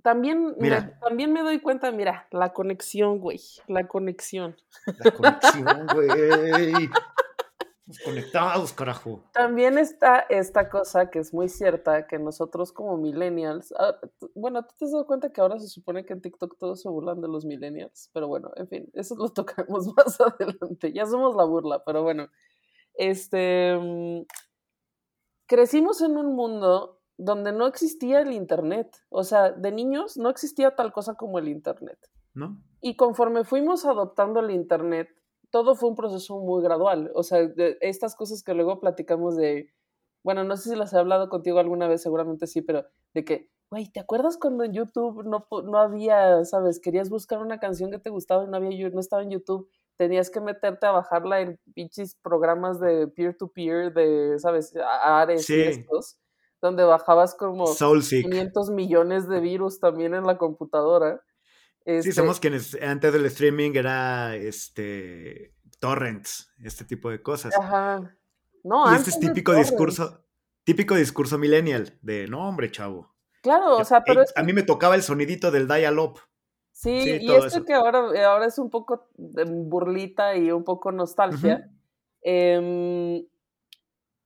también, 0.03 0.55
me, 0.59 0.69
también 1.01 1.31
me 1.33 1.41
doy 1.41 1.59
cuenta, 1.61 1.91
mira, 1.91 2.27
la 2.31 2.51
conexión, 2.53 3.19
güey, 3.19 3.39
la 3.67 3.87
conexión. 3.87 4.55
La 4.99 5.11
conexión, 5.11 5.87
güey. 5.93 6.89
Conectados, 8.03 8.73
carajo. 8.73 9.23
También 9.31 9.77
está 9.77 10.19
esta 10.29 10.69
cosa 10.69 11.11
que 11.11 11.19
es 11.19 11.33
muy 11.33 11.49
cierta, 11.49 12.07
que 12.07 12.17
nosotros 12.17 12.71
como 12.71 12.97
millennials, 12.97 13.73
ah, 13.77 13.99
bueno, 14.33 14.63
tú 14.65 14.73
te 14.79 14.85
has 14.85 14.91
dado 14.91 15.05
cuenta 15.05 15.31
que 15.31 15.39
ahora 15.39 15.59
se 15.59 15.67
supone 15.67 16.03
que 16.03 16.13
en 16.13 16.21
TikTok 16.21 16.57
todos 16.57 16.81
se 16.81 16.89
burlan 16.89 17.21
de 17.21 17.27
los 17.27 17.45
millennials, 17.45 18.09
pero 18.11 18.27
bueno, 18.27 18.49
en 18.55 18.67
fin, 18.67 18.89
eso 18.93 19.15
lo 19.15 19.29
tocamos 19.29 19.85
más 19.95 20.19
adelante, 20.19 20.93
ya 20.93 21.05
somos 21.05 21.35
la 21.35 21.45
burla, 21.45 21.83
pero 21.85 22.01
bueno, 22.01 22.27
este, 22.95 23.77
mm, 23.77 24.25
crecimos 25.45 26.01
en 26.01 26.17
un 26.17 26.35
mundo 26.35 27.01
donde 27.17 27.51
no 27.51 27.67
existía 27.67 28.21
el 28.21 28.31
Internet, 28.31 28.97
o 29.09 29.23
sea, 29.23 29.51
de 29.51 29.71
niños 29.71 30.17
no 30.17 30.29
existía 30.29 30.75
tal 30.75 30.91
cosa 30.91 31.13
como 31.13 31.37
el 31.37 31.47
Internet. 31.47 31.99
¿No? 32.33 32.57
Y 32.81 32.97
conforme 32.97 33.45
fuimos 33.45 33.85
adoptando 33.85 34.41
el 34.41 34.51
Internet, 34.51 35.07
todo 35.51 35.75
fue 35.75 35.89
un 35.89 35.95
proceso 35.95 36.39
muy 36.39 36.63
gradual. 36.63 37.11
O 37.15 37.23
sea, 37.23 37.47
de 37.47 37.77
estas 37.81 38.15
cosas 38.15 38.43
que 38.43 38.53
luego 38.53 38.79
platicamos 38.79 39.35
de, 39.35 39.73
bueno, 40.23 40.43
no 40.43 40.57
sé 40.57 40.69
si 40.71 40.75
las 40.75 40.93
he 40.93 40.97
hablado 40.97 41.29
contigo 41.29 41.59
alguna 41.59 41.87
vez, 41.87 42.01
seguramente 42.01 42.47
sí, 42.47 42.61
pero 42.61 42.85
de 43.13 43.25
que 43.25 43.49
güey, 43.69 43.91
¿te 43.91 43.99
acuerdas 43.99 44.37
cuando 44.37 44.63
en 44.63 44.73
YouTube 44.73 45.23
no, 45.25 45.47
no 45.63 45.77
había, 45.77 46.43
sabes, 46.45 46.79
querías 46.79 47.09
buscar 47.09 47.39
una 47.39 47.59
canción 47.59 47.91
que 47.91 47.99
te 47.99 48.09
gustaba 48.09 48.43
y 48.43 48.47
no 48.47 48.57
había, 48.57 48.89
no 48.89 48.99
estaba 48.99 49.23
en 49.23 49.31
YouTube? 49.31 49.69
Tenías 49.97 50.29
que 50.29 50.41
meterte 50.41 50.85
a 50.85 50.91
bajarla 50.91 51.41
en 51.41 51.59
pinches 51.73 52.15
programas 52.21 52.79
de 52.79 53.07
peer-to-peer, 53.07 53.93
de, 53.93 54.37
sabes, 54.39 54.73
Ares 55.03 55.49
y 55.49 55.61
estos, 55.61 56.17
donde 56.61 56.83
bajabas 56.83 57.35
como 57.35 57.65
500 57.65 58.69
millones 58.71 59.27
de 59.27 59.39
virus 59.39 59.79
también 59.79 60.13
en 60.13 60.25
la 60.25 60.37
computadora. 60.37 61.21
Sí, 61.85 61.91
este 61.91 62.11
somos 62.13 62.39
quienes 62.39 62.75
antes 62.81 63.13
del 63.13 63.25
streaming 63.27 63.71
era 63.75 64.35
este 64.35 65.53
torrents, 65.79 66.51
este 66.63 66.83
tipo 66.85 67.09
de 67.09 67.21
cosas. 67.21 67.53
Ajá. 67.57 68.15
No, 68.63 68.91
y 68.91 68.95
este 68.95 69.11
es 69.11 69.19
típico 69.19 69.53
discurso, 69.53 70.25
típico 70.63 70.95
discurso 70.95 71.37
millennial 71.37 71.97
de 72.01 72.27
no, 72.27 72.47
hombre, 72.47 72.71
chavo. 72.71 73.13
Claro, 73.41 73.77
o 73.77 73.85
sea, 73.85 74.03
pero 74.03 74.23
A 74.35 74.41
mí 74.41 74.53
me 74.53 74.63
tocaba 74.63 74.95
el 74.95 75.03
sonidito 75.03 75.51
del 75.51 75.67
dial-up. 75.67 76.19
Sí, 76.71 77.19
y 77.21 77.31
esto 77.31 77.63
que 77.63 77.73
ahora, 77.73 78.09
eh, 78.15 78.23
ahora 78.23 78.47
es 78.47 78.57
un 78.57 78.69
poco 78.71 79.07
burlita 79.15 80.35
y 80.35 80.51
un 80.51 80.63
poco 80.63 80.91
nostalgia. 80.91 81.69
Em, 82.21 83.23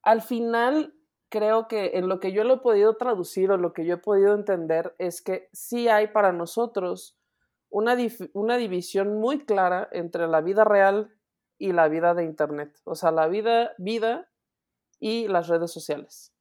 al 0.02 0.22
final, 0.22 0.96
creo 1.28 1.68
que 1.68 1.92
en 1.96 2.08
lo 2.08 2.22
que 2.22 2.32
yo 2.32 2.46
lo 2.46 2.56
he 2.56 2.60
podido 2.60 2.96
traducir 2.96 3.52
o 3.52 3.58
lo 3.58 3.74
que 3.74 3.86
yo 3.86 3.96
he 3.96 3.98
podido 3.98 4.34
entender 4.34 4.96
es 4.98 5.22
que 5.22 5.50
sí 5.52 5.90
hay 5.90 6.08
para 6.08 6.32
nosotros 6.32 7.19
una, 7.70 7.96
una 8.34 8.58
división 8.58 9.20
muy 9.20 9.46
clara 9.46 9.90
entre 9.92 10.28
la 10.28 10.42
vida 10.42 10.64
real 10.64 11.14
y 11.58 11.74
la 11.74 11.88
vida 11.88 12.14
de 12.14 12.24
Internet. 12.24 12.80
O 12.84 12.96
sea, 12.96 13.12
la 13.12 13.28
vida, 13.28 13.74
vida 13.78 14.30
y 15.00 15.28
las 15.28 15.48
redes 15.48 15.72
sociales 15.72 16.34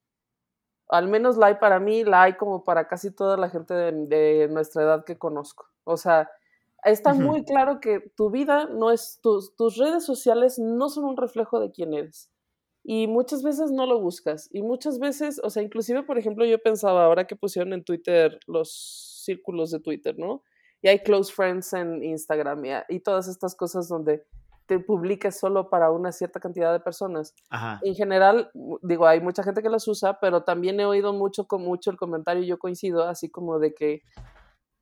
al 0.88 1.08
menos 1.08 1.36
la 1.36 1.46
hay 1.46 1.54
para 1.56 1.80
mí, 1.80 2.04
la 2.04 2.22
hay 2.22 2.36
como 2.36 2.64
para 2.64 2.88
casi 2.88 3.10
toda 3.10 3.36
la 3.36 3.50
gente 3.50 3.74
de, 3.74 4.48
nuestra 4.48 4.82
edad 4.82 5.04
que 5.04 5.18
conozco. 5.18 5.66
O 5.84 5.96
sea, 5.96 6.30
está 6.84 7.12
muy 7.14 7.44
claro 7.44 7.80
que 7.80 8.00
tu 8.16 8.30
vida 8.30 8.66
no 8.66 8.90
es, 8.90 9.20
tus, 9.22 9.54
tus 9.56 9.76
redes 9.76 10.04
sociales 10.04 10.58
no 10.58 10.88
son 10.88 11.04
un 11.04 11.16
reflejo 11.16 11.60
de 11.60 11.70
quién 11.70 11.94
eres. 11.94 12.30
Y 12.82 13.06
muchas 13.06 13.42
veces 13.42 13.70
no 13.70 13.84
lo 13.84 14.00
buscas. 14.00 14.48
Y 14.50 14.62
muchas 14.62 14.98
veces, 14.98 15.40
o 15.44 15.50
sea, 15.50 15.62
inclusive, 15.62 16.04
por 16.04 16.18
ejemplo, 16.18 16.46
yo 16.46 16.58
pensaba, 16.58 17.04
ahora 17.04 17.26
que 17.26 17.36
pusieron 17.36 17.74
en 17.74 17.84
Twitter 17.84 18.38
los 18.46 19.22
círculos 19.24 19.70
de 19.70 19.80
Twitter, 19.80 20.18
¿no? 20.18 20.42
Y 20.82 20.88
hay 20.88 21.00
close 21.00 21.32
friends 21.32 21.72
en 21.72 22.02
Instagram 22.02 22.64
y, 22.64 22.70
y 22.88 23.00
todas 23.00 23.28
estas 23.28 23.54
cosas 23.54 23.88
donde 23.88 24.24
te 24.68 24.78
publiques 24.78 25.40
solo 25.40 25.70
para 25.70 25.90
una 25.90 26.12
cierta 26.12 26.40
cantidad 26.40 26.72
de 26.72 26.80
personas. 26.80 27.34
En 27.82 27.94
general, 27.94 28.50
digo, 28.82 29.06
hay 29.06 29.18
mucha 29.20 29.42
gente 29.42 29.62
que 29.62 29.70
las 29.70 29.88
usa, 29.88 30.20
pero 30.20 30.44
también 30.44 30.78
he 30.78 30.84
oído 30.84 31.14
mucho 31.14 31.46
con 31.46 31.62
mucho 31.62 31.90
el 31.90 31.96
comentario, 31.96 32.44
yo 32.44 32.58
coincido, 32.58 33.08
así 33.08 33.30
como 33.30 33.58
de 33.58 33.74
que, 33.74 34.02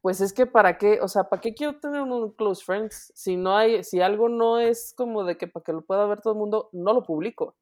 pues 0.03 0.21
es 0.21 0.33
que 0.33 0.45
para 0.45 0.77
qué, 0.77 0.99
o 1.01 1.07
sea, 1.07 1.25
¿para 1.25 1.41
qué 1.41 1.55
quiero 1.55 1.79
tener 1.79 2.03
un 2.03 2.33
close 2.33 2.65
friends? 2.65 3.13
Si 3.15 3.37
no 3.37 3.57
hay, 3.57 3.85
si 3.85 4.01
algo 4.01 4.29
no 4.29 4.59
es 4.59 4.93
como 4.97 5.23
de 5.23 5.39
que 5.39 5.47
para 5.47 5.63
que 5.63 5.73
lo 5.73 5.83
pueda 5.83 6.05
ver 6.07 6.21
todo 6.21 6.33
el 6.33 6.41
mundo, 6.41 6.69
no 6.73 6.93
lo 6.93 7.05
publico. 7.05 7.55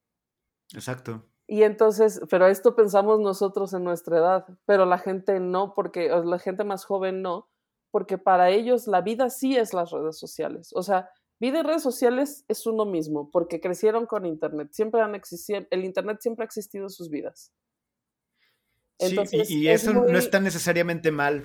Exacto. 0.72 1.22
Y 1.46 1.62
entonces, 1.62 2.22
pero 2.30 2.46
esto 2.46 2.74
pensamos 2.74 3.20
nosotros 3.20 3.74
en 3.74 3.84
nuestra 3.84 4.16
edad, 4.16 4.46
pero 4.64 4.86
la 4.86 4.96
gente 4.96 5.40
no, 5.40 5.74
porque 5.74 6.08
la 6.08 6.38
gente 6.38 6.64
más 6.64 6.86
joven 6.86 7.20
no, 7.20 7.50
porque 7.94 8.18
para 8.18 8.50
ellos 8.50 8.88
la 8.88 9.02
vida 9.02 9.30
sí 9.30 9.56
es 9.56 9.72
las 9.72 9.92
redes 9.92 10.18
sociales. 10.18 10.72
O 10.74 10.82
sea, 10.82 11.08
Vida 11.40 11.60
en 11.60 11.66
redes 11.66 11.82
sociales 11.82 12.44
es 12.48 12.66
uno 12.66 12.86
mismo, 12.86 13.30
porque 13.30 13.60
crecieron 13.60 14.06
con 14.06 14.24
Internet. 14.24 14.68
Siempre 14.72 15.02
han 15.02 15.14
existido, 15.14 15.60
el 15.70 15.84
Internet 15.84 16.18
siempre 16.20 16.44
ha 16.44 16.46
existido 16.46 16.86
en 16.86 16.90
sus 16.90 17.10
vidas. 17.10 17.52
sí, 18.98 19.42
y, 19.48 19.68
eso 19.68 19.92
no 19.92 20.16
está 20.16 20.40
necesariamente 20.40 21.10
mal. 21.10 21.42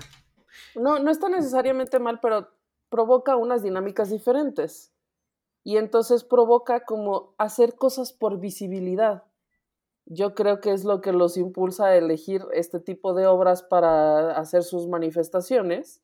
No, 0.74 0.98
no 1.00 1.10
está 1.10 1.28
necesariamente 1.28 1.98
mal, 1.98 2.18
pero 2.20 2.48
provoca 2.88 3.36
unas 3.36 3.62
dinámicas 3.62 4.10
diferentes. 4.10 4.92
Y 5.64 5.76
entonces 5.76 6.24
provoca 6.24 6.84
como 6.84 7.34
hacer 7.36 7.74
cosas 7.74 8.12
por 8.12 8.40
visibilidad. 8.40 9.24
Yo 10.06 10.34
creo 10.34 10.60
que 10.60 10.72
es 10.72 10.84
lo 10.84 11.00
que 11.02 11.12
los 11.12 11.36
impulsa 11.36 11.86
a 11.86 11.96
elegir 11.96 12.46
este 12.54 12.80
tipo 12.80 13.12
de 13.12 13.26
obras 13.26 13.62
para 13.62 14.38
hacer 14.38 14.62
sus 14.62 14.88
manifestaciones, 14.88 16.02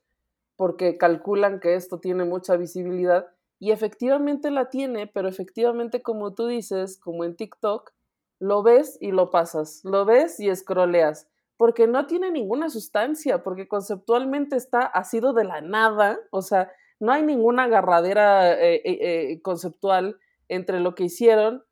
porque 0.56 0.98
calculan 0.98 1.60
que 1.60 1.74
esto 1.74 2.00
tiene 2.00 2.24
mucha 2.24 2.56
visibilidad 2.56 3.26
y 3.58 3.70
efectivamente 3.70 4.50
la 4.50 4.68
tiene, 4.68 5.06
pero 5.06 5.28
efectivamente 5.28 6.02
como 6.02 6.34
tú 6.34 6.46
dices, 6.46 6.98
como 6.98 7.24
en 7.24 7.36
TikTok, 7.36 7.92
lo 8.38 8.62
ves 8.62 8.98
y 9.00 9.12
lo 9.12 9.30
pasas, 9.30 9.80
lo 9.84 10.04
ves 10.04 10.40
y 10.40 10.48
escroleas, 10.48 11.28
porque 11.56 11.86
no 11.86 12.06
tiene 12.06 12.30
ninguna 12.30 12.68
sustancia, 12.68 13.42
porque 13.42 13.66
conceptualmente 13.66 14.56
está 14.56 14.80
asido 14.80 15.32
de 15.32 15.44
la 15.44 15.62
nada, 15.62 16.18
o 16.30 16.42
sea, 16.42 16.70
no 17.00 17.12
hay 17.12 17.22
ninguna 17.22 17.64
agarradera 17.64 18.52
eh, 18.52 18.76
eh, 18.76 18.82
eh, 18.84 19.42
conceptual 19.42 20.18
entre 20.48 20.80
lo 20.80 20.94
que 20.94 21.04
hicieron 21.04 21.64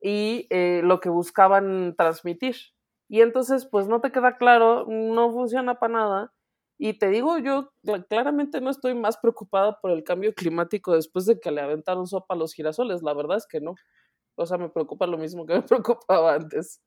y 0.00 0.46
lo 0.50 1.00
que 1.00 1.08
buscaban 1.08 1.96
transmitir. 1.96 2.54
Y 3.08 3.22
entonces, 3.22 3.66
pues 3.66 3.88
no 3.88 4.00
te 4.00 4.12
queda 4.12 4.36
claro, 4.36 4.86
no 4.86 5.32
funciona 5.32 5.80
para 5.80 5.92
nada 5.92 6.32
y 6.78 6.94
te 6.94 7.08
digo, 7.08 7.38
yo 7.38 7.72
claramente 8.08 8.60
no 8.60 8.70
estoy 8.70 8.94
más 8.94 9.18
preocupada 9.18 9.80
por 9.80 9.90
el 9.90 10.04
cambio 10.04 10.32
climático 10.32 10.94
después 10.94 11.26
de 11.26 11.40
que 11.40 11.50
le 11.50 11.60
aventaron 11.60 12.06
sopa 12.06 12.34
a 12.34 12.36
los 12.36 12.54
girasoles. 12.54 13.02
La 13.02 13.14
verdad 13.14 13.36
es 13.36 13.46
que 13.48 13.60
no. 13.60 13.74
O 14.36 14.46
sea, 14.46 14.58
me 14.58 14.68
preocupa 14.68 15.08
lo 15.08 15.18
mismo 15.18 15.44
que 15.44 15.54
me 15.54 15.62
preocupaba 15.62 16.34
antes. 16.34 16.80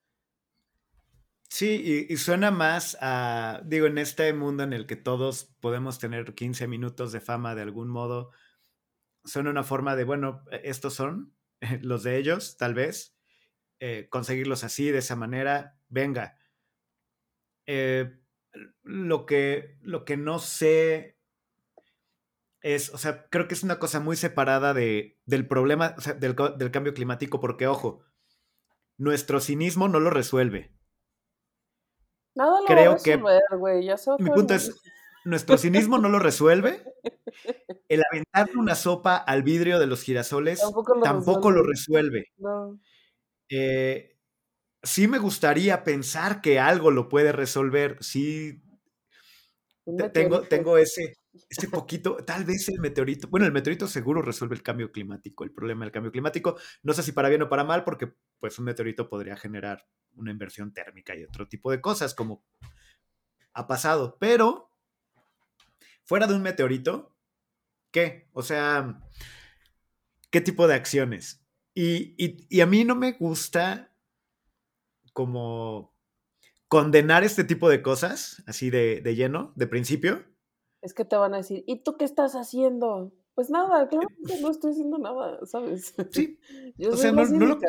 Sí, 1.50 2.08
y, 2.10 2.16
suena 2.16 2.50
más 2.50 2.98
a, 3.02 3.62
digo, 3.66 3.86
en 3.86 3.98
este 3.98 4.32
mundo 4.32 4.64
en 4.64 4.72
el 4.72 4.88
que 4.88 4.96
todos 4.96 5.54
podemos 5.60 6.00
tener 6.00 6.34
15 6.34 6.66
minutos 6.70 7.12
de 7.12 7.20
fama 7.20 7.56
de 7.56 7.62
algún 7.62 7.90
modo, 7.90 8.32
suena 9.26 9.50
una 9.50 9.66
forma 9.66 9.98
de, 9.98 10.06
bueno, 10.06 10.46
estos 10.64 10.94
son 10.94 11.36
los 11.82 12.04
de 12.04 12.16
ellos, 12.16 12.56
tal 12.56 12.74
vez, 12.74 13.18
eh, 13.82 14.08
conseguirlos 14.10 14.64
así, 14.64 14.92
de 14.92 15.00
esa 15.00 15.18
manera, 15.18 15.78
venga. 15.90 16.38
Eh, 17.66 18.21
lo 18.84 19.26
que, 19.26 19.78
lo 19.82 20.06
que 20.06 20.18
no 20.18 20.40
sé 20.40 21.18
es, 22.62 22.94
o 22.94 22.98
sea, 22.98 23.28
creo 23.30 23.48
que 23.48 23.54
es 23.54 23.64
una 23.64 23.80
cosa 23.80 24.00
muy 24.00 24.16
separada 24.16 24.74
de, 24.74 25.20
del 25.26 25.48
problema, 25.48 25.96
o 25.98 26.02
sea, 26.02 26.14
del, 26.14 26.36
cambio 26.72 26.94
climático, 26.94 27.40
porque, 27.40 27.68
ojo, 27.68 28.04
nuestro 28.98 29.40
cinismo 29.40 29.88
no 29.88 30.00
lo 30.00 30.10
resuelve. 30.10 30.72
Nada 32.36 32.62
lo 32.62 32.66
creo 32.68 32.92
va 32.92 32.98
a 32.98 33.04
resolver, 33.04 33.42
güey, 33.58 33.90
Mi 34.20 34.30
punto 34.30 34.54
es, 34.54 34.80
nuestro 35.26 35.58
cinismo 35.58 35.98
no 35.98 36.10
lo 36.10 36.20
resuelve. 36.20 36.84
El 37.88 38.04
aventar 38.10 38.50
una 38.58 38.76
sopa 38.76 39.18
al 39.18 39.44
vidrio 39.44 39.80
de 39.80 39.88
los 39.88 40.04
girasoles 40.04 40.62
tampoco 41.04 41.52
lo 41.52 41.64
resuelve. 41.64 42.32
No. 42.38 42.80
Eh, 43.50 44.11
sí 44.84 45.08
me 45.08 45.20
gustaría 45.20 45.84
pensar 45.84 46.42
que 46.42 46.60
algo 46.60 46.92
lo 46.92 47.10
puede 47.10 47.32
resolver. 47.32 47.98
Sí, 48.02 48.62
tengo, 50.14 50.42
tengo 50.42 50.78
ese, 50.78 51.18
ese 51.50 51.68
poquito, 51.70 52.18
tal 52.18 52.46
vez 52.46 52.70
el 52.70 52.80
meteorito, 52.80 53.28
bueno, 53.28 53.46
el 53.46 53.52
meteorito 53.52 53.88
seguro 53.88 54.22
resuelve 54.22 54.56
el 54.56 54.64
cambio 54.64 54.92
climático, 54.92 55.44
el 55.44 55.52
problema 55.52 55.86
del 55.86 55.92
cambio 55.92 56.12
climático. 56.12 56.58
No 56.84 56.94
sé 56.94 57.04
si 57.04 57.12
para 57.12 57.30
bien 57.30 57.42
o 57.44 57.50
para 57.50 57.64
mal, 57.64 57.84
porque 57.84 58.14
pues 58.40 58.58
un 58.60 58.66
meteorito 58.66 59.10
podría 59.10 59.38
generar 59.38 59.88
una 60.16 60.32
inversión 60.32 60.74
térmica 60.74 61.16
y 61.16 61.24
otro 61.24 61.48
tipo 61.48 61.72
de 61.72 61.82
cosas, 61.82 62.14
como 62.14 62.44
ha 63.54 63.68
pasado. 63.68 64.18
Pero, 64.20 64.72
fuera 66.04 66.28
de 66.28 66.36
un 66.36 66.42
meteorito, 66.42 67.16
¿qué? 67.92 68.30
O 68.34 68.44
sea, 68.44 69.02
¿qué 70.30 70.42
tipo 70.42 70.68
de 70.68 70.76
acciones? 70.76 71.46
Y, 71.74 72.16
y 72.50 72.60
a 72.60 72.66
mí 72.66 72.84
no 72.84 72.96
me 72.96 73.14
gusta 73.14 73.91
como 75.14 75.94
condenar 76.68 77.24
este 77.24 77.44
tipo 77.44 77.70
de 77.70 77.82
cosas, 77.82 78.44
así 78.48 78.70
de, 78.70 79.02
lleno, 79.16 79.52
de 79.56 79.68
principio. 79.68 80.24
Es 80.82 80.94
que 80.94 81.06
te 81.06 81.16
van 81.16 81.34
a 81.34 81.38
decir, 81.38 81.64
¿y 81.68 81.84
tú 81.84 81.98
qué 81.98 82.06
estás 82.06 82.34
haciendo? 82.34 83.12
Pues 83.36 83.50
nada, 83.50 83.88
claro 83.90 84.08
que 84.26 84.40
no 84.40 84.50
estoy 84.50 84.72
haciendo 84.72 84.98
nada, 84.98 85.46
¿sabes? 85.46 85.94
Sí. 86.12 86.40
o 86.90 86.96
sea, 86.96 87.12
no, 87.12 87.26
lo, 87.26 87.60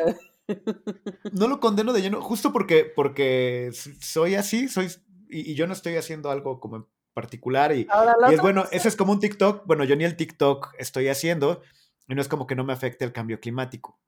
no, 1.33 1.47
lo, 1.47 1.59
condeno 1.59 1.93
de 1.93 2.01
lleno, 2.01 2.21
justo 2.21 2.53
porque, 2.53 2.85
porque 2.85 3.71
soy 3.99 4.35
así, 4.35 4.67
soy, 4.67 4.87
y, 5.29 5.53
yo 5.55 5.67
no 5.67 5.73
estoy 5.73 5.95
haciendo 5.95 6.31
algo 6.31 6.59
como 6.59 6.77
en 6.77 6.85
particular. 7.13 7.75
Y, 7.75 7.81
y 8.29 8.33
es 8.33 8.41
bueno, 8.41 8.65
ese 8.71 8.87
es 8.87 8.95
como 8.95 9.11
un 9.11 9.19
TikTok. 9.19 9.65
Bueno, 9.65 9.83
yo 9.83 9.95
ni 9.95 10.05
el 10.05 10.15
TikTok 10.15 10.73
estoy 10.77 11.09
haciendo, 11.09 11.61
y 12.07 12.15
no 12.15 12.21
es 12.21 12.27
como 12.27 12.47
que 12.47 12.55
no 12.55 12.63
me 12.63 12.73
afecte 12.73 13.03
el 13.05 13.13
cambio 13.13 13.39
climático. 13.39 13.99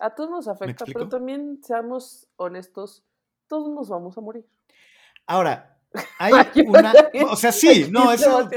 A 0.00 0.14
todos 0.14 0.30
nos 0.30 0.48
afecta, 0.48 0.84
pero 0.86 1.08
también 1.08 1.60
seamos 1.62 2.28
honestos, 2.36 3.04
todos 3.48 3.68
nos 3.70 3.88
vamos 3.88 4.16
a 4.16 4.20
morir. 4.20 4.46
Ahora, 5.26 5.78
hay 6.18 6.32
una, 6.66 6.92
o 7.30 7.36
sea, 7.36 7.52
sí, 7.52 7.88
no, 7.90 8.12
eso 8.12 8.48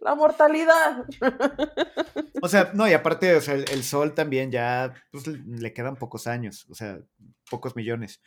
la 0.00 0.14
mortalidad. 0.14 1.04
O 2.42 2.48
sea, 2.48 2.70
no, 2.74 2.86
y 2.86 2.92
aparte, 2.92 3.34
o 3.34 3.40
sea, 3.40 3.54
el, 3.54 3.82
sol 3.82 4.14
también 4.14 4.52
ya 4.52 4.92
pues, 5.10 5.26
le 5.26 5.72
quedan 5.72 5.96
pocos 5.96 6.26
años, 6.26 6.66
o 6.68 6.74
sea, 6.74 7.00
pocos 7.50 7.74
millones. 7.74 8.20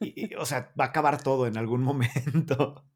Y, 0.00 0.34
o 0.36 0.46
sea, 0.46 0.72
va 0.80 0.86
a 0.86 0.88
acabar 0.88 1.22
todo 1.22 1.46
en 1.46 1.58
algún 1.58 1.82
momento. 1.82 2.86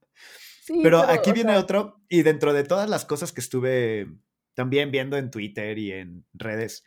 pero, 0.82 1.02
aquí 1.02 1.32
viene 1.32 1.58
otro, 1.58 2.00
y 2.08 2.22
dentro 2.22 2.54
de 2.54 2.64
todas 2.64 2.88
las 2.88 3.04
cosas 3.04 3.32
que 3.32 3.42
estuve 3.42 4.08
también 4.54 4.90
viendo 4.90 5.18
en 5.18 5.30
Twitter 5.30 5.78
y 5.78 5.92
en 5.92 6.24
redes, 6.32 6.84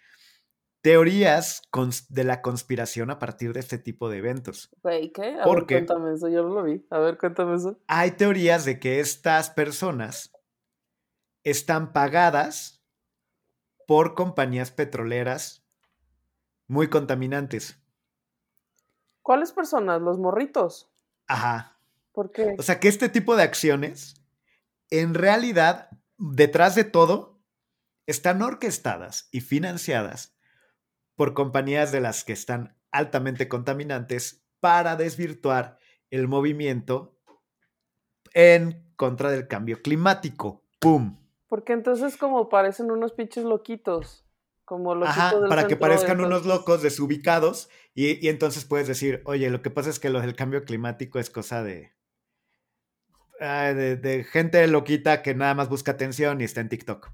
teorías 0.86 1.64
de 2.10 2.24
la 2.24 2.44
conspiración 2.44 3.10
a 3.10 3.18
partir 3.18 3.54
de 3.54 3.60
este 3.60 3.80
tipo 3.80 4.08
de 4.08 4.20
eventos. 4.20 4.70
¿qué? 4.84 5.36
A 5.42 5.50
ver, 5.50 5.66
cuéntame 5.66 6.14
eso, 6.14 6.30
yo 6.30 6.44
no 6.44 6.54
lo 6.54 6.62
vi. 6.62 6.86
A 6.92 7.00
ver, 7.00 7.18
cuéntame 7.18 7.56
eso. 7.56 7.80
Hay 7.88 8.12
teorías 8.12 8.66
de 8.66 8.80
que 8.80 9.00
estas 9.00 9.50
personas 9.50 10.32
están 11.44 11.92
pagadas 11.92 12.84
por 13.88 14.14
compañías 14.14 14.70
petroleras 14.70 15.66
muy 16.68 16.88
contaminantes. 16.88 17.80
¿Cuáles 19.24 19.54
personas? 19.54 20.04
¿Los 20.04 20.20
morritos? 20.20 20.92
Ajá. 21.26 21.80
¿Por 22.12 22.32
qué? 22.32 22.54
O 22.60 22.62
sea, 22.62 22.80
que 22.80 22.90
este 22.90 23.10
tipo 23.10 23.36
de 23.36 23.42
acciones, 23.42 24.22
en 24.92 25.16
realidad, 25.16 25.90
detrás 26.20 26.76
de 26.76 26.84
todo, 26.84 27.40
están 28.06 28.44
orquestadas 28.44 29.30
y 29.32 29.42
financiadas 29.42 30.35
por 31.16 31.34
compañías 31.34 31.92
de 31.92 32.02
las 32.02 32.24
que 32.24 32.34
están 32.34 32.76
altamente 32.92 33.48
contaminantes 33.48 34.46
para 34.60 34.96
desvirtuar 34.96 35.78
el 36.10 36.28
movimiento 36.28 37.16
en 38.34 38.86
contra 38.96 39.32
del 39.32 39.48
cambio 39.48 39.82
climático. 39.82 40.64
¡Pum! 40.80 41.18
Porque 41.48 41.74
entonces 41.74 42.18
como 42.18 42.50
parecen 42.50 42.92
unos 42.92 43.14
pinches 43.14 43.44
loquitos. 43.44 44.26
Como 44.66 44.96
los 44.96 45.10
Ajá, 45.10 45.34
para 45.48 45.68
que 45.68 45.76
parezcan 45.76 46.22
unos 46.22 46.48
locos 46.48 46.82
desubicados 46.82 47.70
y, 47.94 48.26
y, 48.26 48.30
entonces 48.30 48.66
puedes 48.66 48.88
decir, 48.88 49.22
oye, 49.26 49.52
lo 49.52 49.62
que 49.62 49.70
pasa 49.70 49.92
es 49.92 50.00
que 50.00 50.10
lo 50.10 50.22
del 50.22 50.36
cambio 50.36 50.66
climático 50.66 51.20
es 51.20 51.30
cosa 51.30 51.62
de, 51.62 51.94
de, 53.40 53.96
de 53.96 54.24
gente 54.24 54.66
loquita 54.66 55.22
que 55.22 55.36
nada 55.36 55.54
más 55.54 55.70
busca 55.70 55.92
atención 55.92 56.42
y 56.42 56.46
está 56.46 56.62
en 56.62 56.70
TikTok. 56.70 57.12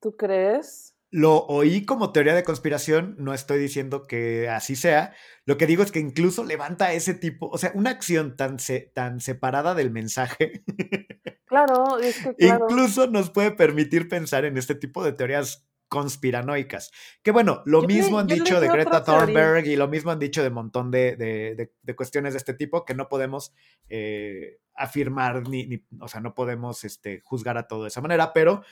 ¿Tú 0.00 0.16
crees? 0.16 0.89
Lo 1.10 1.44
oí 1.46 1.84
como 1.84 2.12
teoría 2.12 2.34
de 2.34 2.44
conspiración, 2.44 3.16
no 3.18 3.34
estoy 3.34 3.58
diciendo 3.58 4.06
que 4.06 4.48
así 4.48 4.76
sea, 4.76 5.12
lo 5.44 5.56
que 5.56 5.66
digo 5.66 5.82
es 5.82 5.90
que 5.90 5.98
incluso 5.98 6.44
levanta 6.44 6.92
ese 6.92 7.14
tipo, 7.14 7.48
o 7.48 7.58
sea, 7.58 7.72
una 7.74 7.90
acción 7.90 8.36
tan, 8.36 8.58
tan 8.94 9.20
separada 9.20 9.74
del 9.74 9.90
mensaje. 9.90 10.62
Claro, 11.50 11.98
es 11.98 12.16
que 12.16 12.46
Incluso 12.46 13.08
nos 13.08 13.30
puede 13.30 13.50
permitir 13.50 14.08
pensar 14.08 14.44
en 14.44 14.56
este 14.56 14.76
tipo 14.76 15.02
de 15.02 15.12
teorías 15.12 15.66
conspiranoicas. 15.88 16.92
Que 17.24 17.32
bueno, 17.32 17.62
lo 17.66 17.82
mismo 17.82 18.20
han 18.20 18.28
dicho 18.28 18.60
de 18.60 18.68
Greta 18.68 19.02
Thunberg 19.02 19.66
y 19.66 19.74
lo 19.74 19.88
mismo 19.88 20.12
han 20.12 20.20
dicho 20.20 20.42
de 20.42 20.48
un 20.48 20.54
montón 20.54 20.92
de, 20.92 21.72
cuestiones 21.96 22.34
de 22.34 22.38
este 22.38 22.54
tipo 22.54 22.84
que 22.84 22.94
no 22.94 23.08
podemos 23.08 23.52
eh, 23.88 24.60
afirmar 24.76 25.48
ni, 25.48 25.66
ni, 25.66 25.84
o 26.00 26.06
sea, 26.06 26.20
no 26.20 26.36
podemos 26.36 26.84
este, 26.84 27.20
juzgar 27.24 27.58
a 27.58 27.66
todo 27.66 27.82
de 27.82 27.88
esa 27.88 28.00
manera, 28.00 28.32
pero 28.32 28.62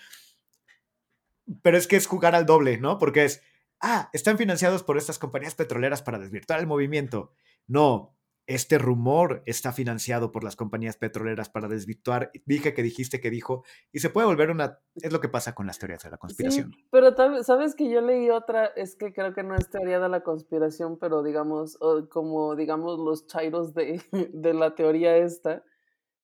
pero 1.63 1.77
es 1.77 1.87
que 1.87 1.97
es 1.97 2.07
jugar 2.07 2.35
al 2.35 2.47
doble, 2.47 2.79
¿no? 2.79 2.99
Porque 2.99 3.25
es, 3.25 3.43
ah, 3.81 4.11
están 4.13 4.39
financiados 4.39 4.83
por 4.83 4.99
estas 4.99 5.19
compañías 5.19 5.55
petroleras 5.55 6.03
para 6.03 6.19
desvirtuar 6.19 6.61
el 6.61 6.67
movimiento. 6.67 7.33
No, 7.67 8.19
este 8.49 8.79
rumor 8.79 9.43
está 9.45 9.73
financiado 9.73 10.33
por 10.33 10.43
las 10.43 10.57
compañías 10.57 10.97
petroleras 10.97 11.51
para 11.51 11.69
desvirtuar. 11.69 12.31
Dije 12.47 12.73
que 12.73 12.83
dijiste 12.83 13.21
que 13.21 13.31
dijo, 13.31 13.63
y 13.93 13.99
se 13.99 14.09
puede 14.09 14.27
volver 14.27 14.51
una. 14.51 14.81
Es 14.95 15.13
lo 15.13 15.21
que 15.21 15.29
pasa 15.29 15.55
con 15.55 15.67
las 15.67 15.79
teorías 15.79 16.03
de 16.03 16.11
la 16.11 16.17
conspiración. 16.17 16.75
pero 16.91 17.15
sabes 17.43 17.75
que 17.75 17.91
yo 17.91 18.01
leí 18.01 18.31
otra, 18.31 18.65
es 18.65 18.97
que 18.97 19.13
creo 19.13 19.35
que 19.35 19.43
no 19.43 19.55
es 19.55 19.69
teoría 19.69 20.01
de 20.01 20.09
la 20.09 20.23
conspiración, 20.23 20.99
pero 20.99 21.23
digamos, 21.23 21.79
como 22.09 22.57
digamos 22.57 22.99
los 22.99 23.27
chairos 23.27 23.75
de, 23.75 24.01
de 24.33 24.55
la 24.55 24.75
teoría 24.75 25.19
esta, 25.19 25.63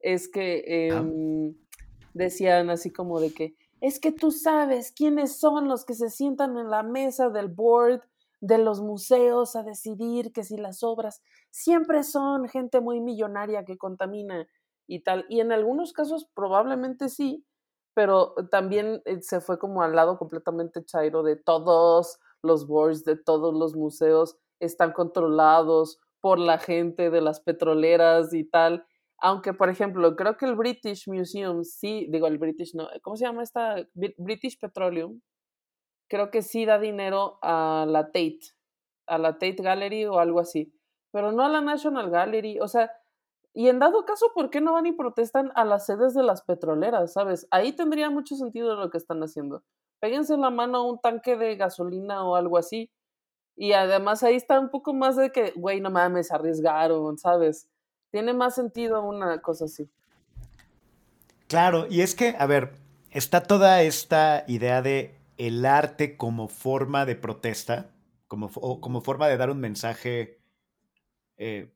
es 0.01 0.27
que 0.29 0.89
em, 0.89 1.55
decían 2.15 2.71
así 2.71 2.91
como 2.91 3.21
de 3.21 3.35
que 3.35 3.55
es 3.85 4.01
que 4.01 4.13
tú 4.13 4.31
sabes 4.31 4.93
quiénes 4.93 5.39
son 5.39 5.69
los 5.69 5.85
que 5.85 5.93
se 5.93 6.09
sientan 6.09 6.57
en 6.57 6.71
la 6.71 6.83
mesa 6.83 7.29
del 7.29 7.49
board 7.49 8.01
de 8.41 8.57
los 8.57 8.81
museos 8.81 9.57
a 9.57 9.63
decidir 9.63 10.33
que 10.33 10.43
si 10.43 10.57
las 10.57 10.83
obras 10.83 11.23
siempre 11.51 12.03
son 12.03 12.49
gente 12.49 12.81
muy 12.81 13.03
millonaria 13.03 13.67
que 13.67 13.77
contamina 13.77 14.49
y 14.87 15.01
tal. 15.01 15.27
Y 15.29 15.41
en 15.41 15.53
algunos 15.53 15.93
casos 15.93 16.27
probablemente 16.33 17.11
sí, 17.11 17.45
pero 17.93 18.35
también 18.51 19.03
eh, 19.05 19.21
se 19.21 19.43
fue 19.43 19.59
como 19.59 19.83
al 19.83 19.95
lado 19.95 20.17
completamente 20.17 20.83
chairo 20.83 21.23
de 21.23 21.37
todos 21.37 22.19
los 22.43 22.67
boards 22.67 23.05
de 23.05 23.17
todos 23.17 23.53
los 23.53 23.77
museos 23.77 24.39
están 24.61 24.93
controlados 24.93 26.01
por 26.23 26.39
la 26.39 26.57
gente 26.57 27.11
de 27.11 27.21
las 27.21 27.41
petroleras 27.41 28.33
y 28.33 28.45
tal. 28.45 28.87
Aunque, 29.21 29.55
por 29.55 29.71
ejemplo, 29.71 30.17
creo 30.17 30.37
que 30.37 30.47
el 30.47 30.57
British 30.57 31.09
Museum 31.09 31.65
sí, 31.65 32.07
digo 32.11 32.27
el 32.27 32.39
British, 32.39 32.75
no, 32.75 32.89
¿cómo 33.03 33.17
se 33.17 33.25
llama 33.25 33.43
esta? 33.43 33.77
British 33.95 34.59
Petroleum. 34.59 35.21
Creo 36.09 36.31
que 36.31 36.43
sí 36.43 36.67
da 36.67 36.79
dinero 36.79 37.39
a 37.43 37.87
la 37.89 38.07
Tate, 38.07 38.41
a 39.07 39.19
la 39.19 39.35
Tate 39.35 39.57
Gallery 39.63 40.07
o 40.07 40.19
algo 40.19 40.41
así, 40.41 40.73
pero 41.13 41.33
no 41.33 41.43
a 41.45 41.49
la 41.49 41.61
National 41.61 42.11
Gallery. 42.11 42.61
O 42.61 42.69
sea, 42.69 42.91
y 43.55 43.69
en 43.69 43.79
dado 43.79 44.05
caso, 44.05 44.27
¿por 44.35 44.51
qué 44.51 44.61
no 44.61 44.73
van 44.75 44.87
y 44.87 44.93
protestan 44.93 45.53
a 45.55 45.65
las 45.65 45.87
sedes 45.87 46.13
de 46.15 46.25
las 46.25 46.43
petroleras? 46.43 47.13
¿Sabes? 47.13 47.47
Ahí 47.51 47.73
tendría 47.73 48.11
mucho 48.11 48.37
sentido 48.37 48.75
lo 48.77 48.91
que 48.91 48.99
están 48.99 49.23
haciendo. 49.23 49.63
Péguense 50.01 50.37
la 50.37 50.51
mano 50.51 50.79
a 50.79 50.87
un 50.87 51.01
tanque 51.01 51.37
de 51.37 51.57
gasolina 51.57 52.25
o 52.27 52.37
algo 52.37 52.59
así. 52.59 52.91
Y 53.57 53.73
además 53.73 54.23
ahí 54.25 54.37
está 54.37 54.61
un 54.61 54.71
poco 54.71 54.95
más 54.95 55.17
de 55.17 55.31
que, 55.33 55.53
güey, 55.57 55.81
no 55.81 55.91
mames, 55.91 56.33
arriesgaron, 56.33 57.17
¿sabes? 57.19 57.69
Tiene 58.15 58.33
más 58.33 58.55
sentido 58.55 59.03
una 59.03 59.43
cosa 59.43 59.65
así. 59.65 59.91
Claro, 61.49 61.89
y 61.91 62.01
es 62.01 62.15
que, 62.15 62.37
a 62.39 62.47
ver, 62.47 62.75
está 63.11 63.43
toda 63.43 63.83
esta 63.83 64.45
idea 64.47 64.83
de 64.83 65.19
el 65.37 65.67
arte 65.67 66.17
como 66.17 66.47
forma 66.47 67.07
de 67.07 67.17
protesta, 67.17 67.91
como, 68.29 68.53
como 68.53 69.01
forma 69.01 69.27
de 69.27 69.37
dar 69.37 69.51
un 69.51 69.59
mensaje 69.59 70.39
eh, 71.39 71.75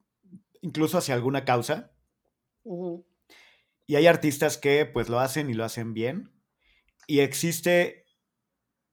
incluso 0.60 0.98
hacia 0.98 1.16
alguna 1.16 1.44
causa. 1.44 1.90
Y 3.88 3.96
hay 3.96 4.06
artistas 4.06 4.58
que 4.58 4.86
pues 4.86 5.08
lo 5.08 5.18
hacen 5.18 5.50
y 5.50 5.54
lo 5.54 5.64
hacen 5.64 5.92
bien. 5.92 6.30
Y 7.08 7.18
existe 7.18 8.06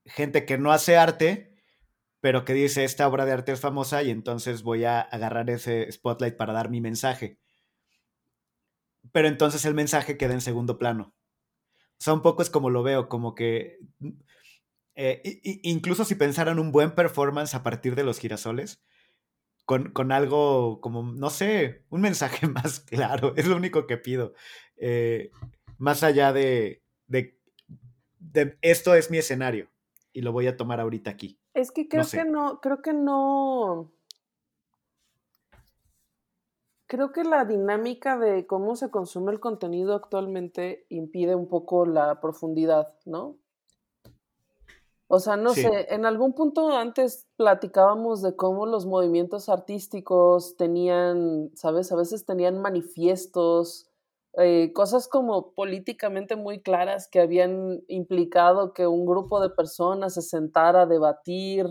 gente 0.08 0.46
que 0.46 0.58
no 0.58 0.72
hace 0.72 0.98
arte, 0.98 1.55
pero 2.26 2.44
que 2.44 2.56
dice 2.56 2.84
esta 2.84 3.08
obra 3.08 3.24
de 3.24 3.34
arte 3.34 3.52
es 3.52 3.60
famosa 3.60 4.02
y 4.02 4.10
entonces 4.10 4.64
voy 4.64 4.84
a 4.84 5.00
agarrar 5.00 5.48
ese 5.52 5.92
spotlight 5.92 6.36
para 6.36 6.54
dar 6.54 6.72
mi 6.72 6.82
mensaje. 6.82 7.38
Pero 9.12 9.28
entonces 9.28 9.64
el 9.64 9.76
mensaje 9.76 10.18
queda 10.18 10.34
en 10.34 10.42
segundo 10.42 10.80
plano. 10.80 11.14
O 11.76 12.00
sea, 12.00 12.16
poco 12.16 12.42
es 12.42 12.50
como 12.50 12.72
lo 12.72 12.82
veo, 12.82 13.10
como 13.10 13.36
que 13.36 13.78
eh, 14.96 15.40
incluso 15.62 16.04
si 16.04 16.16
pensaran 16.16 16.58
un 16.58 16.72
buen 16.72 16.96
performance 16.96 17.54
a 17.54 17.62
partir 17.62 17.94
de 17.94 18.04
los 18.04 18.18
girasoles, 18.18 18.84
con, 19.66 19.92
con, 19.92 20.12
algo 20.12 20.82
como, 20.82 21.04
no 21.04 21.30
sé, 21.30 21.86
un 21.90 22.02
mensaje 22.02 22.48
más 22.48 22.80
claro, 22.80 23.36
es 23.36 23.46
lo 23.46 23.56
único 23.56 23.86
que 23.86 23.98
pido. 23.98 24.34
Eh, 24.78 25.30
más 25.78 26.02
allá 26.02 26.34
de, 26.34 26.82
de, 27.06 27.38
de, 28.18 28.58
esto 28.64 28.96
es 28.96 29.12
mi 29.12 29.20
escenario 29.20 29.70
y 30.12 30.22
lo 30.22 30.32
voy 30.32 30.48
a 30.48 30.58
tomar 30.58 30.80
ahorita 30.80 31.12
aquí. 31.12 31.40
Es 31.56 31.72
que 31.72 31.88
creo 31.88 32.04
que 32.12 32.26
no, 32.26 32.60
creo 32.60 32.82
que 32.82 32.92
no. 32.92 33.90
Creo 36.86 37.14
que 37.14 37.24
la 37.24 37.46
dinámica 37.46 38.18
de 38.20 38.46
cómo 38.46 38.76
se 38.76 38.92
consume 38.92 39.32
el 39.32 39.40
contenido 39.40 39.96
actualmente 39.96 40.86
impide 40.90 41.34
un 41.34 41.48
poco 41.48 41.86
la 41.86 42.20
profundidad, 42.20 42.94
¿no? 43.06 43.38
O 45.08 45.20
sea, 45.20 45.38
no 45.38 45.54
sé, 45.54 45.94
en 45.94 46.06
algún 46.06 46.34
punto 46.34 46.76
antes 46.76 47.26
platicábamos 47.38 48.22
de 48.22 48.36
cómo 48.36 48.66
los 48.66 48.86
movimientos 48.86 49.48
artísticos 49.48 50.58
tenían, 50.58 51.52
¿sabes? 51.56 51.90
A 51.94 51.96
veces 51.96 52.26
tenían 52.26 52.62
manifiestos, 52.62 53.90
eh, 54.38 54.74
cosas 54.74 55.08
como 55.08 55.54
políticamente 55.54 56.36
muy 56.36 56.62
claras 56.62 57.08
que 57.10 57.22
habían 57.22 57.82
implicado 57.88 58.74
que 58.74 58.86
un 58.88 59.06
grupo 59.06 59.40
de 59.42 59.50
personas 59.50 60.16
se 60.16 60.22
sentara 60.22 60.82
a 60.82 60.86
debatir 60.86 61.68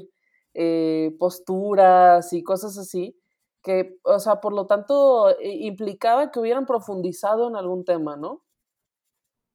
eh, 0.55 1.15
posturas 1.19 2.33
y 2.33 2.43
cosas 2.43 2.79
así, 2.79 3.19
que, 3.63 3.99
o 4.05 4.19
sea, 4.19 4.41
por 4.41 4.53
lo 4.55 4.67
tanto, 4.67 5.31
eh, 5.31 5.37
implicaba 5.61 6.31
que 6.31 6.41
hubieran 6.41 6.67
profundizado 6.67 7.49
en 7.49 7.57
algún 7.57 7.85
tema, 7.85 8.17
¿no? 8.17 8.43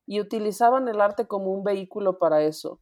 Y 0.05 0.19
utilizaban 0.19 0.87
el 0.89 0.99
arte 0.99 1.25
como 1.27 1.51
un 1.51 1.63
vehículo 1.63 2.19
para 2.19 2.43
eso. 2.43 2.81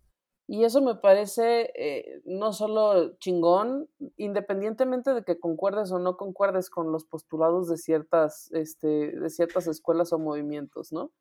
Y 0.49 0.63
eso 0.63 0.81
me 0.81 0.95
parece 0.95 1.71
eh, 1.75 2.21
no 2.23 2.53
solo 2.53 3.17
chingón, 3.17 3.89
independientemente 4.15 5.13
de 5.13 5.23
que 5.23 5.39
concuerdes 5.39 5.91
o 5.91 5.99
no 5.99 6.15
concuerdes 6.15 6.69
con 6.69 6.93
los 6.93 7.03
postulados 7.03 7.67
de 7.67 7.75
ciertas, 7.77 8.49
este, 8.53 8.87
de 8.87 9.29
ciertas 9.29 9.67
escuelas 9.67 10.13
o 10.13 10.19
movimientos, 10.19 10.93
¿no? 10.93 11.11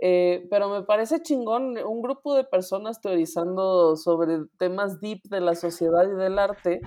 Eh, 0.00 0.46
pero 0.50 0.68
me 0.68 0.82
parece 0.84 1.22
chingón 1.22 1.78
un 1.78 2.02
grupo 2.02 2.34
de 2.34 2.44
personas 2.44 3.00
teorizando 3.00 3.96
sobre 3.96 4.44
temas 4.58 5.00
deep 5.00 5.22
de 5.30 5.40
la 5.40 5.54
sociedad 5.56 6.04
y 6.04 6.14
del 6.14 6.38
arte 6.38 6.80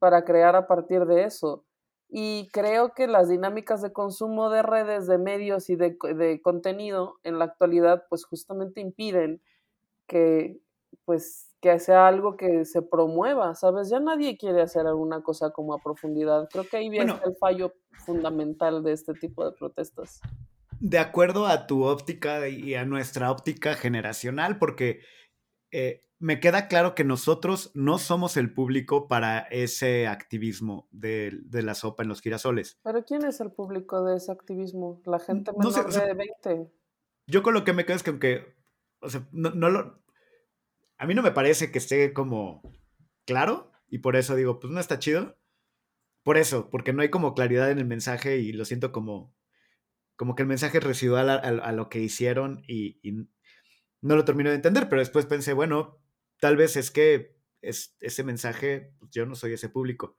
para 0.00 0.24
crear 0.24 0.56
a 0.56 0.66
partir 0.66 1.06
de 1.06 1.24
eso. 1.24 1.64
Y 2.08 2.48
creo 2.52 2.94
que 2.94 3.06
las 3.06 3.28
dinámicas 3.28 3.80
de 3.80 3.92
consumo 3.92 4.50
de 4.50 4.62
redes, 4.62 5.06
de 5.06 5.18
medios 5.18 5.70
y 5.70 5.76
de, 5.76 5.96
de 6.16 6.42
contenido 6.42 7.20
en 7.22 7.38
la 7.38 7.44
actualidad, 7.46 8.04
pues 8.08 8.24
justamente 8.24 8.80
impiden 8.80 9.40
que, 10.08 10.60
pues, 11.04 11.54
que 11.60 11.78
sea 11.78 12.08
algo 12.08 12.36
que 12.36 12.64
se 12.64 12.82
promueva, 12.82 13.54
¿sabes? 13.54 13.88
Ya 13.90 14.00
nadie 14.00 14.36
quiere 14.36 14.62
hacer 14.62 14.86
alguna 14.86 15.22
cosa 15.22 15.50
como 15.50 15.74
a 15.74 15.78
profundidad. 15.78 16.48
Creo 16.50 16.64
que 16.64 16.76
ahí 16.76 16.88
viene 16.88 17.14
el 17.24 17.36
fallo 17.36 17.72
fundamental 18.04 18.82
de 18.82 18.92
este 18.92 19.14
tipo 19.14 19.44
de 19.44 19.52
protestas. 19.56 20.20
De 20.80 20.98
acuerdo 20.98 21.46
a 21.46 21.66
tu 21.66 21.84
óptica 21.84 22.48
y 22.48 22.74
a 22.74 22.84
nuestra 22.84 23.30
óptica 23.30 23.74
generacional, 23.74 24.58
porque 24.58 25.00
eh, 25.70 26.00
me 26.22 26.38
queda 26.38 26.68
claro 26.68 26.94
que 26.94 27.02
nosotros 27.02 27.72
no 27.74 27.98
somos 27.98 28.36
el 28.36 28.54
público 28.54 29.08
para 29.08 29.40
ese 29.40 30.06
activismo 30.06 30.86
de, 30.92 31.40
la 31.50 31.74
sopa 31.74 32.04
en 32.04 32.08
los 32.08 32.20
girasoles. 32.20 32.78
¿Pero 32.84 33.04
quién 33.04 33.24
es 33.24 33.40
el 33.40 33.50
público 33.50 34.04
de 34.04 34.18
ese 34.18 34.30
activismo? 34.30 35.02
La 35.04 35.18
gente 35.18 35.50
menor 35.52 35.92
de 35.92 36.14
20. 36.14 36.72
Yo 37.26 37.42
con 37.42 37.54
lo 37.54 37.64
que 37.64 37.72
me 37.72 37.84
quedo 37.84 37.96
es 37.96 38.04
que 38.04 38.10
aunque, 38.10 38.54
o 39.00 39.08
sea, 39.10 39.26
no, 39.32 39.50
lo... 39.68 40.01
A 41.02 41.06
mí 41.06 41.14
no 41.14 41.22
me 41.22 41.32
parece 41.32 41.72
que 41.72 41.78
esté 41.78 42.12
como 42.12 42.62
claro 43.26 43.72
y 43.88 43.98
por 43.98 44.14
eso 44.14 44.36
digo, 44.36 44.60
pues 44.60 44.72
no 44.72 44.78
está 44.78 45.00
chido. 45.00 45.36
Por 46.22 46.36
eso, 46.36 46.70
porque 46.70 46.92
no 46.92 47.02
hay 47.02 47.08
como 47.08 47.34
claridad 47.34 47.72
en 47.72 47.78
el 47.78 47.86
mensaje 47.86 48.36
y 48.36 48.52
lo 48.52 48.64
siento 48.64 48.92
como, 48.92 49.34
como 50.14 50.36
que 50.36 50.42
el 50.42 50.48
mensaje 50.48 50.78
es 50.78 50.84
residual 50.84 51.28
a, 51.28 51.72
lo 51.72 51.88
que 51.88 51.98
hicieron 51.98 52.62
y, 52.68 53.00
y 53.02 53.28
no 54.00 54.14
lo 54.14 54.24
termino 54.24 54.50
de 54.50 54.54
entender, 54.54 54.88
pero 54.88 55.00
después 55.00 55.26
pensé, 55.26 55.54
bueno, 55.54 55.98
tal 56.38 56.56
vez 56.56 56.76
es 56.76 56.92
que 56.92 57.36
es, 57.62 57.96
ese 57.98 58.22
mensaje, 58.22 58.94
pues, 59.00 59.10
yo 59.10 59.26
no 59.26 59.34
soy 59.34 59.54
ese 59.54 59.70
público. 59.70 60.16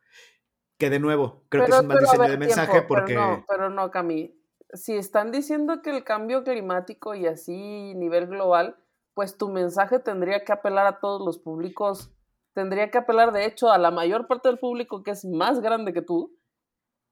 Que 0.77 0.89
de 0.89 0.99
nuevo, 0.99 1.45
creo 1.47 1.63
que 1.63 1.71
es 1.71 1.79
un 1.79 1.87
mal 1.87 1.99
diseño 1.99 2.29
de 2.29 2.37
mensaje 2.37 2.81
porque... 2.81 3.13
Pero 3.13 3.37
no, 3.37 3.45
pero 3.47 3.69
no, 3.69 3.89
Cami. 3.89 4.37
Si 4.73 4.97
están 4.97 5.31
diciendo 5.31 5.81
que 5.81 5.91
el 5.91 6.03
cambio 6.03 6.43
climático 6.43 7.15
y 7.15 7.25
así 7.25 7.93
nivel 7.95 8.27
global, 8.27 8.82
pues 9.13 9.37
tu 9.37 9.49
mensaje 9.49 9.99
tendría 9.99 10.43
que 10.43 10.51
apelar 10.51 10.85
a 10.87 10.99
todos 10.99 11.25
los 11.25 11.39
públicos, 11.39 12.11
tendría 12.53 12.89
que 12.89 12.97
apelar 12.97 13.31
de 13.31 13.45
hecho 13.45 13.71
a 13.71 13.77
la 13.77 13.91
mayor 13.91 14.27
parte 14.27 14.49
del 14.49 14.59
público 14.59 15.03
que 15.03 15.11
es 15.11 15.25
más 15.25 15.61
grande 15.61 15.93
que 15.93 16.01
tú, 16.01 16.35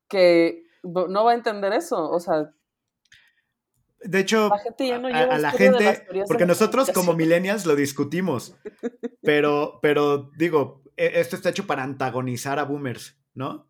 que 0.08 0.64
no 0.84 1.24
va 1.24 1.32
a 1.32 1.36
entender 1.36 1.74
eso. 1.74 2.10
O 2.10 2.20
sea, 2.20 2.54
de 4.04 4.20
hecho, 4.20 4.50
a, 4.52 5.38
la 5.38 5.52
gente, 5.52 6.08
porque 6.28 6.46
nosotros 6.46 6.90
como 6.92 7.14
millennials 7.14 7.66
lo 7.66 7.76
discutimos, 7.76 8.56
pero, 9.22 9.80
pero 9.82 10.32
digo, 10.38 10.82
e, 10.98 11.20
esto 11.20 11.36
está 11.36 11.50
hecho 11.50 11.68
para 11.68 11.84
antagonizar 11.84 12.58
a 12.58 12.64
boomers, 12.64 13.20
¿no? 13.34 13.70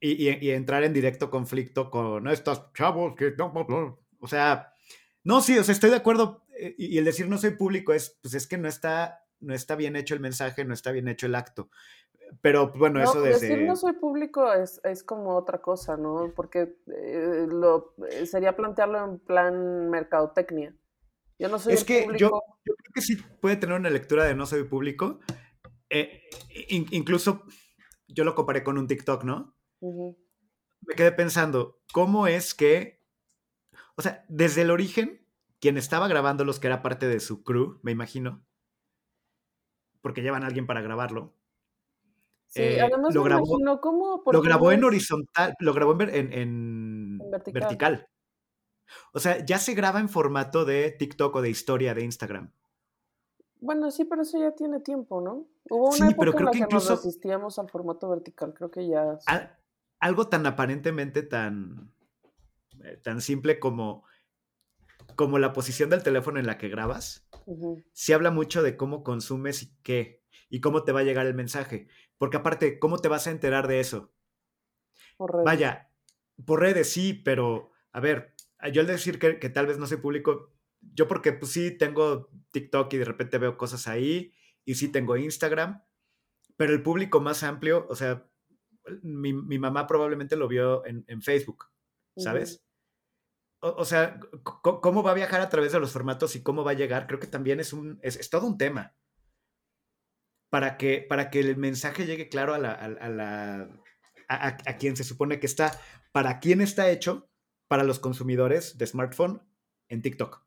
Y, 0.00 0.28
y, 0.28 0.50
entrar 0.50 0.84
en 0.84 0.92
directo 0.92 1.28
conflicto 1.28 1.90
con 1.90 2.28
estos 2.28 2.72
chavos 2.72 3.16
que 3.16 3.32
no, 3.36 3.52
o 4.20 4.28
sea, 4.28 4.74
no, 5.24 5.40
sí, 5.40 5.58
o 5.58 5.64
sea, 5.64 5.72
estoy 5.72 5.90
de 5.90 5.96
acuerdo. 5.96 6.44
Eh, 6.58 6.74
y, 6.78 6.98
el 6.98 7.04
decir 7.04 7.28
no 7.28 7.38
soy 7.38 7.50
público 7.50 7.92
es, 7.92 8.18
pues 8.20 8.34
es 8.34 8.46
que 8.46 8.58
no 8.58 8.68
está, 8.68 9.24
no 9.40 9.54
está 9.54 9.76
bien 9.76 9.96
hecho 9.96 10.14
el 10.14 10.20
mensaje, 10.20 10.64
no 10.64 10.74
está 10.74 10.92
bien 10.92 11.08
hecho 11.08 11.26
el 11.26 11.34
acto. 11.34 11.70
Pero 12.40 12.72
bueno, 12.72 13.02
eso 13.02 13.22
desde... 13.22 13.48
Decir 13.48 13.66
no 13.66 13.76
soy 13.76 13.94
público 13.94 14.52
es, 14.52 14.80
es 14.84 15.02
como 15.02 15.36
otra 15.36 15.60
cosa, 15.60 15.96
¿no? 15.96 16.32
Porque 16.34 16.76
eh, 16.86 17.46
lo, 17.48 17.94
eh, 18.10 18.26
sería 18.26 18.56
plantearlo 18.56 19.02
en 19.04 19.18
plan 19.18 19.88
mercadotecnia. 19.88 20.74
Yo 21.38 21.48
no 21.48 21.58
soy 21.58 21.74
Es 21.74 21.84
que 21.84 22.06
yo, 22.16 22.42
yo, 22.64 22.74
creo 22.74 22.92
que 22.94 23.00
sí 23.00 23.16
puede 23.40 23.56
tener 23.56 23.76
una 23.76 23.90
lectura 23.90 24.24
de 24.24 24.34
no 24.34 24.44
soy 24.46 24.64
público. 24.64 25.20
Eh, 25.88 26.22
incluso 26.68 27.44
yo 28.08 28.24
lo 28.24 28.34
comparé 28.34 28.62
con 28.62 28.76
un 28.78 28.86
TikTok, 28.86 29.24
¿no? 29.24 29.54
Me 29.80 30.94
quedé 30.94 31.12
pensando, 31.12 31.80
¿cómo 31.92 32.26
es 32.26 32.54
que, 32.54 33.02
o 33.96 34.02
sea, 34.02 34.24
desde 34.28 34.62
el 34.62 34.70
origen, 34.70 35.24
quien 35.60 35.76
estaba 35.76 36.08
grabando 36.08 36.44
los 36.44 36.60
que 36.60 36.66
era 36.66 36.82
parte 36.82 37.08
de 37.08 37.20
su 37.20 37.42
crew, 37.42 37.80
me 37.82 37.92
imagino, 37.92 38.44
porque 40.00 40.22
llevan 40.22 40.44
a 40.44 40.46
alguien 40.46 40.66
para 40.66 40.80
grabarlo, 40.80 41.34
Sí, 42.48 42.62
eh, 42.62 42.80
además 42.80 43.14
lo 43.14 43.22
grabó, 43.22 43.58
Lo 44.32 44.42
grabó 44.42 44.72
en 44.72 44.82
horizontal, 44.82 45.54
lo 45.58 45.74
grabó 45.74 46.00
en, 46.00 47.18
vertical. 47.52 48.08
O 49.12 49.20
sea, 49.20 49.44
ya 49.44 49.58
se 49.58 49.74
graba 49.74 50.00
en 50.00 50.08
formato 50.08 50.64
de 50.64 50.90
TikTok 50.90 51.36
o 51.36 51.42
de 51.42 51.50
historia 51.50 51.94
de 51.94 52.04
Instagram. 52.04 52.50
Bueno, 53.60 53.90
sí, 53.90 54.04
pero 54.04 54.22
eso 54.22 54.38
ya 54.40 54.52
tiene 54.52 54.80
tiempo, 54.80 55.20
¿no? 55.20 55.46
Hubo 55.68 55.90
una 55.90 56.08
época 56.08 56.38
en 56.38 56.44
la 56.44 56.50
que, 56.52 56.58
incluso, 56.58 56.90
nos 56.90 57.04
resistíamos 57.04 57.58
al 57.58 57.68
formato 57.68 58.08
vertical, 58.08 58.54
creo 58.54 58.70
que 58.70 58.88
ya. 58.88 59.18
algo 60.00 60.28
tan 60.28 60.46
aparentemente 60.46 61.22
tan, 61.22 61.92
eh, 62.82 62.96
tan 63.02 63.20
simple 63.20 63.58
como, 63.58 64.04
como 65.18 65.40
la 65.40 65.52
posición 65.52 65.90
del 65.90 66.04
teléfono 66.04 66.38
en 66.38 66.46
la 66.46 66.58
que 66.58 66.68
grabas, 66.68 67.28
sí 67.92 68.12
habla 68.12 68.30
mucho 68.30 68.62
de 68.62 68.76
cómo 68.76 69.02
consumes 69.02 69.64
y 69.64 69.76
qué, 69.82 70.22
y 70.48 70.60
cómo 70.60 70.84
te 70.84 70.92
va 70.92 71.00
a 71.00 71.02
llegar 71.02 71.26
el 71.26 71.34
mensaje. 71.34 71.88
Porque 72.18 72.36
aparte, 72.36 72.78
¿cómo 72.78 72.98
te 72.98 73.08
vas 73.08 73.26
a 73.26 73.32
enterar 73.32 73.66
de 73.66 73.80
eso? 73.80 74.14
Por 75.16 75.32
redes. 75.32 75.44
Vaya, 75.44 75.90
por 76.46 76.60
redes 76.60 76.88
sí, 76.88 77.14
pero 77.14 77.72
a 77.90 77.98
ver, 77.98 78.36
yo 78.72 78.80
al 78.80 78.86
decir 78.86 79.18
que, 79.18 79.34
tal 79.48 79.66
vez 79.66 79.76
no 79.76 79.88
soy 79.88 79.96
público, 79.96 80.52
yo 80.80 81.08
porque 81.08 81.32
pues 81.32 81.50
sí 81.50 81.72
tengo 81.72 82.30
TikTok 82.52 82.92
y 82.92 82.98
de 82.98 83.04
repente 83.04 83.38
veo 83.38 83.56
cosas 83.56 83.88
ahí 83.88 84.32
y 84.64 84.76
sí 84.76 84.86
tengo 84.86 85.16
Instagram, 85.16 85.82
pero 86.56 86.72
el 86.72 86.82
público 86.84 87.18
más 87.18 87.42
amplio, 87.42 87.88
o 87.88 87.96
sea, 87.96 88.24
mi, 89.02 89.32
mamá 89.32 89.88
probablemente 89.88 90.36
lo 90.36 90.46
vio 90.46 90.86
en, 90.86 91.22
Facebook, 91.22 91.64
¿sabes? 92.16 92.67
O, 93.60 93.84
sea, 93.84 94.20
¿cómo 94.42 95.02
va 95.02 95.12
a 95.12 95.14
viajar 95.14 95.40
a 95.40 95.48
través 95.48 95.72
de 95.72 95.80
los 95.80 95.92
formatos 95.92 96.36
y 96.36 96.42
cómo 96.42 96.64
va 96.64 96.72
a 96.72 96.74
llegar? 96.74 97.06
Creo 97.06 97.20
que 97.20 97.26
también 97.26 97.60
es, 97.60 97.72
un, 97.72 97.98
es 98.02 98.30
todo 98.30 98.46
un 98.46 98.58
tema 98.58 98.94
para 100.50 100.76
que, 100.76 101.04
para 101.08 101.30
que 101.30 101.40
el 101.40 101.56
mensaje 101.56 102.06
llegue 102.06 102.28
claro 102.28 102.54
a, 102.54 102.58
la, 102.58 102.72
a, 102.72 103.08
la, 103.08 103.68
a, 104.28 104.76
quien 104.76 104.96
se 104.96 105.04
supone 105.04 105.40
que 105.40 105.46
está, 105.46 105.78
para 106.12 106.38
quién 106.40 106.60
está 106.60 106.90
hecho, 106.90 107.28
para 107.68 107.84
los 107.84 107.98
consumidores 107.98 108.78
de 108.78 108.86
smartphone 108.86 109.42
en 109.88 110.02
TikTok 110.02 110.42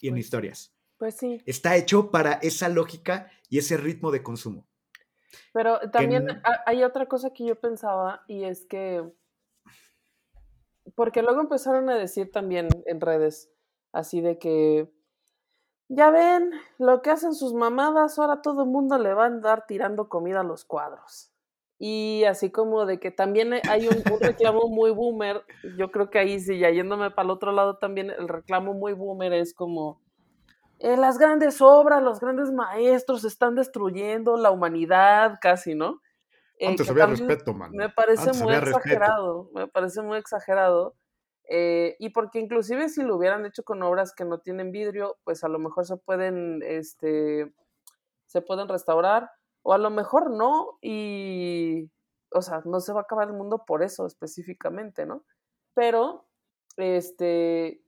y 0.00 0.08
en 0.08 0.14
pues 0.14 0.24
historias. 0.24 0.74
Pues 0.96 1.16
sí. 1.16 1.42
Está 1.44 1.76
hecho 1.76 2.10
para 2.10 2.34
esa 2.34 2.68
lógica 2.68 3.30
y 3.50 3.58
ese 3.58 3.76
ritmo 3.76 4.10
de 4.10 4.22
consumo. 4.22 4.66
Pero 5.52 5.78
también 5.90 6.42
hay 6.64 6.82
otra 6.82 7.06
cosa 7.06 7.30
que 7.30 7.44
yo 7.44 7.60
pensaba 7.60 8.24
y 8.26 8.44
es 8.44 8.64
que, 8.64 9.04
porque 10.96 11.22
luego 11.22 11.40
empezaron 11.40 11.88
a 11.90 11.94
decir 11.94 12.32
también 12.32 12.68
en 12.86 13.00
redes, 13.00 13.52
así 13.92 14.20
de 14.20 14.38
que 14.38 14.90
ya 15.88 16.10
ven 16.10 16.50
lo 16.78 17.00
que 17.02 17.10
hacen 17.10 17.34
sus 17.34 17.54
mamadas, 17.54 18.18
ahora 18.18 18.42
todo 18.42 18.62
el 18.62 18.68
mundo 18.68 18.98
le 18.98 19.14
va 19.14 19.24
a 19.24 19.26
andar 19.28 19.66
tirando 19.68 20.08
comida 20.08 20.40
a 20.40 20.44
los 20.44 20.64
cuadros. 20.64 21.30
Y 21.78 22.24
así 22.24 22.50
como 22.50 22.86
de 22.86 22.98
que 22.98 23.10
también 23.10 23.52
hay 23.68 23.86
un, 23.86 24.02
reclamo 24.20 24.68
muy 24.68 24.90
boomer, 24.90 25.44
yo 25.78 25.90
creo 25.92 26.08
que 26.10 26.18
ahí 26.18 26.40
sí, 26.40 26.58
ya 26.58 26.70
yéndome 26.70 27.10
para 27.10 27.26
el 27.26 27.30
otro 27.30 27.52
lado 27.52 27.76
también, 27.76 28.10
el 28.10 28.26
reclamo 28.26 28.72
muy 28.72 28.94
boomer 28.94 29.34
es 29.34 29.52
como, 29.52 30.00
eh, 30.78 30.96
las 30.96 31.18
grandes 31.18 31.60
obras, 31.60 32.02
los 32.02 32.18
grandes 32.18 32.50
maestros 32.50 33.24
están 33.24 33.54
destruyendo 33.54 34.38
la 34.38 34.50
humanidad 34.50 35.38
casi, 35.40 35.74
¿no? 35.74 36.00
Eh, 36.58 36.68
Antes 36.68 36.88
había 36.90 37.06
respeto, 37.06 37.52
man. 37.52 37.70
Me 37.72 37.88
parece 37.90 38.32
muy 38.32 38.54
exagerado, 38.54 39.50
me 39.52 39.68
parece 39.68 40.02
muy 40.02 40.18
exagerado. 40.18 40.94
Eh, 41.48 41.96
y 42.00 42.10
porque 42.10 42.40
inclusive 42.40 42.88
si 42.88 43.02
lo 43.02 43.16
hubieran 43.16 43.46
hecho 43.46 43.62
con 43.62 43.82
obras 43.82 44.12
que 44.14 44.24
no 44.24 44.38
tienen 44.40 44.72
vidrio, 44.72 45.18
pues 45.22 45.44
a 45.44 45.48
lo 45.48 45.58
mejor 45.58 45.86
se 45.86 45.96
pueden, 45.96 46.60
este, 46.64 47.52
se 48.26 48.42
pueden 48.42 48.68
restaurar, 48.68 49.30
o 49.62 49.72
a 49.72 49.78
lo 49.78 49.90
mejor 49.90 50.30
no, 50.30 50.78
y, 50.80 51.88
o 52.32 52.42
sea, 52.42 52.62
no 52.64 52.80
se 52.80 52.92
va 52.92 53.00
a 53.00 53.02
acabar 53.02 53.28
el 53.28 53.34
mundo 53.34 53.64
por 53.64 53.84
eso 53.84 54.06
específicamente, 54.06 55.06
¿no? 55.06 55.24
Pero, 55.74 56.26
este, 56.76 57.80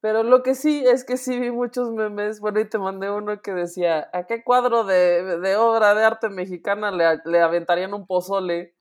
pero 0.00 0.22
lo 0.22 0.42
que 0.42 0.54
sí 0.54 0.84
es 0.86 1.04
que 1.04 1.16
sí 1.16 1.38
vi 1.38 1.50
muchos 1.50 1.90
memes, 1.92 2.40
bueno, 2.40 2.60
y 2.60 2.68
te 2.68 2.78
mandé 2.78 3.10
uno 3.10 3.40
que 3.42 3.52
decía, 3.52 4.08
¿a 4.12 4.26
qué 4.26 4.42
cuadro 4.44 4.84
de, 4.84 5.38
de 5.40 5.56
obra 5.56 5.94
de 5.94 6.04
arte 6.04 6.28
mexicana 6.30 6.90
le, 6.90 7.04
le 7.24 7.40
aventarían 7.42 7.94
un 7.94 8.06
pozole? 8.06 8.74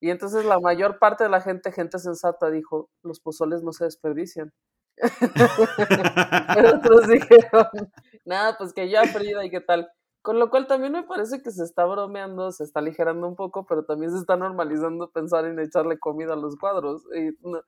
Y 0.00 0.10
entonces 0.10 0.44
la 0.44 0.60
mayor 0.60 0.98
parte 0.98 1.24
de 1.24 1.30
la 1.30 1.40
gente, 1.40 1.72
gente 1.72 1.98
sensata, 1.98 2.50
dijo, 2.50 2.90
los 3.02 3.20
pozoles 3.20 3.62
no 3.62 3.72
se 3.72 3.84
desperdician. 3.86 4.52
Pero 6.54 6.76
otros 6.76 7.08
dijeron, 7.08 7.66
nada, 8.24 8.56
pues 8.58 8.72
que 8.72 8.88
ya 8.88 9.04
Frida 9.04 9.44
y 9.44 9.50
qué 9.50 9.60
tal. 9.60 9.88
Con 10.22 10.38
lo 10.38 10.50
cual 10.50 10.66
también 10.66 10.92
me 10.92 11.04
parece 11.04 11.42
que 11.42 11.50
se 11.52 11.62
está 11.62 11.84
bromeando, 11.84 12.50
se 12.50 12.64
está 12.64 12.80
aligerando 12.80 13.28
un 13.28 13.36
poco, 13.36 13.64
pero 13.66 13.84
también 13.84 14.10
se 14.12 14.18
está 14.18 14.36
normalizando 14.36 15.10
pensar 15.10 15.44
en 15.46 15.60
echarle 15.60 15.98
comida 15.98 16.32
a 16.32 16.36
los 16.36 16.56
cuadros. 16.56 17.02
Y 17.14 17.30
no, 17.48 17.60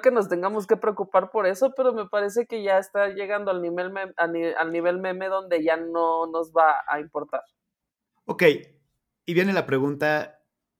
que 0.00 0.10
nos 0.10 0.28
tengamos 0.28 0.66
que 0.66 0.76
preocupar 0.76 1.30
por 1.30 1.46
eso, 1.46 1.72
pero 1.76 1.92
me 1.92 2.08
parece 2.08 2.46
que 2.46 2.62
ya 2.62 2.78
está 2.78 3.08
llegando 3.08 3.50
al 3.50 3.62
nivel, 3.62 3.92
al 4.16 4.72
nivel 4.72 4.98
meme 4.98 5.28
donde 5.28 5.62
ya 5.62 5.76
no 5.76 6.26
nos 6.26 6.52
va 6.52 6.82
a 6.88 7.00
importar. 7.00 7.42
Ok, 8.24 8.42
y 9.24 9.34
viene 9.34 9.52
la 9.52 9.66
pregunta 9.66 10.36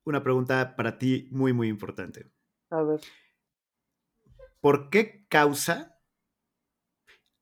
una 0.07 0.23
pregunta 0.23 0.77
para 0.77 0.99
ti 0.99 1.29
muy, 1.33 1.53
muy 1.53 1.69
importante. 1.69 2.31
A 2.71 2.83
ver. 2.83 3.01
¿Por 4.61 4.89
qué 4.89 5.27
causa 5.29 6.01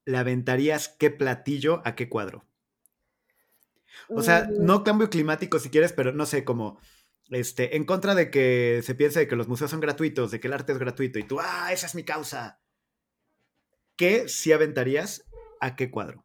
le 0.07 0.17
aventarías 0.17 0.89
qué 0.89 1.11
platillo 1.11 1.83
a 1.85 1.95
qué 1.95 2.09
cuadro? 2.09 2.45
O 4.09 4.23
sea, 4.23 4.49
Mm, 4.51 4.65
no 4.65 4.83
cambio 4.83 5.11
climático 5.11 5.59
si 5.59 5.71
quieres, 5.71 5.93
pero 5.93 6.13
no 6.13 6.27
sé, 6.27 6.45
como 6.45 6.79
este, 7.31 7.77
en 7.77 7.85
contra 7.85 8.15
de 8.15 8.31
que 8.31 8.81
se 8.83 8.95
piense 8.95 9.21
de 9.21 9.29
que 9.29 9.37
los 9.37 9.49
museos 9.49 9.71
son 9.71 9.81
gratuitos, 9.81 10.31
de 10.31 10.41
que 10.41 10.49
el 10.49 10.55
arte 10.55 10.73
es 10.73 10.79
gratuito, 10.79 11.19
y 11.19 11.25
tú, 11.25 11.39
ah, 11.41 11.73
esa 11.73 11.87
es 11.87 11.95
mi 11.95 12.05
causa. 12.05 12.61
¿Qué 13.97 14.29
sí 14.29 14.53
aventarías 14.53 15.25
a 15.61 15.75
qué 15.75 15.91
cuadro? 15.91 16.25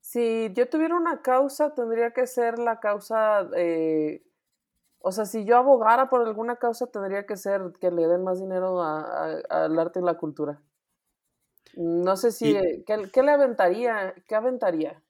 Si 0.00 0.52
yo 0.54 0.68
tuviera 0.68 0.96
una 0.96 1.22
causa, 1.22 1.74
tendría 1.74 2.12
que 2.12 2.26
ser 2.26 2.58
la 2.58 2.80
causa, 2.80 3.48
eh, 3.56 4.22
o 5.00 5.12
sea, 5.12 5.26
si 5.26 5.44
yo 5.44 5.56
abogara 5.58 6.08
por 6.10 6.26
alguna 6.26 6.56
causa, 6.56 6.88
tendría 6.88 7.26
que 7.26 7.36
ser 7.36 7.72
que 7.80 7.90
le 7.90 8.06
den 8.08 8.24
más 8.24 8.40
dinero 8.40 8.82
al 8.82 9.78
arte 9.78 10.00
y 10.00 10.04
la 10.04 10.16
cultura. 10.18 10.62
No 11.74 12.16
sé 12.16 12.30
si, 12.30 12.48
Y- 12.48 12.84
¿qué, 12.86 13.10
qué 13.12 13.22
le 13.24 13.32
aventaría? 13.32 14.14
¿Qué 14.28 14.34
aventaría? 14.36 15.02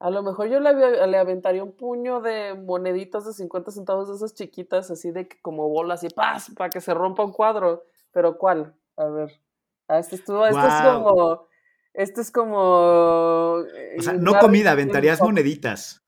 A 0.00 0.08
lo 0.10 0.22
mejor 0.22 0.48
yo 0.48 0.60
le, 0.60 1.06
le 1.06 1.18
aventaría 1.18 1.62
un 1.62 1.72
puño 1.72 2.20
de 2.22 2.54
moneditas 2.54 3.26
de 3.26 3.34
50 3.34 3.70
centavos 3.70 4.08
de 4.08 4.14
esas 4.16 4.34
chiquitas, 4.34 4.90
así 4.90 5.10
de 5.10 5.28
que 5.28 5.40
como 5.42 5.68
bolas 5.68 6.02
y 6.02 6.08
¡paz! 6.08 6.50
para 6.56 6.70
que 6.70 6.80
se 6.80 6.94
rompa 6.94 7.22
un 7.22 7.32
cuadro. 7.32 7.84
Pero 8.10 8.38
¿cuál? 8.38 8.74
A 8.96 9.04
ver. 9.04 9.40
Ah, 9.88 9.98
este, 9.98 10.16
estuvo, 10.16 10.46
este 10.46 10.58
es 10.66 10.82
Guau. 10.82 11.04
como. 11.04 11.46
Este 11.92 12.20
es 12.22 12.30
como. 12.30 12.58
O 12.58 13.66
sea, 14.02 14.14
no 14.14 14.38
comida, 14.38 14.72
aventarías 14.72 15.20
monedas. 15.20 16.02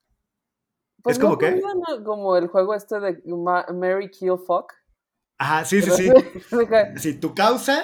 Pues 1.03 1.17
¿es 1.17 1.21
como 1.23 1.35
no 1.35 1.97
no, 1.97 2.03
como 2.03 2.37
el 2.37 2.47
juego 2.47 2.73
este 2.73 2.99
de 2.99 3.21
Ma- 3.25 3.65
Mary 3.73 4.09
Kill 4.09 4.37
Fuck. 4.37 4.73
Ajá, 5.37 5.65
sí, 5.65 5.81
sí, 5.81 5.91
sí. 5.91 6.09
Que, 6.67 6.97
Si 6.97 7.19
tu 7.19 7.35
causa, 7.35 7.83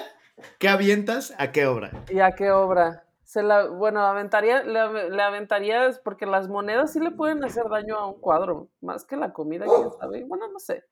¿qué 0.58 0.70
avientas 0.70 1.34
a 1.38 1.52
qué 1.52 1.68
obra? 1.68 1.92
¿Y 2.10 2.20
a 2.20 2.32
qué 2.32 2.50
obra? 2.50 3.06
Se 3.30 3.44
la, 3.44 3.68
bueno, 3.68 4.00
aventaría, 4.00 4.64
le, 4.64 5.12
le 5.12 5.22
aventaría, 5.22 5.86
es 5.86 6.00
porque 6.00 6.26
las 6.26 6.48
monedas 6.48 6.94
sí 6.94 7.00
le 7.00 7.12
pueden 7.12 7.44
hacer 7.44 7.70
daño 7.70 7.96
a 7.96 8.08
un 8.08 8.20
cuadro, 8.20 8.70
más 8.82 9.06
que 9.06 9.18
la 9.18 9.34
comida, 9.34 9.66
quién 9.68 9.92
sabe. 10.00 10.24
Bueno, 10.24 10.48
no 10.48 10.58
sé. 10.58 10.84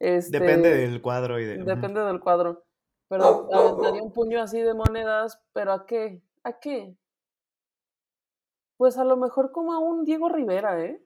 Este, 0.00 0.40
Depende 0.40 0.76
del 0.76 1.00
cuadro 1.00 1.38
y 1.38 1.44
de. 1.44 1.58
Depende 1.58 2.00
del 2.00 2.18
cuadro. 2.18 2.64
Pero 3.06 3.48
aventaría 3.52 4.02
un 4.02 4.12
puño 4.12 4.42
así 4.42 4.60
de 4.60 4.74
monedas, 4.74 5.40
pero 5.52 5.70
¿a 5.72 5.86
qué? 5.86 6.20
¿A 6.42 6.58
qué? 6.58 6.96
Pues 8.76 8.98
a 8.98 9.04
lo 9.04 9.16
mejor 9.16 9.52
como 9.52 9.72
a 9.72 9.78
un 9.78 10.02
Diego 10.04 10.28
Rivera, 10.28 10.80
¿eh? 10.82 11.00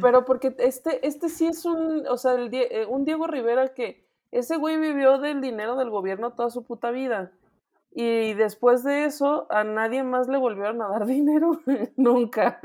Pero 0.00 0.24
porque 0.24 0.54
este, 0.58 1.04
este 1.04 1.28
sí 1.28 1.48
es 1.48 1.64
un, 1.64 2.06
o 2.06 2.16
sea, 2.18 2.34
el 2.34 2.50
Die- 2.50 2.68
eh, 2.70 2.86
un 2.86 3.04
Diego 3.04 3.26
Rivera 3.26 3.74
que 3.74 4.06
ese 4.30 4.56
güey 4.56 4.78
vivió 4.78 5.18
del 5.18 5.40
dinero 5.40 5.74
del 5.74 5.90
gobierno 5.90 6.34
toda 6.34 6.50
su 6.50 6.62
puta 6.62 6.92
vida. 6.92 7.32
Y 7.90 8.34
después 8.34 8.84
de 8.84 9.04
eso, 9.06 9.46
a 9.50 9.64
nadie 9.64 10.02
más 10.04 10.28
le 10.28 10.38
volvieron 10.38 10.82
a 10.82 10.88
dar 10.88 11.06
dinero. 11.06 11.60
Nunca. 11.96 12.60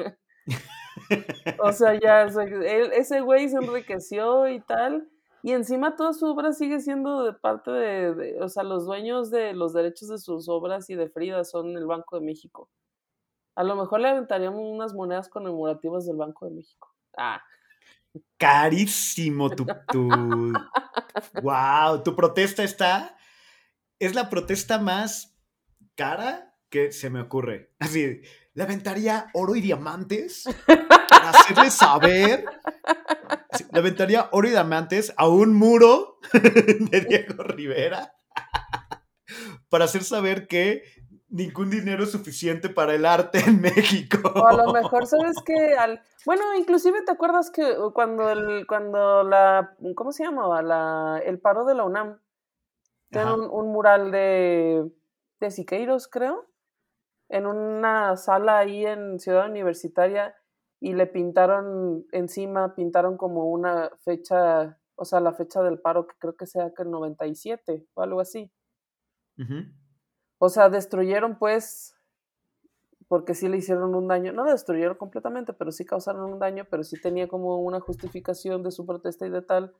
O 1.59 1.71
sea, 1.71 1.99
ya, 1.99 2.25
o 2.25 2.29
sea, 2.29 2.43
él- 2.43 2.91
ese 2.93 3.21
güey 3.21 3.49
se 3.49 3.57
enriqueció 3.57 4.47
y 4.47 4.59
tal. 4.61 5.07
Y 5.41 5.51
encima 5.51 5.95
toda 5.97 6.13
su 6.13 6.25
obra 6.27 6.53
sigue 6.53 6.79
siendo 6.79 7.23
de 7.25 7.33
parte 7.33 7.69
de, 7.71 8.13
de- 8.15 8.41
o 8.41 8.47
sea, 8.49 8.63
los 8.63 8.85
dueños 8.85 9.29
de 9.29 9.53
los 9.53 9.73
derechos 9.73 10.07
de 10.09 10.17
sus 10.17 10.47
obras 10.47 10.89
y 10.89 10.95
de 10.95 11.09
Frida 11.09 11.43
son 11.43 11.75
el 11.77 11.85
Banco 11.85 12.17
de 12.19 12.25
México. 12.25 12.69
A 13.55 13.63
lo 13.63 13.75
mejor 13.75 13.99
le 13.99 14.09
aventaríamos 14.09 14.61
unas 14.61 14.93
monedas 14.93 15.29
conmemorativas 15.29 16.05
del 16.05 16.15
Banco 16.15 16.45
de 16.45 16.51
México. 16.51 16.89
Ah, 17.17 17.41
Carísimo 18.37 19.49
tu, 19.49 19.65
tu. 19.91 20.07
wow, 21.43 22.01
tu 22.03 22.15
protesta 22.15 22.63
está. 22.63 23.15
Es 24.05 24.15
la 24.15 24.29
protesta 24.29 24.79
más 24.79 25.33
cara 25.95 26.57
que 26.69 26.91
se 26.91 27.09
me 27.09 27.21
ocurre. 27.21 27.71
Así, 27.79 28.21
le 28.53 28.63
aventaría 28.63 29.27
oro 29.33 29.55
y 29.55 29.61
diamantes 29.61 30.43
para 30.67 31.29
hacerle 31.29 31.71
saber. 31.71 32.43
Sí, 33.53 33.65
le 33.71 33.79
aventaría 33.79 34.27
oro 34.31 34.49
y 34.49 34.51
diamantes 34.51 35.13
a 35.15 35.29
un 35.29 35.53
muro 35.53 36.19
de 36.33 37.05
Diego 37.07 37.43
Rivera 37.43 38.13
para 39.69 39.85
hacer 39.85 40.03
saber 40.03 40.47
que 40.49 40.83
ningún 41.29 41.69
dinero 41.69 42.03
es 42.03 42.11
suficiente 42.11 42.67
para 42.67 42.95
el 42.95 43.05
arte 43.05 43.39
en 43.39 43.61
México. 43.61 44.17
O 44.35 44.45
a 44.45 44.53
lo 44.53 44.73
mejor, 44.73 45.07
¿sabes 45.07 45.37
que. 45.45 45.55
Bueno, 46.25 46.43
inclusive 46.55 47.03
te 47.03 47.11
acuerdas 47.11 47.51
que 47.51 47.73
cuando 47.93 48.29
el, 48.29 48.67
cuando 48.67 49.23
la, 49.23 49.75
¿cómo 49.95 50.11
se 50.11 50.25
llamaba? 50.25 50.61
La, 50.61 51.21
el 51.25 51.39
paro 51.39 51.63
de 51.63 51.75
la 51.75 51.83
UNAM, 51.83 52.19
un, 53.15 53.49
un 53.49 53.71
mural 53.71 54.11
de, 54.11 54.91
de 55.39 55.51
Siqueiros, 55.51 56.07
creo, 56.07 56.47
en 57.29 57.47
una 57.47 58.15
sala 58.17 58.59
ahí 58.59 58.85
en 58.85 59.19
Ciudad 59.19 59.49
Universitaria 59.49 60.35
y 60.79 60.93
le 60.93 61.07
pintaron 61.07 62.05
encima, 62.11 62.75
pintaron 62.75 63.17
como 63.17 63.49
una 63.49 63.89
fecha, 64.01 64.77
o 64.95 65.05
sea, 65.05 65.19
la 65.19 65.33
fecha 65.33 65.61
del 65.63 65.79
paro 65.79 66.07
que 66.07 66.15
creo 66.19 66.35
que 66.35 66.45
sea 66.45 66.73
que 66.73 66.83
el 66.83 66.91
97 66.91 67.87
o 67.93 68.01
algo 68.01 68.19
así. 68.19 68.51
O 70.37 70.49
sea, 70.49 70.69
destruyeron 70.69 71.39
pues, 71.39 71.95
porque 73.07 73.33
sí 73.33 73.47
le 73.47 73.57
hicieron 73.57 73.95
un 73.95 74.07
daño, 74.07 74.33
no 74.33 74.43
destruyeron 74.43 74.97
completamente, 74.97 75.53
pero 75.53 75.71
sí 75.71 75.85
causaron 75.85 76.33
un 76.33 76.39
daño, 76.39 76.65
pero 76.69 76.83
sí 76.83 76.99
tenía 77.01 77.27
como 77.27 77.61
una 77.61 77.79
justificación 77.79 78.61
de 78.61 78.71
su 78.71 78.85
protesta 78.85 79.25
y 79.25 79.29
de 79.29 79.41
tal. 79.41 79.73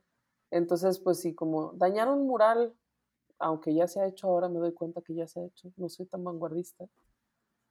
Entonces, 0.50 0.98
pues 0.98 1.20
sí, 1.20 1.34
como 1.34 1.72
dañaron 1.74 2.20
un 2.20 2.26
mural, 2.26 2.74
aunque 3.38 3.74
ya 3.74 3.86
se 3.86 4.00
ha 4.00 4.06
hecho 4.06 4.28
ahora, 4.28 4.48
me 4.48 4.58
doy 4.58 4.72
cuenta 4.72 5.00
que 5.02 5.14
ya 5.14 5.26
se 5.26 5.40
ha 5.40 5.44
hecho, 5.44 5.68
no 5.76 5.88
soy 5.88 6.06
tan 6.06 6.22
vanguardista. 6.24 6.84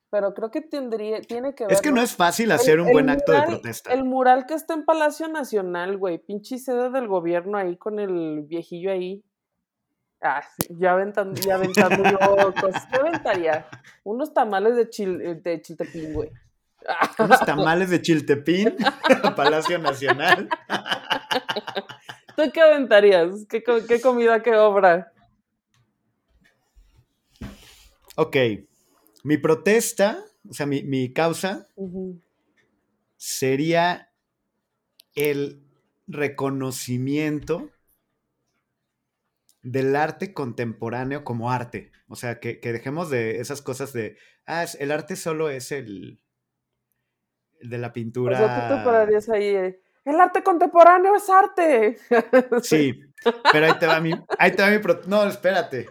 Pero 0.10 0.34
creo 0.34 0.52
que 0.52 0.62
tendría, 0.62 1.22
tiene 1.22 1.56
que 1.56 1.64
ver. 1.64 1.74
Es 1.74 1.82
que 1.82 1.92
no 1.92 2.02
es 2.02 2.16
fácil 2.16 2.52
hacer 2.52 2.80
un 2.80 2.92
buen 2.92 3.10
acto 3.10 3.32
de 3.32 3.42
protesta. 3.44 3.92
El 3.92 4.04
mural 4.04 4.46
que 4.46 4.54
está 4.54 4.76
en 4.76 4.86
Palacio 4.86 5.28
Nacional, 5.28 5.98
güey, 5.98 6.20
pinche 6.20 6.60
sede 6.60 6.92
del 6.92 7.08
gobierno 7.08 7.58
ahí 7.58 7.78
con 7.78 8.00
el 8.00 8.44
viejillo 8.44 8.92
ahí. 8.92 9.24
Ah, 10.22 10.42
ya 10.70 10.94
aventando, 10.94 11.42
ya 11.42 11.56
aventando 11.56 12.04
yo 12.10 12.18
cosas. 12.54 12.86
¿Qué 12.92 12.98
aventaría? 12.98 13.66
Unos 14.04 14.34
tamales 14.34 14.76
de, 14.76 14.90
chil, 14.90 15.42
de 15.42 15.62
chiltepín, 15.62 16.14
güey. 16.14 16.30
Unos 17.20 17.40
tamales 17.46 17.90
de 17.90 18.02
Chiltepín, 18.02 18.76
Palacio 19.38 19.80
Nacional. 19.80 20.50
¿Tú 22.36 22.44
qué 22.54 22.62
aventarías? 22.62 23.46
¿Qué, 23.48 23.64
co- 23.64 23.86
qué 23.88 24.02
comida, 24.02 24.42
qué 24.42 24.56
obra? 24.58 25.13
Ok, 28.16 28.38
mi 29.24 29.38
protesta, 29.38 30.24
o 30.50 30.54
sea, 30.54 30.66
mi, 30.66 30.84
mi 30.84 31.14
causa 31.14 31.68
sería 33.18 34.12
el 35.16 35.64
reconocimiento 36.08 37.70
del 39.62 39.96
arte 39.96 40.34
contemporáneo 40.34 41.24
como 41.24 41.52
arte. 41.52 41.92
O 42.08 42.16
sea, 42.16 42.40
que, 42.40 42.60
que 42.60 42.74
dejemos 42.74 43.10
de 43.10 43.40
esas 43.40 43.62
cosas 43.62 43.94
de, 43.94 44.18
ah, 44.46 44.66
el 44.80 44.92
arte 44.92 45.16
solo 45.16 45.50
es 45.50 45.72
el, 45.72 46.20
el 47.62 47.70
de 47.70 47.78
la 47.78 47.90
O 47.90 47.94
pintura. 47.94 48.38
sea, 48.38 48.68
tú 48.68 48.76
te 48.78 48.84
pararías 48.84 49.30
ahí. 49.30 49.46
eh, 49.46 49.80
El 50.06 50.20
arte 50.20 50.44
contemporáneo 50.44 51.16
es 51.16 51.30
arte. 51.30 51.98
Sí, 52.62 52.94
pero 53.52 53.66
ahí 53.66 53.74
te 53.80 53.88
va 53.88 54.00
mi, 54.02 54.14
ahí 54.38 54.52
te 54.52 54.62
va 54.62 54.70
mi 54.70 54.80
pro- 54.80 55.02
No, 55.08 55.26
espérate. 55.26 55.88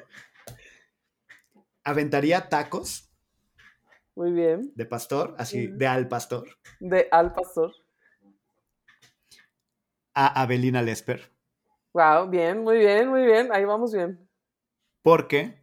Aventaría 1.85 2.49
tacos 2.49 3.11
Muy 4.14 4.33
bien. 4.33 4.72
de 4.74 4.87
pastor, 4.87 5.35
así, 5.39 5.66
de 5.66 5.87
al 5.87 6.09
pastor, 6.09 6.47
De 6.80 7.09
Al 7.11 7.33
Pastor. 7.33 7.72
a 10.14 10.43
Abelina 10.43 10.83
Lesper, 10.83 11.30
Wow, 11.95 12.28
bien, 12.30 12.62
muy 12.62 12.78
bien, 12.78 13.09
muy 13.09 13.22
bien. 13.26 13.53
Ahí 13.53 13.64
vamos 13.66 13.93
bien. 13.93 14.18
porque 15.03 15.62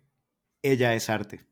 ella 0.62 0.94
es 0.94 1.10
arte. 1.10 1.46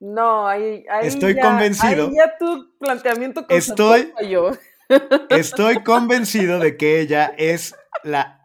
No, 0.00 0.46
ahí, 0.48 0.84
ahí 0.90 1.06
Estoy 1.06 1.34
ya- 1.36 1.42
convencido. 1.42 2.08
Ahí 2.08 2.16
ya 2.16 2.36
tu 2.36 2.76
planteamiento 2.78 3.46
Estoy- 3.48 4.12
falló. 4.14 4.50
Estoy 5.30 5.82
convencido 5.84 6.58
de 6.58 6.76
que 6.76 7.00
ella 7.00 7.32
es 7.38 7.74
la 8.02 8.40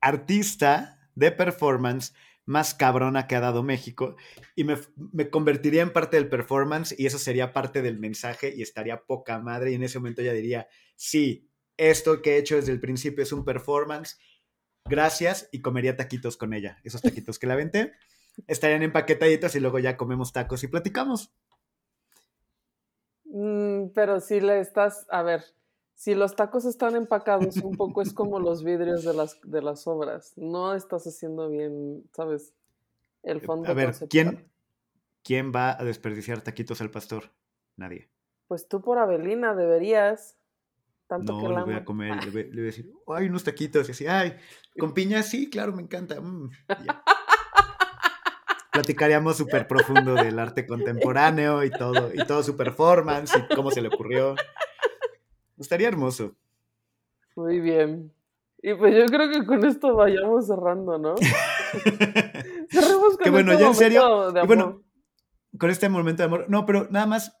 artista 0.00 0.98
de 1.14 1.30
performance 1.30 2.12
más 2.46 2.74
cabrona 2.74 3.26
que 3.26 3.36
ha 3.36 3.40
dado 3.40 3.62
México 3.62 4.16
y 4.54 4.64
me, 4.64 4.76
me 5.12 5.30
convertiría 5.30 5.82
en 5.82 5.92
parte 5.92 6.16
del 6.16 6.28
performance 6.28 6.94
y 6.98 7.06
eso 7.06 7.18
sería 7.18 7.52
parte 7.52 7.82
del 7.82 7.98
mensaje 7.98 8.52
y 8.54 8.62
estaría 8.62 9.04
poca 9.04 9.38
madre 9.38 9.72
y 9.72 9.74
en 9.74 9.82
ese 9.82 9.98
momento 9.98 10.22
ella 10.22 10.32
diría, 10.32 10.68
sí, 10.96 11.48
esto 11.76 12.22
que 12.22 12.34
he 12.34 12.38
hecho 12.38 12.56
desde 12.56 12.72
el 12.72 12.80
principio 12.80 13.22
es 13.22 13.32
un 13.32 13.44
performance, 13.44 14.18
gracias 14.84 15.48
y 15.52 15.60
comería 15.60 15.96
taquitos 15.96 16.36
con 16.36 16.52
ella, 16.52 16.78
esos 16.84 17.02
taquitos 17.02 17.38
que 17.38 17.46
la 17.46 17.54
aventé 17.54 17.92
estarían 18.46 18.82
empaquetaditos 18.82 19.54
y 19.54 19.60
luego 19.60 19.78
ya 19.78 19.96
comemos 19.96 20.32
tacos 20.32 20.62
y 20.64 20.68
platicamos. 20.68 21.32
Mm, 23.24 23.88
pero 23.94 24.20
si 24.20 24.40
le 24.40 24.60
estás, 24.60 25.06
a 25.10 25.22
ver, 25.22 25.44
si 25.94 26.14
los 26.14 26.36
tacos 26.36 26.64
están 26.64 26.96
empacados 26.96 27.56
un 27.58 27.76
poco 27.76 28.02
es 28.02 28.12
como 28.12 28.40
los 28.40 28.64
vidrios 28.64 29.04
de 29.04 29.14
las, 29.14 29.40
de 29.42 29.62
las 29.62 29.86
obras. 29.86 30.32
No 30.36 30.74
estás 30.74 31.06
haciendo 31.06 31.48
bien, 31.48 32.04
¿sabes? 32.12 32.52
El 33.22 33.40
fondo. 33.40 33.70
A 33.70 33.74
ver, 33.74 33.94
¿quién, 34.10 34.50
¿quién 35.22 35.52
va 35.54 35.80
a 35.80 35.84
desperdiciar 35.84 36.42
taquitos 36.42 36.80
al 36.80 36.90
pastor? 36.90 37.30
Nadie. 37.76 38.10
Pues 38.48 38.68
tú 38.68 38.82
por 38.82 38.98
Abelina 38.98 39.54
deberías. 39.54 40.36
Tanto 41.06 41.34
no, 41.34 41.40
que 41.40 41.48
le 41.48 41.62
voy 41.62 41.74
a 41.74 41.84
comer, 41.84 42.24
le 42.24 42.30
voy, 42.30 42.44
le 42.44 42.50
voy, 42.50 42.62
a 42.62 42.64
decir, 42.64 42.90
ay, 43.08 43.26
unos 43.26 43.44
taquitos, 43.44 43.88
y 43.88 43.92
así, 43.92 44.06
ay, 44.06 44.36
con 44.78 44.94
piña, 44.94 45.22
sí, 45.22 45.50
claro, 45.50 45.72
me 45.72 45.82
encanta. 45.82 46.20
Mm, 46.20 46.50
Platicaríamos 48.72 49.36
súper 49.36 49.68
profundo 49.68 50.14
del 50.14 50.38
arte 50.38 50.66
contemporáneo 50.66 51.62
y 51.62 51.70
todo, 51.70 52.12
y 52.12 52.26
todo 52.26 52.42
su 52.42 52.56
performance 52.56 53.32
y 53.36 53.54
cómo 53.54 53.70
se 53.70 53.80
le 53.80 53.88
ocurrió. 53.88 54.34
Estaría 55.58 55.88
hermoso. 55.88 56.36
Muy 57.36 57.60
bien. 57.60 58.12
Y 58.62 58.74
pues 58.74 58.94
yo 58.96 59.06
creo 59.06 59.30
que 59.30 59.44
con 59.44 59.64
esto 59.66 59.94
vayamos 59.94 60.46
cerrando, 60.46 60.98
¿no? 60.98 61.14
Cerremos 62.70 63.16
con 63.16 63.18
que 63.22 63.30
bueno, 63.30 63.52
este 63.52 63.62
ya 63.62 63.68
en 63.68 63.74
serio. 63.74 64.42
Y 64.42 64.46
bueno, 64.46 64.82
con 65.58 65.70
este 65.70 65.88
momento 65.88 66.22
de 66.22 66.26
amor. 66.26 66.46
No, 66.48 66.64
pero 66.64 66.88
nada 66.90 67.06
más, 67.06 67.36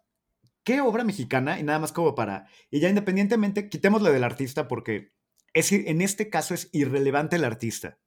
¿qué 0.64 0.80
obra 0.80 1.02
mexicana? 1.02 1.58
Y 1.58 1.62
nada 1.62 1.78
más 1.78 1.92
como 1.92 2.14
para. 2.14 2.46
Y 2.70 2.80
ya 2.80 2.88
independientemente, 2.88 3.68
quitémosle 3.68 4.12
del 4.12 4.24
artista 4.24 4.68
porque 4.68 5.14
es, 5.54 5.72
en 5.72 6.02
este 6.02 6.28
caso 6.28 6.54
es 6.54 6.68
irrelevante 6.72 7.36
el 7.36 7.44
artista. 7.44 7.98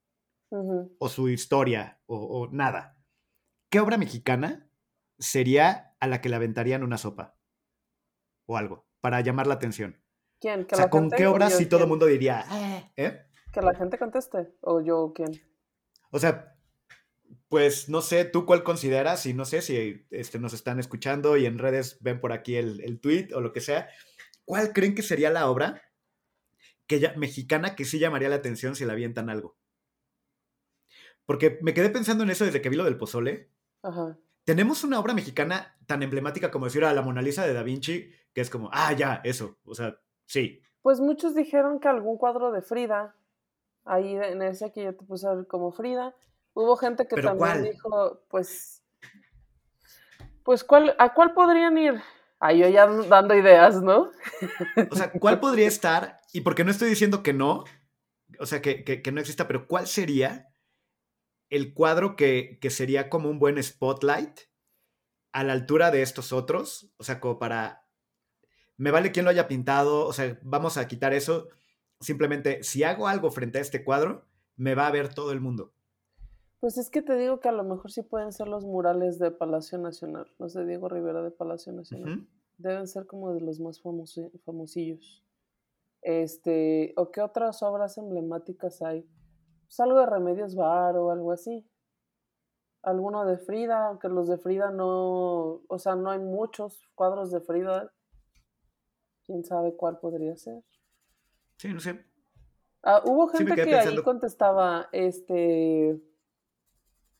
O 1.00 1.10
su 1.10 1.28
historia, 1.28 2.00
o, 2.06 2.18
o 2.18 2.50
nada. 2.52 2.98
¿Qué 3.70 3.82
obra 3.82 3.98
mexicana 3.98 4.70
sería 5.20 5.96
a 6.00 6.08
la 6.08 6.22
que 6.22 6.30
le 6.30 6.38
aventarían 6.38 6.84
una 6.84 6.98
sopa? 6.98 7.38
O 8.46 8.56
algo, 8.56 8.87
para 9.08 9.22
llamar 9.22 9.48
la 9.48 9.54
atención. 9.54 9.98
¿Quién? 10.42 10.66
¿Que 10.66 10.76
o 10.76 10.78
sea, 10.78 10.90
¿con 10.90 11.10
qué 11.10 11.28
obra 11.28 11.50
sí 11.50 11.66
todo 11.66 11.84
el 11.84 11.88
mundo 11.88 12.08
diría, 12.08 12.44
ah", 12.46 12.92
¿eh? 12.98 13.26
Que 13.54 13.62
la 13.62 13.74
gente 13.74 13.98
conteste, 13.98 14.50
o 14.60 14.82
yo 14.82 15.14
quién. 15.16 15.42
O 16.12 16.20
sea, 16.20 16.58
pues 17.48 17.88
no 17.88 18.02
sé, 18.02 18.26
tú 18.26 18.46
cuál 18.46 18.66
consideras, 18.66 19.26
y 19.26 19.34
no 19.34 19.46
sé 19.46 19.62
si 19.62 20.06
este, 20.12 20.40
nos 20.40 20.52
están 20.52 20.78
escuchando 20.78 21.38
y 21.38 21.46
en 21.46 21.58
redes 21.58 22.00
ven 22.02 22.20
por 22.20 22.34
aquí 22.34 22.58
el, 22.58 22.82
el 22.82 23.00
tweet 23.00 23.30
o 23.34 23.40
lo 23.40 23.54
que 23.54 23.62
sea. 23.62 23.88
¿Cuál 24.44 24.74
creen 24.74 24.94
que 24.94 25.04
sería 25.04 25.30
la 25.30 25.50
obra 25.50 25.82
que 26.86 27.00
ya, 27.00 27.14
mexicana 27.16 27.78
que 27.78 27.86
sí 27.86 28.00
llamaría 28.00 28.28
la 28.28 28.36
atención 28.36 28.76
si 28.76 28.84
la 28.84 28.92
avientan 28.92 29.30
algo? 29.30 29.56
Porque 31.26 31.60
me 31.62 31.74
quedé 31.74 31.90
pensando 31.90 32.26
en 32.26 32.32
eso 32.32 32.44
desde 32.44 32.62
que 32.62 32.68
vi 32.68 32.76
lo 32.76 32.84
del 32.84 32.98
pozole. 32.98 33.54
Tenemos 34.44 34.84
una 34.84 35.00
obra 35.00 35.14
mexicana 35.14 35.78
tan 35.86 36.04
emblemática 36.04 36.52
como 36.52 36.66
decir 36.66 36.84
a 36.84 36.94
la 36.94 37.02
Mona 37.02 37.22
Lisa 37.22 37.48
de 37.48 37.54
Da 37.54 37.64
Vinci, 37.64 38.12
que 38.38 38.42
es 38.42 38.52
como, 38.52 38.70
ah, 38.72 38.94
ya, 38.94 39.20
eso, 39.24 39.58
o 39.66 39.74
sea, 39.74 40.00
sí. 40.28 40.62
Pues 40.84 41.00
muchos 41.00 41.34
dijeron 41.34 41.80
que 41.80 41.88
algún 41.88 42.20
cuadro 42.20 42.52
de 42.52 42.62
Frida, 42.62 43.16
ahí 43.84 44.16
en 44.16 44.44
ese 44.44 44.72
que 44.72 44.84
yo 44.84 44.96
te 44.96 45.04
puse 45.04 45.28
a 45.28 45.34
ver 45.34 45.48
como 45.48 45.72
Frida, 45.72 46.14
hubo 46.54 46.78
gente 46.78 47.08
que 47.08 47.20
también 47.20 47.64
dijo, 47.64 48.22
pues, 48.30 48.84
pues, 50.44 50.64
¿cuál, 50.64 50.96
¿a 51.00 51.16
cuál 51.16 51.34
podrían 51.34 51.80
ir? 51.80 52.00
Ahí 52.40 52.60
yo 52.60 52.68
ya 52.68 52.86
dando 52.86 53.34
ideas, 53.34 53.82
¿no? 53.82 54.12
O 54.92 54.96
sea, 54.96 55.12
¿cuál 55.12 55.40
podría 55.40 55.68
estar? 55.68 56.22
Y 56.32 56.42
porque 56.42 56.64
no 56.64 56.70
estoy 56.70 56.90
diciendo 56.90 57.24
que 57.24 57.34
no, 57.34 57.64
o 58.40 58.46
sea, 58.46 58.62
que, 58.62 58.84
que 58.84 59.12
no 59.12 59.20
exista, 59.20 59.48
pero 59.48 59.68
¿cuál 59.68 59.88
sería 59.88 60.48
el 61.50 61.74
cuadro 61.74 62.16
que, 62.16 62.60
sería 62.70 63.10
como 63.10 63.32
un 63.32 63.40
buen 63.40 63.62
spotlight 63.64 64.42
a 65.32 65.44
la 65.44 65.54
altura 65.54 65.90
de 65.90 66.04
estos 66.04 66.34
otros, 66.34 66.94
o 66.98 67.04
sea, 67.04 67.20
como 67.20 67.40
para, 67.40 67.87
me 68.78 68.92
vale 68.92 69.12
quién 69.12 69.26
lo 69.26 69.32
haya 69.32 69.48
pintado, 69.48 70.06
o 70.06 70.14
sea, 70.14 70.40
vamos 70.44 70.78
a 70.78 70.88
quitar 70.88 71.14
eso, 71.14 71.50
simplemente 72.00 72.64
si 72.64 72.84
hago 72.84 73.08
algo 73.08 73.32
frente 73.32 73.58
a 73.58 73.62
este 73.62 73.84
cuadro, 73.84 74.26
me 74.56 74.76
va 74.76 74.88
a 74.88 74.92
ver 74.92 75.14
todo 75.14 75.32
el 75.32 75.42
mundo. 75.42 75.74
Pues 76.60 76.78
es 76.78 76.90
que 76.90 77.02
te 77.02 77.16
digo 77.16 77.40
que 77.40 77.50
a 77.50 77.52
lo 77.52 77.64
mejor 77.64 77.92
sí 77.92 78.02
pueden 78.02 78.32
ser 78.32 78.48
los 78.48 78.66
murales 78.66 79.20
de 79.20 79.32
Palacio 79.32 79.78
Nacional, 79.78 80.34
los 80.40 80.54
de 80.54 80.66
Diego 80.66 80.90
Rivera 80.90 81.22
de 81.22 81.32
Palacio 81.32 81.72
Nacional. 81.72 82.28
Deben 82.58 82.88
ser 82.88 83.06
como 83.06 83.34
de 83.34 83.42
los 83.42 83.60
más 83.60 83.80
famosillos. 83.80 85.24
Este, 86.02 86.94
¿o 86.98 87.12
qué 87.12 87.22
otras 87.22 87.62
obras 87.62 87.98
emblemáticas 87.98 88.82
hay? 88.82 89.08
pues 89.68 89.80
algo 89.82 90.00
de 90.00 90.06
Remedios 90.06 90.56
Bar 90.56 90.96
o 90.96 91.12
algo 91.12 91.32
así. 91.32 91.70
Alguno 92.84 93.26
de 93.26 93.38
Frida, 93.38 93.88
aunque 93.88 94.08
los 94.08 94.28
de 94.28 94.38
Frida 94.38 94.72
no, 94.72 95.62
o 95.68 95.80
sea, 95.80 95.96
no 95.96 96.10
hay 96.10 96.20
muchos 96.20 96.82
cuadros 96.96 97.32
de 97.32 97.42
Frida. 97.42 97.92
¿Quién 99.28 99.44
sabe 99.44 99.76
cuál 99.76 100.00
podría 100.00 100.36
ser? 100.36 100.64
Sí, 101.58 101.72
no 101.72 101.80
sé. 101.80 102.04
Ah, 102.82 103.02
hubo 103.06 103.28
gente 103.28 103.54
que 103.56 103.76
ahí 103.76 104.02
contestaba, 104.02 104.90
este, 104.92 106.02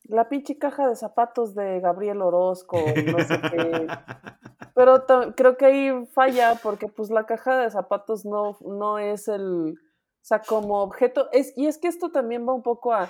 la 0.04 0.28
pinche 0.28 0.58
caja 0.58 0.88
de 0.88 0.96
zapatos 0.96 1.54
de 1.54 1.78
Gabriel 1.80 2.22
Orozco, 2.22 2.78
no 2.78 3.18
sé 3.20 3.40
qué. 3.50 3.86
Pero 4.74 5.04
creo 5.36 5.56
que 5.56 5.66
ahí 5.66 6.06
falla 6.06 6.58
porque 6.62 6.88
pues 6.88 7.10
la 7.10 7.26
caja 7.26 7.60
de 7.60 7.70
zapatos 7.70 8.24
no, 8.24 8.58
no 8.60 8.98
es 8.98 9.28
el 9.28 9.78
o 10.20 10.26
sea, 10.28 10.42
como 10.42 10.82
objeto, 10.82 11.30
es, 11.32 11.56
y 11.56 11.68
es 11.68 11.78
que 11.78 11.88
esto 11.88 12.10
también 12.10 12.46
va 12.46 12.52
un 12.52 12.62
poco 12.62 12.92
a... 12.92 13.08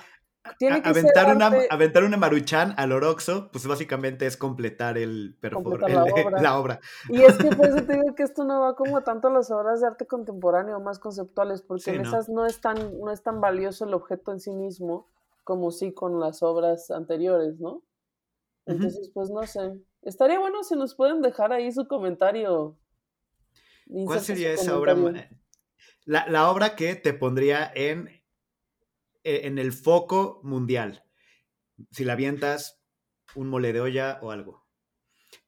Tiene 0.57 0.81
que 0.81 0.89
aventar, 0.89 1.35
una, 1.35 1.51
aventar 1.69 2.03
una 2.03 2.17
maruchan 2.17 2.73
al 2.77 2.91
oroxo, 2.91 3.49
pues 3.51 3.67
básicamente 3.67 4.25
es 4.25 4.37
completar 4.37 4.97
el, 4.97 5.35
perfor 5.39 5.89
la, 6.41 6.57
obra. 6.57 6.79
Y 7.09 7.21
es 7.21 7.37
que 7.37 7.49
pues 7.55 7.75
te 7.85 7.93
digo 7.93 8.15
que 8.15 8.23
esto 8.23 8.45
no 8.45 8.61
va 8.61 8.75
como 8.75 9.01
tanto 9.01 9.27
a 9.27 9.31
las 9.31 9.51
obras 9.51 9.81
de 9.81 9.87
arte 9.87 10.07
contemporáneo, 10.07 10.79
más 10.79 10.97
conceptuales, 10.97 11.61
porque 11.61 11.91
en 11.91 12.01
esas 12.01 12.29
no 12.29 12.45
es, 12.45 12.61
tan, 12.61 12.99
no 12.99 13.11
es 13.11 13.21
tan 13.21 13.41
valioso 13.41 13.85
el 13.85 13.93
objeto 13.93 14.31
en 14.31 14.39
sí 14.39 14.51
mismo 14.51 15.07
como 15.43 15.71
sí 15.71 15.93
con 15.93 16.19
las 16.19 16.43
obras 16.43 16.91
anteriores, 16.91 17.59
¿no? 17.59 17.81
Entonces, 18.65 19.09
pues 19.13 19.31
no 19.31 19.45
sé. 19.47 19.79
Estaría 20.03 20.39
bueno 20.39 20.63
si 20.63 20.75
nos 20.75 20.95
pueden 20.95 21.21
dejar 21.21 21.51
ahí 21.51 21.71
su 21.71 21.87
comentario. 21.87 22.77
¿Cuál 24.05 24.19
sería 24.21 24.53
esa 24.53 24.77
obra? 24.77 24.95
la, 26.05 26.51
obra 26.51 26.75
que 26.75 26.95
te 26.95 27.13
pondría 27.13 27.71
en, 27.73 28.18
en 29.23 29.57
el 29.57 29.71
foco 29.71 30.39
mundial. 30.43 31.03
Si 31.91 32.03
la 32.03 32.13
avientas, 32.13 32.81
un 33.35 33.47
mole 33.49 33.73
de 33.73 33.81
olla 33.81 34.19
o 34.21 34.31
algo. 34.31 34.65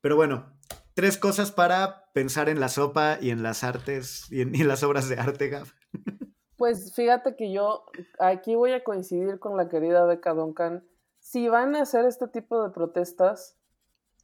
Pero 0.02 0.16
bueno, 0.16 0.58
tres 0.94 1.18
cosas 1.18 1.52
para 1.52 2.12
pensar 2.14 2.50
en 2.50 2.60
la 2.60 2.70
sopa 2.70 3.18
y 3.20 3.32
en 3.32 3.44
las 3.44 3.64
artes 3.64 4.32
y 4.32 4.42
en, 4.42 4.68
las 4.68 4.84
obras 4.84 5.10
de 5.10 5.18
arte, 5.18 5.50
Gab. 5.50 5.68
Pues 6.58 6.94
fíjate 6.94 7.36
que 7.36 7.52
yo 7.52 7.86
aquí 8.20 8.54
voy 8.54 8.74
a 8.74 8.84
coincidir 8.84 9.40
con 9.40 9.58
la 9.58 9.68
querida 9.68 10.06
Beca 10.06 10.36
Duncan. 10.36 10.88
Si 11.18 11.48
van 11.48 11.76
a 11.76 11.82
hacer 11.82 12.06
este 12.06 12.28
tipo 12.28 12.62
de 12.62 12.70
protestas, 12.70 13.58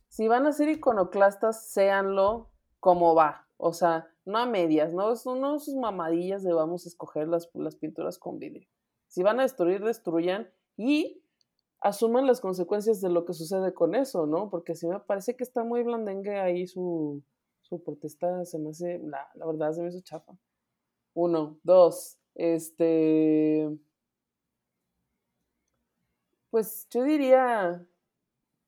si 0.07 0.27
van 0.27 0.45
a 0.45 0.51
ser 0.51 0.69
iconoclastas, 0.69 1.71
séanlo 1.71 2.51
como 2.79 3.15
va. 3.15 3.47
O 3.57 3.73
sea, 3.73 4.07
no 4.23 4.37
a 4.37 4.45
medias, 4.45 4.93
no, 4.93 5.15
son 5.15 5.59
sus 5.59 5.73
mamadillas 5.77 6.43
de 6.43 6.53
vamos 6.53 6.85
a 6.85 6.89
escoger 6.89 7.27
las, 7.27 7.49
las 7.55 7.75
pinturas 7.75 8.19
con 8.19 8.37
vidrio. 8.37 8.69
Si 9.07 9.23
van 9.23 9.39
a 9.39 9.43
destruir, 9.43 9.83
destruyan 9.83 10.49
y 10.75 11.23
asuman 11.79 12.27
las 12.27 12.41
consecuencias 12.41 13.01
de 13.01 13.09
lo 13.09 13.25
que 13.25 13.33
sucede 13.33 13.73
con 13.73 13.95
eso, 13.95 14.25
¿no? 14.25 14.49
Porque 14.49 14.75
si 14.75 14.87
me 14.87 14.99
parece 14.99 15.35
que 15.35 15.43
está 15.43 15.63
muy 15.63 15.83
blandengue 15.83 16.39
ahí 16.39 16.67
su, 16.67 17.23
su 17.61 17.83
protesta, 17.83 18.45
se 18.45 18.59
me 18.59 18.71
hace, 18.71 18.99
la, 18.99 19.29
la 19.35 19.45
verdad 19.45 19.73
se 19.73 19.81
me 19.81 19.89
hizo 19.89 20.01
chafa. 20.01 20.33
Uno, 21.13 21.59
dos, 21.63 22.17
este... 22.35 23.69
Pues 26.49 26.87
yo 26.89 27.03
diría, 27.03 27.85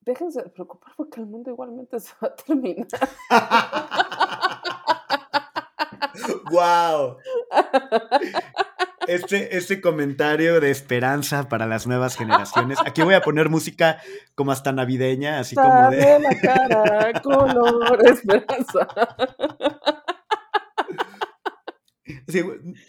déjense 0.00 0.42
de 0.42 0.50
preocupar 0.50 0.92
porque 0.96 1.20
el 1.20 1.26
mundo 1.26 1.50
igualmente 1.50 1.98
se 2.00 2.12
va 2.22 2.28
a 2.28 2.36
terminar. 2.36 2.86
¡Wow! 6.50 7.16
Este, 9.10 9.56
este 9.56 9.80
comentario 9.80 10.60
de 10.60 10.70
esperanza 10.70 11.48
para 11.48 11.66
las 11.66 11.84
nuevas 11.84 12.16
generaciones. 12.16 12.78
Aquí 12.86 13.02
voy 13.02 13.14
a 13.14 13.20
poner 13.20 13.48
música 13.48 14.00
como 14.36 14.52
hasta 14.52 14.70
navideña, 14.70 15.40
así 15.40 15.56
como 15.56 15.90
de. 15.90 16.20
la 16.20 16.40
cara, 16.40 17.20
color, 17.20 17.98
esperanza. 18.06 18.86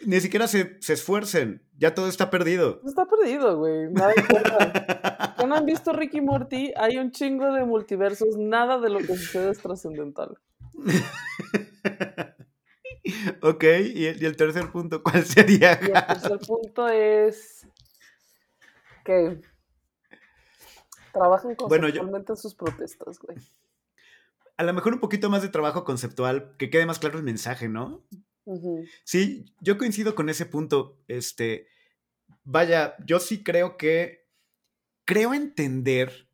ni 0.05 0.21
siquiera 0.21 0.47
se, 0.47 0.77
esfuercen, 0.87 1.63
ya 1.79 1.95
todo 1.95 2.07
está 2.07 2.29
perdido. 2.29 2.81
Está 2.85 3.07
perdido, 3.07 3.57
güey. 3.57 3.89
Nada 3.89 4.13
no 5.47 5.55
han 5.55 5.65
visto 5.65 5.91
Ricky 5.91 6.21
Morty? 6.21 6.71
Hay 6.77 6.97
un 6.97 7.09
chingo 7.09 7.51
de 7.51 7.65
multiversos, 7.65 8.37
nada 8.37 8.77
de 8.79 8.91
lo 8.91 8.99
que 8.99 9.17
sucede 9.17 9.49
es 9.49 9.57
trascendental. 9.57 10.37
ok, 13.41 13.63
¿Y 13.95 14.05
el, 14.05 14.35
tercer 14.35 14.71
punto 14.71 15.01
cuál 15.03 15.25
sería? 15.25 15.73
el 15.73 15.91
tercer 15.91 16.39
punto 16.39 16.87
es 16.87 17.67
que 19.03 19.41
trabajan 21.11 21.55
constantemente 21.55 22.31
en 22.31 22.37
sus 22.37 22.55
protestas, 22.55 23.19
güey. 23.19 23.37
a 24.57 24.63
lo 24.63 24.73
mejor 24.73 24.93
un 24.93 24.99
poquito 24.99 25.29
más 25.29 25.41
de 25.41 25.49
trabajo 25.49 25.83
conceptual, 25.83 26.55
que 26.57 26.69
quede 26.69 26.85
más 26.85 26.99
claro 26.99 27.17
el 27.17 27.23
mensaje, 27.23 27.67
¿no? 27.67 28.03
Sí, 29.03 29.45
yo 29.59 29.77
coincido 29.77 30.15
con 30.15 30.29
ese 30.29 30.45
punto. 30.45 30.97
Este, 31.07 31.67
vaya, 32.43 32.95
yo 33.05 33.19
sí 33.19 33.43
creo 33.43 33.77
que, 33.77 34.27
creo 35.05 35.33
entender 35.33 36.27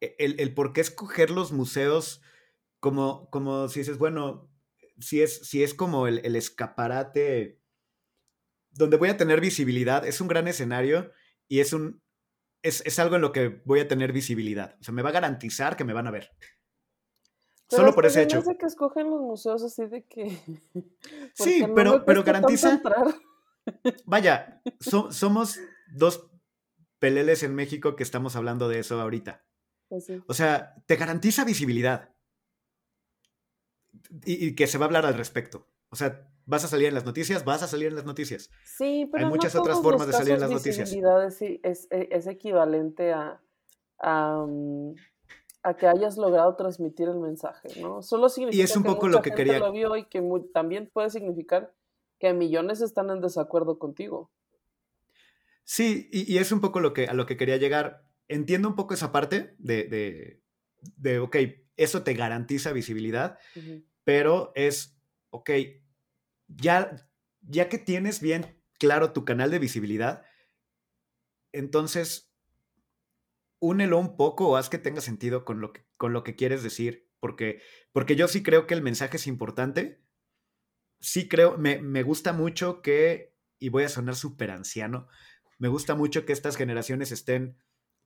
e, 0.00 0.14
el, 0.18 0.54
por 0.54 0.72
qué 0.72 0.80
escoger 0.80 1.30
los 1.30 1.52
museos 1.52 2.22
como, 2.80 3.28
como 3.30 3.68
si 3.68 3.80
dices, 3.80 3.98
bueno, 3.98 4.48
si 4.98 5.22
es, 5.22 5.46
si 5.46 5.62
es 5.62 5.74
como 5.74 6.06
el, 6.06 6.20
el 6.24 6.36
escaparate 6.36 7.60
donde 8.70 8.96
voy 8.96 9.08
a 9.08 9.16
tener 9.16 9.40
visibilidad, 9.40 10.06
es 10.06 10.20
un 10.20 10.28
gran 10.28 10.48
escenario 10.48 11.12
y 11.48 11.60
es 11.60 11.72
un, 11.72 12.02
es, 12.64 12.98
algo 12.98 13.16
en 13.16 13.22
lo 13.22 13.32
que 13.32 13.60
voy 13.64 13.80
a 13.80 13.88
tener 13.88 14.12
visibilidad. 14.12 14.76
O 14.80 14.84
sea, 14.84 14.94
me 14.94 15.02
va 15.02 15.10
a 15.10 15.12
garantizar 15.12 15.76
que 15.76 15.84
me 15.84 15.92
van 15.92 16.06
a 16.06 16.10
ver. 16.10 16.30
Solo 17.68 17.94
por 17.94 18.06
ese 18.06 18.22
hecho. 18.22 18.40
de 18.42 18.56
que 18.56 18.66
escogen 18.66 19.10
los 19.10 19.20
museos 19.20 19.62
así 19.62 19.86
de 19.86 20.04
que. 20.04 20.38
sí, 21.34 21.64
pero, 21.74 22.04
pero 22.04 22.24
garantiza. 22.24 22.80
Vaya, 24.06 24.62
somos 24.80 25.58
dos 25.94 26.30
peleles 26.98 27.42
en 27.42 27.54
México 27.54 27.96
que 27.96 28.02
estamos 28.02 28.36
hablando 28.36 28.68
de 28.68 28.80
eso 28.80 29.00
ahorita. 29.00 29.44
Pues 29.88 30.10
o 30.26 30.34
sea, 30.34 30.74
te 30.86 30.96
garantiza 30.96 31.44
visibilidad. 31.44 32.13
Y, 34.24 34.54
que 34.54 34.66
se 34.66 34.78
va 34.78 34.84
a 34.84 34.88
hablar 34.88 35.06
al 35.06 35.14
respecto. 35.14 35.66
O 35.90 35.96
sea, 35.96 36.28
vas 36.46 36.64
a 36.64 36.68
salir 36.68 36.88
en 36.88 36.94
las 36.94 37.04
noticias, 37.04 37.44
vas 37.44 37.62
a 37.62 37.68
salir 37.68 37.88
en 37.88 37.94
las 37.94 38.04
noticias. 38.04 38.50
Sí, 38.64 39.08
pero 39.10 39.26
hay 39.26 39.30
muchas 39.30 39.54
otras 39.54 39.80
formas 39.80 40.06
de 40.06 40.12
salir 40.12 40.34
en 40.34 40.40
las 40.40 40.50
noticias. 40.50 40.92
Es, 40.92 41.42
es, 41.62 41.88
es 41.90 42.26
equivalente 42.26 43.12
a, 43.12 43.40
a, 43.98 44.44
mm, 44.46 44.94
a, 45.62 45.76
que 45.76 45.86
hayas 45.86 46.16
logrado 46.16 46.54
transmitir 46.56 47.08
el 47.08 47.18
mensaje, 47.18 47.68
¿no? 47.80 48.02
Solo 48.02 48.28
significa 48.28 48.60
y 48.60 48.64
es 48.64 48.76
un 48.76 48.82
que 48.82 48.88
poco 48.90 49.08
lo 49.08 49.22
que 49.22 49.32
quería. 49.32 49.58
Lo 49.58 49.72
vio 49.72 49.96
y 49.96 50.04
que 50.04 50.22
también 50.52 50.90
puede 50.92 51.10
significar 51.10 51.74
que 52.18 52.32
millones 52.32 52.80
están 52.80 53.10
en 53.10 53.20
desacuerdo 53.20 53.78
contigo. 53.78 54.30
Sí, 55.64 56.08
y, 56.12 56.36
es 56.36 56.52
un 56.52 56.60
poco 56.60 56.80
lo 56.80 56.92
que, 56.92 57.06
a 57.06 57.14
lo 57.14 57.26
que 57.26 57.36
quería 57.36 57.56
llegar. 57.56 58.04
Entiendo 58.28 58.68
un 58.68 58.74
poco 58.74 58.94
esa 58.94 59.12
parte 59.12 59.54
de, 59.58 59.84
de, 59.84 60.42
de 60.96 61.18
ok, 61.18 61.36
eso 61.76 62.02
te 62.02 62.14
garantiza 62.14 62.72
visibilidad, 62.72 63.38
pero 64.04 64.52
es, 64.54 64.98
ok, 65.30 65.50
ya, 66.48 67.10
ya 67.40 67.68
que 67.68 67.78
tienes 67.78 68.20
bien 68.20 68.62
claro 68.78 69.12
tu 69.12 69.24
canal 69.24 69.50
de 69.50 69.58
visibilidad, 69.58 70.24
entonces 71.52 72.34
únelo 73.60 73.98
un 73.98 74.16
poco 74.16 74.48
o 74.48 74.56
haz 74.56 74.68
que 74.68 74.78
tenga 74.78 75.00
sentido 75.00 75.44
con 75.44 75.60
lo 75.60 75.72
que, 75.72 75.86
con 75.96 76.12
lo 76.12 76.22
que 76.22 76.36
quieres 76.36 76.62
decir, 76.62 77.10
porque, 77.18 77.62
porque 77.92 78.16
yo 78.16 78.28
sí 78.28 78.42
creo 78.42 78.66
que 78.66 78.74
el 78.74 78.82
mensaje 78.82 79.16
es 79.16 79.26
importante. 79.26 80.04
Sí 81.00 81.28
creo, 81.28 81.56
me, 81.56 81.80
me 81.80 82.02
gusta 82.02 82.32
mucho 82.32 82.82
que, 82.82 83.34
y 83.58 83.70
voy 83.70 83.84
a 83.84 83.88
sonar 83.88 84.16
súper 84.16 84.50
anciano, 84.50 85.08
me 85.58 85.68
gusta 85.68 85.94
mucho 85.94 86.26
que 86.26 86.32
estas 86.32 86.56
generaciones 86.56 87.12
estén, 87.12 87.56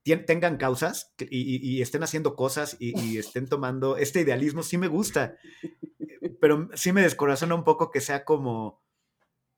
tengan 0.03 0.57
causas 0.57 1.13
y, 1.19 1.81
estén 1.81 2.03
haciendo 2.03 2.35
cosas 2.35 2.77
y, 2.79 2.99
y, 2.99 3.17
estén 3.17 3.47
tomando 3.47 3.97
este 3.97 4.21
idealismo, 4.21 4.63
sí 4.63 4.77
me 4.77 4.87
gusta 4.87 5.35
pero 6.39 6.69
sí 6.73 6.91
me 6.91 7.01
descorazona 7.01 7.55
un 7.55 7.63
poco 7.63 7.89
que 7.91 8.01
sea 8.01 8.25
como 8.25 8.81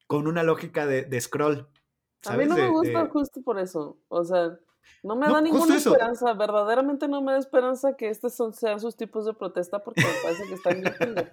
con 0.07 0.27
una 0.27 0.43
lógica 0.43 0.85
de, 0.85 1.21
scroll. 1.21 1.67
A 2.25 2.37
mí 2.37 2.45
no 2.45 2.55
me 2.55 2.69
gusta 2.69 3.07
justo 3.07 3.41
por 3.41 3.59
eso. 3.59 3.97
O 4.09 4.23
sea, 4.23 4.59
no 5.03 5.15
me 5.15 5.27
da 5.27 5.41
ninguna 5.41 5.77
esperanza. 5.77 6.33
Verdaderamente 6.33 7.07
no 7.07 7.21
me 7.21 7.31
da 7.31 7.37
esperanza 7.37 7.95
que 7.95 8.09
estos 8.09 8.35
sean 8.55 8.79
sus 8.79 8.95
tipos 8.95 9.25
de 9.25 9.33
protesta 9.33 9.83
porque 9.83 10.01
me 10.01 10.13
parece 10.21 10.43
que 10.47 10.53
están 10.53 10.81
bien 10.81 10.95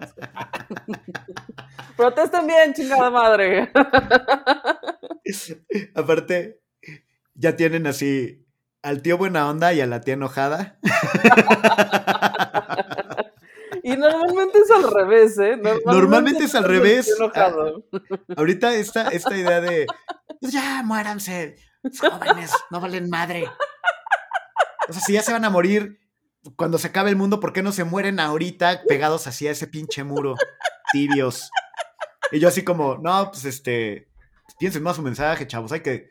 Protesten 1.97 2.47
bien, 2.47 2.73
chingada 2.73 3.11
madre. 3.11 3.71
Aparte, 5.95 6.63
ya 7.35 7.57
tienen 7.57 7.89
así 7.89 8.47
al 8.83 9.03
tío 9.03 9.19
buena 9.19 9.49
onda 9.49 9.73
y 9.73 9.81
a 9.81 9.87
la 9.87 10.01
tía 10.01 10.15
enojada. 10.15 10.79
Y 13.83 13.97
normalmente 13.97 14.59
es 14.59 14.71
al 14.71 14.93
revés, 14.93 15.39
¿eh? 15.39 15.57
Normalmente, 15.87 16.45
es 16.45 16.55
al 16.55 16.65
revés. 16.65 17.15
Ah, 17.35 17.53
ahorita 18.37 18.75
esta, 18.75 19.09
esta 19.09 19.35
idea 19.35 19.63
de, 19.63 19.87
pues 20.41 20.53
ya, 20.53 20.83
muéranse, 20.85 21.57
jóvenes, 21.99 22.53
no 22.71 22.81
valen 22.81 23.09
madre. 23.09 23.49
O 24.89 24.93
sea, 24.93 25.01
si 25.01 25.15
ya 25.15 25.23
se 25.23 25.33
van 25.33 25.47
a 25.47 25.51
morir 25.51 26.01
cuando 26.57 26.77
se 26.77 26.89
acabe 26.89 27.11
el 27.11 27.17
mundo, 27.17 27.41
¿por 27.41 27.55
qué 27.55 27.63
no 27.63 27.73
se 27.73 27.85
mueren 27.85 28.21
ahorita 28.21 28.83
pegados 28.87 29.27
así 29.27 29.49
a 29.49 29.53
ese 29.53 29.67
pinche 29.67 30.05
muro? 30.05 30.35
Tibios. 30.93 31.51
Y 32.31 32.41
yo 32.41 32.49
así 32.49 32.63
como, 32.63 32.99
no, 32.99 33.31
pues 33.31 33.47
este, 33.47 34.09
piensen 34.59 34.83
más 34.83 34.97
su 34.97 35.03
mensaje, 35.03 35.47
chavos, 35.47 35.73
hay 35.73 35.81
que, 35.81 36.11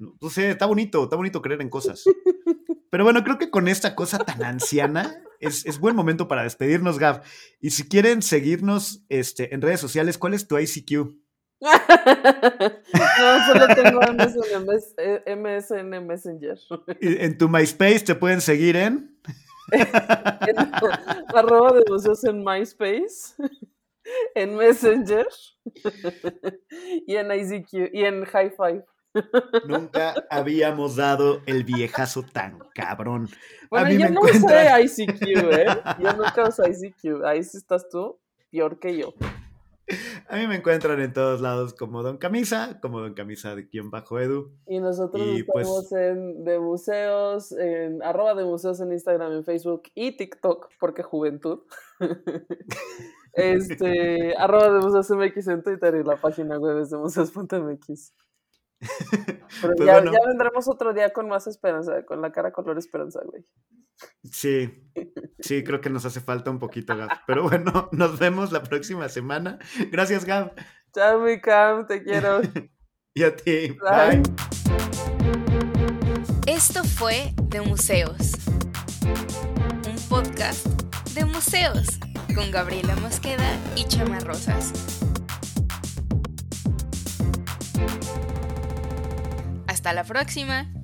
no 0.00 0.30
sé, 0.30 0.50
está 0.50 0.66
bonito, 0.66 1.04
está 1.04 1.16
bonito 1.16 1.42
creer 1.42 1.62
en 1.62 1.68
cosas. 1.68 2.04
Pero 2.90 3.04
bueno, 3.04 3.22
creo 3.22 3.38
que 3.38 3.50
con 3.50 3.68
esta 3.68 3.94
cosa 3.94 4.18
tan 4.18 4.42
anciana 4.42 5.22
es, 5.38 5.78
buen 5.78 5.94
momento 5.94 6.26
para 6.26 6.42
despedirnos, 6.42 6.98
Gav. 6.98 7.22
Y 7.60 7.70
si 7.70 7.88
quieren 7.88 8.20
seguirnos 8.20 9.04
este, 9.08 9.54
en 9.54 9.62
redes 9.62 9.80
sociales, 9.80 10.18
¿cuál 10.18 10.34
es 10.34 10.48
tu 10.48 10.58
ICQ? 10.58 10.90
no, 11.60 11.70
solo 13.46 13.66
tengo 13.74 14.00
MSN, 14.00 15.94
eh, 15.94 16.00
Messenger. 16.00 16.58
En 17.00 17.38
tu 17.38 17.48
MySpace 17.48 18.00
te 18.00 18.14
pueden 18.14 18.40
seguir 18.40 18.76
en. 18.76 19.16
arroba 21.34 21.72
de 21.74 21.84
museos 21.88 22.24
en 22.24 22.42
MySpace, 22.42 23.34
en 24.34 24.56
Messenger 24.56 25.28
y 27.06 27.14
en 27.14 27.30
ICQ 27.30 27.94
y 27.94 28.04
en 28.04 28.24
High 28.24 28.50
Five. 28.50 28.84
Nunca 29.66 30.14
habíamos 30.30 30.96
dado 30.96 31.40
el 31.46 31.64
viejazo 31.64 32.22
tan 32.22 32.58
cabrón. 32.74 33.28
Bueno, 33.70 33.86
a 33.86 33.88
mí 33.88 33.98
yo 33.98 34.04
me 34.04 34.10
no 34.10 34.20
usé 34.22 34.82
ICQ, 34.82 35.22
¿eh? 35.52 35.66
Yo 35.98 36.12
nunca 36.12 36.48
usé 36.48 36.70
ICQ. 36.70 37.24
Ahí 37.24 37.42
sí 37.42 37.56
estás 37.56 37.88
tú, 37.88 38.18
peor 38.50 38.78
que 38.78 38.96
yo. 38.96 39.14
A 40.28 40.36
mí 40.36 40.46
me 40.46 40.56
encuentran 40.56 41.00
en 41.00 41.12
todos 41.12 41.40
lados 41.40 41.74
como 41.74 42.02
Don 42.02 42.18
Camisa, 42.18 42.78
como 42.80 43.00
Don 43.00 43.14
Camisa 43.14 43.54
de 43.56 43.68
quien 43.68 43.90
bajo 43.90 44.20
Edu. 44.20 44.52
Y 44.66 44.78
nosotros 44.78 45.26
pues 45.52 45.66
estamos 45.66 45.92
en 45.92 46.44
de 46.44 46.58
museos, 46.60 47.52
en 47.52 48.02
arroba 48.02 48.34
de 48.34 48.44
museos 48.44 48.80
en 48.80 48.92
Instagram, 48.92 49.32
en 49.32 49.44
Facebook 49.44 49.82
y 49.94 50.16
TikTok, 50.16 50.68
porque 50.78 51.02
juventud. 51.02 51.62
este, 53.32 54.34
arroba 54.36 54.70
de 54.70 54.80
museos 54.80 55.10
MX 55.10 55.48
en 55.48 55.62
Twitter 55.62 55.96
y 55.96 56.04
la 56.04 56.16
página 56.16 56.58
web 56.58 56.78
es 56.78 56.90
de 56.90 56.98
museos.mx. 56.98 58.12
Pero 59.60 59.74
pues 59.76 59.86
ya, 59.86 60.00
vendremos 60.00 60.68
otro 60.68 60.92
día 60.92 61.12
con 61.12 61.28
más 61.28 61.46
esperanza, 61.46 62.04
con 62.04 62.22
la 62.22 62.32
cara 62.32 62.52
color 62.52 62.78
esperanza, 62.78 63.20
güey. 63.24 63.44
Sí, 64.24 64.90
sí, 65.40 65.62
creo 65.62 65.80
que 65.80 65.90
nos 65.90 66.06
hace 66.06 66.20
falta 66.20 66.50
un 66.50 66.58
poquito, 66.58 66.96
Gab. 66.96 67.10
Pero 67.26 67.42
bueno, 67.42 67.88
nos 67.92 68.18
vemos 68.18 68.52
la 68.52 68.62
próxima 68.62 69.08
semana. 69.08 69.58
Gracias, 69.90 70.24
Gab. 70.24 70.54
Chao, 70.94 71.20
mi 71.20 71.40
Cam, 71.40 71.86
te 71.86 72.02
quiero. 72.02 72.40
y 73.14 73.22
a 73.22 73.36
ti. 73.36 73.76
Bye. 73.80 74.22
Esto 76.46 76.82
fue 76.84 77.32
De 77.48 77.60
Museos, 77.60 78.32
un 79.86 80.08
podcast 80.08 80.66
de 81.14 81.24
museos 81.24 81.98
con 82.34 82.50
Gabriela 82.50 82.96
Mosqueda 82.96 83.58
y 83.76 83.84
Chama 83.84 84.20
Rosas. 84.20 84.99
Hasta 89.80 89.94
la 89.94 90.04
próxima. 90.04 90.79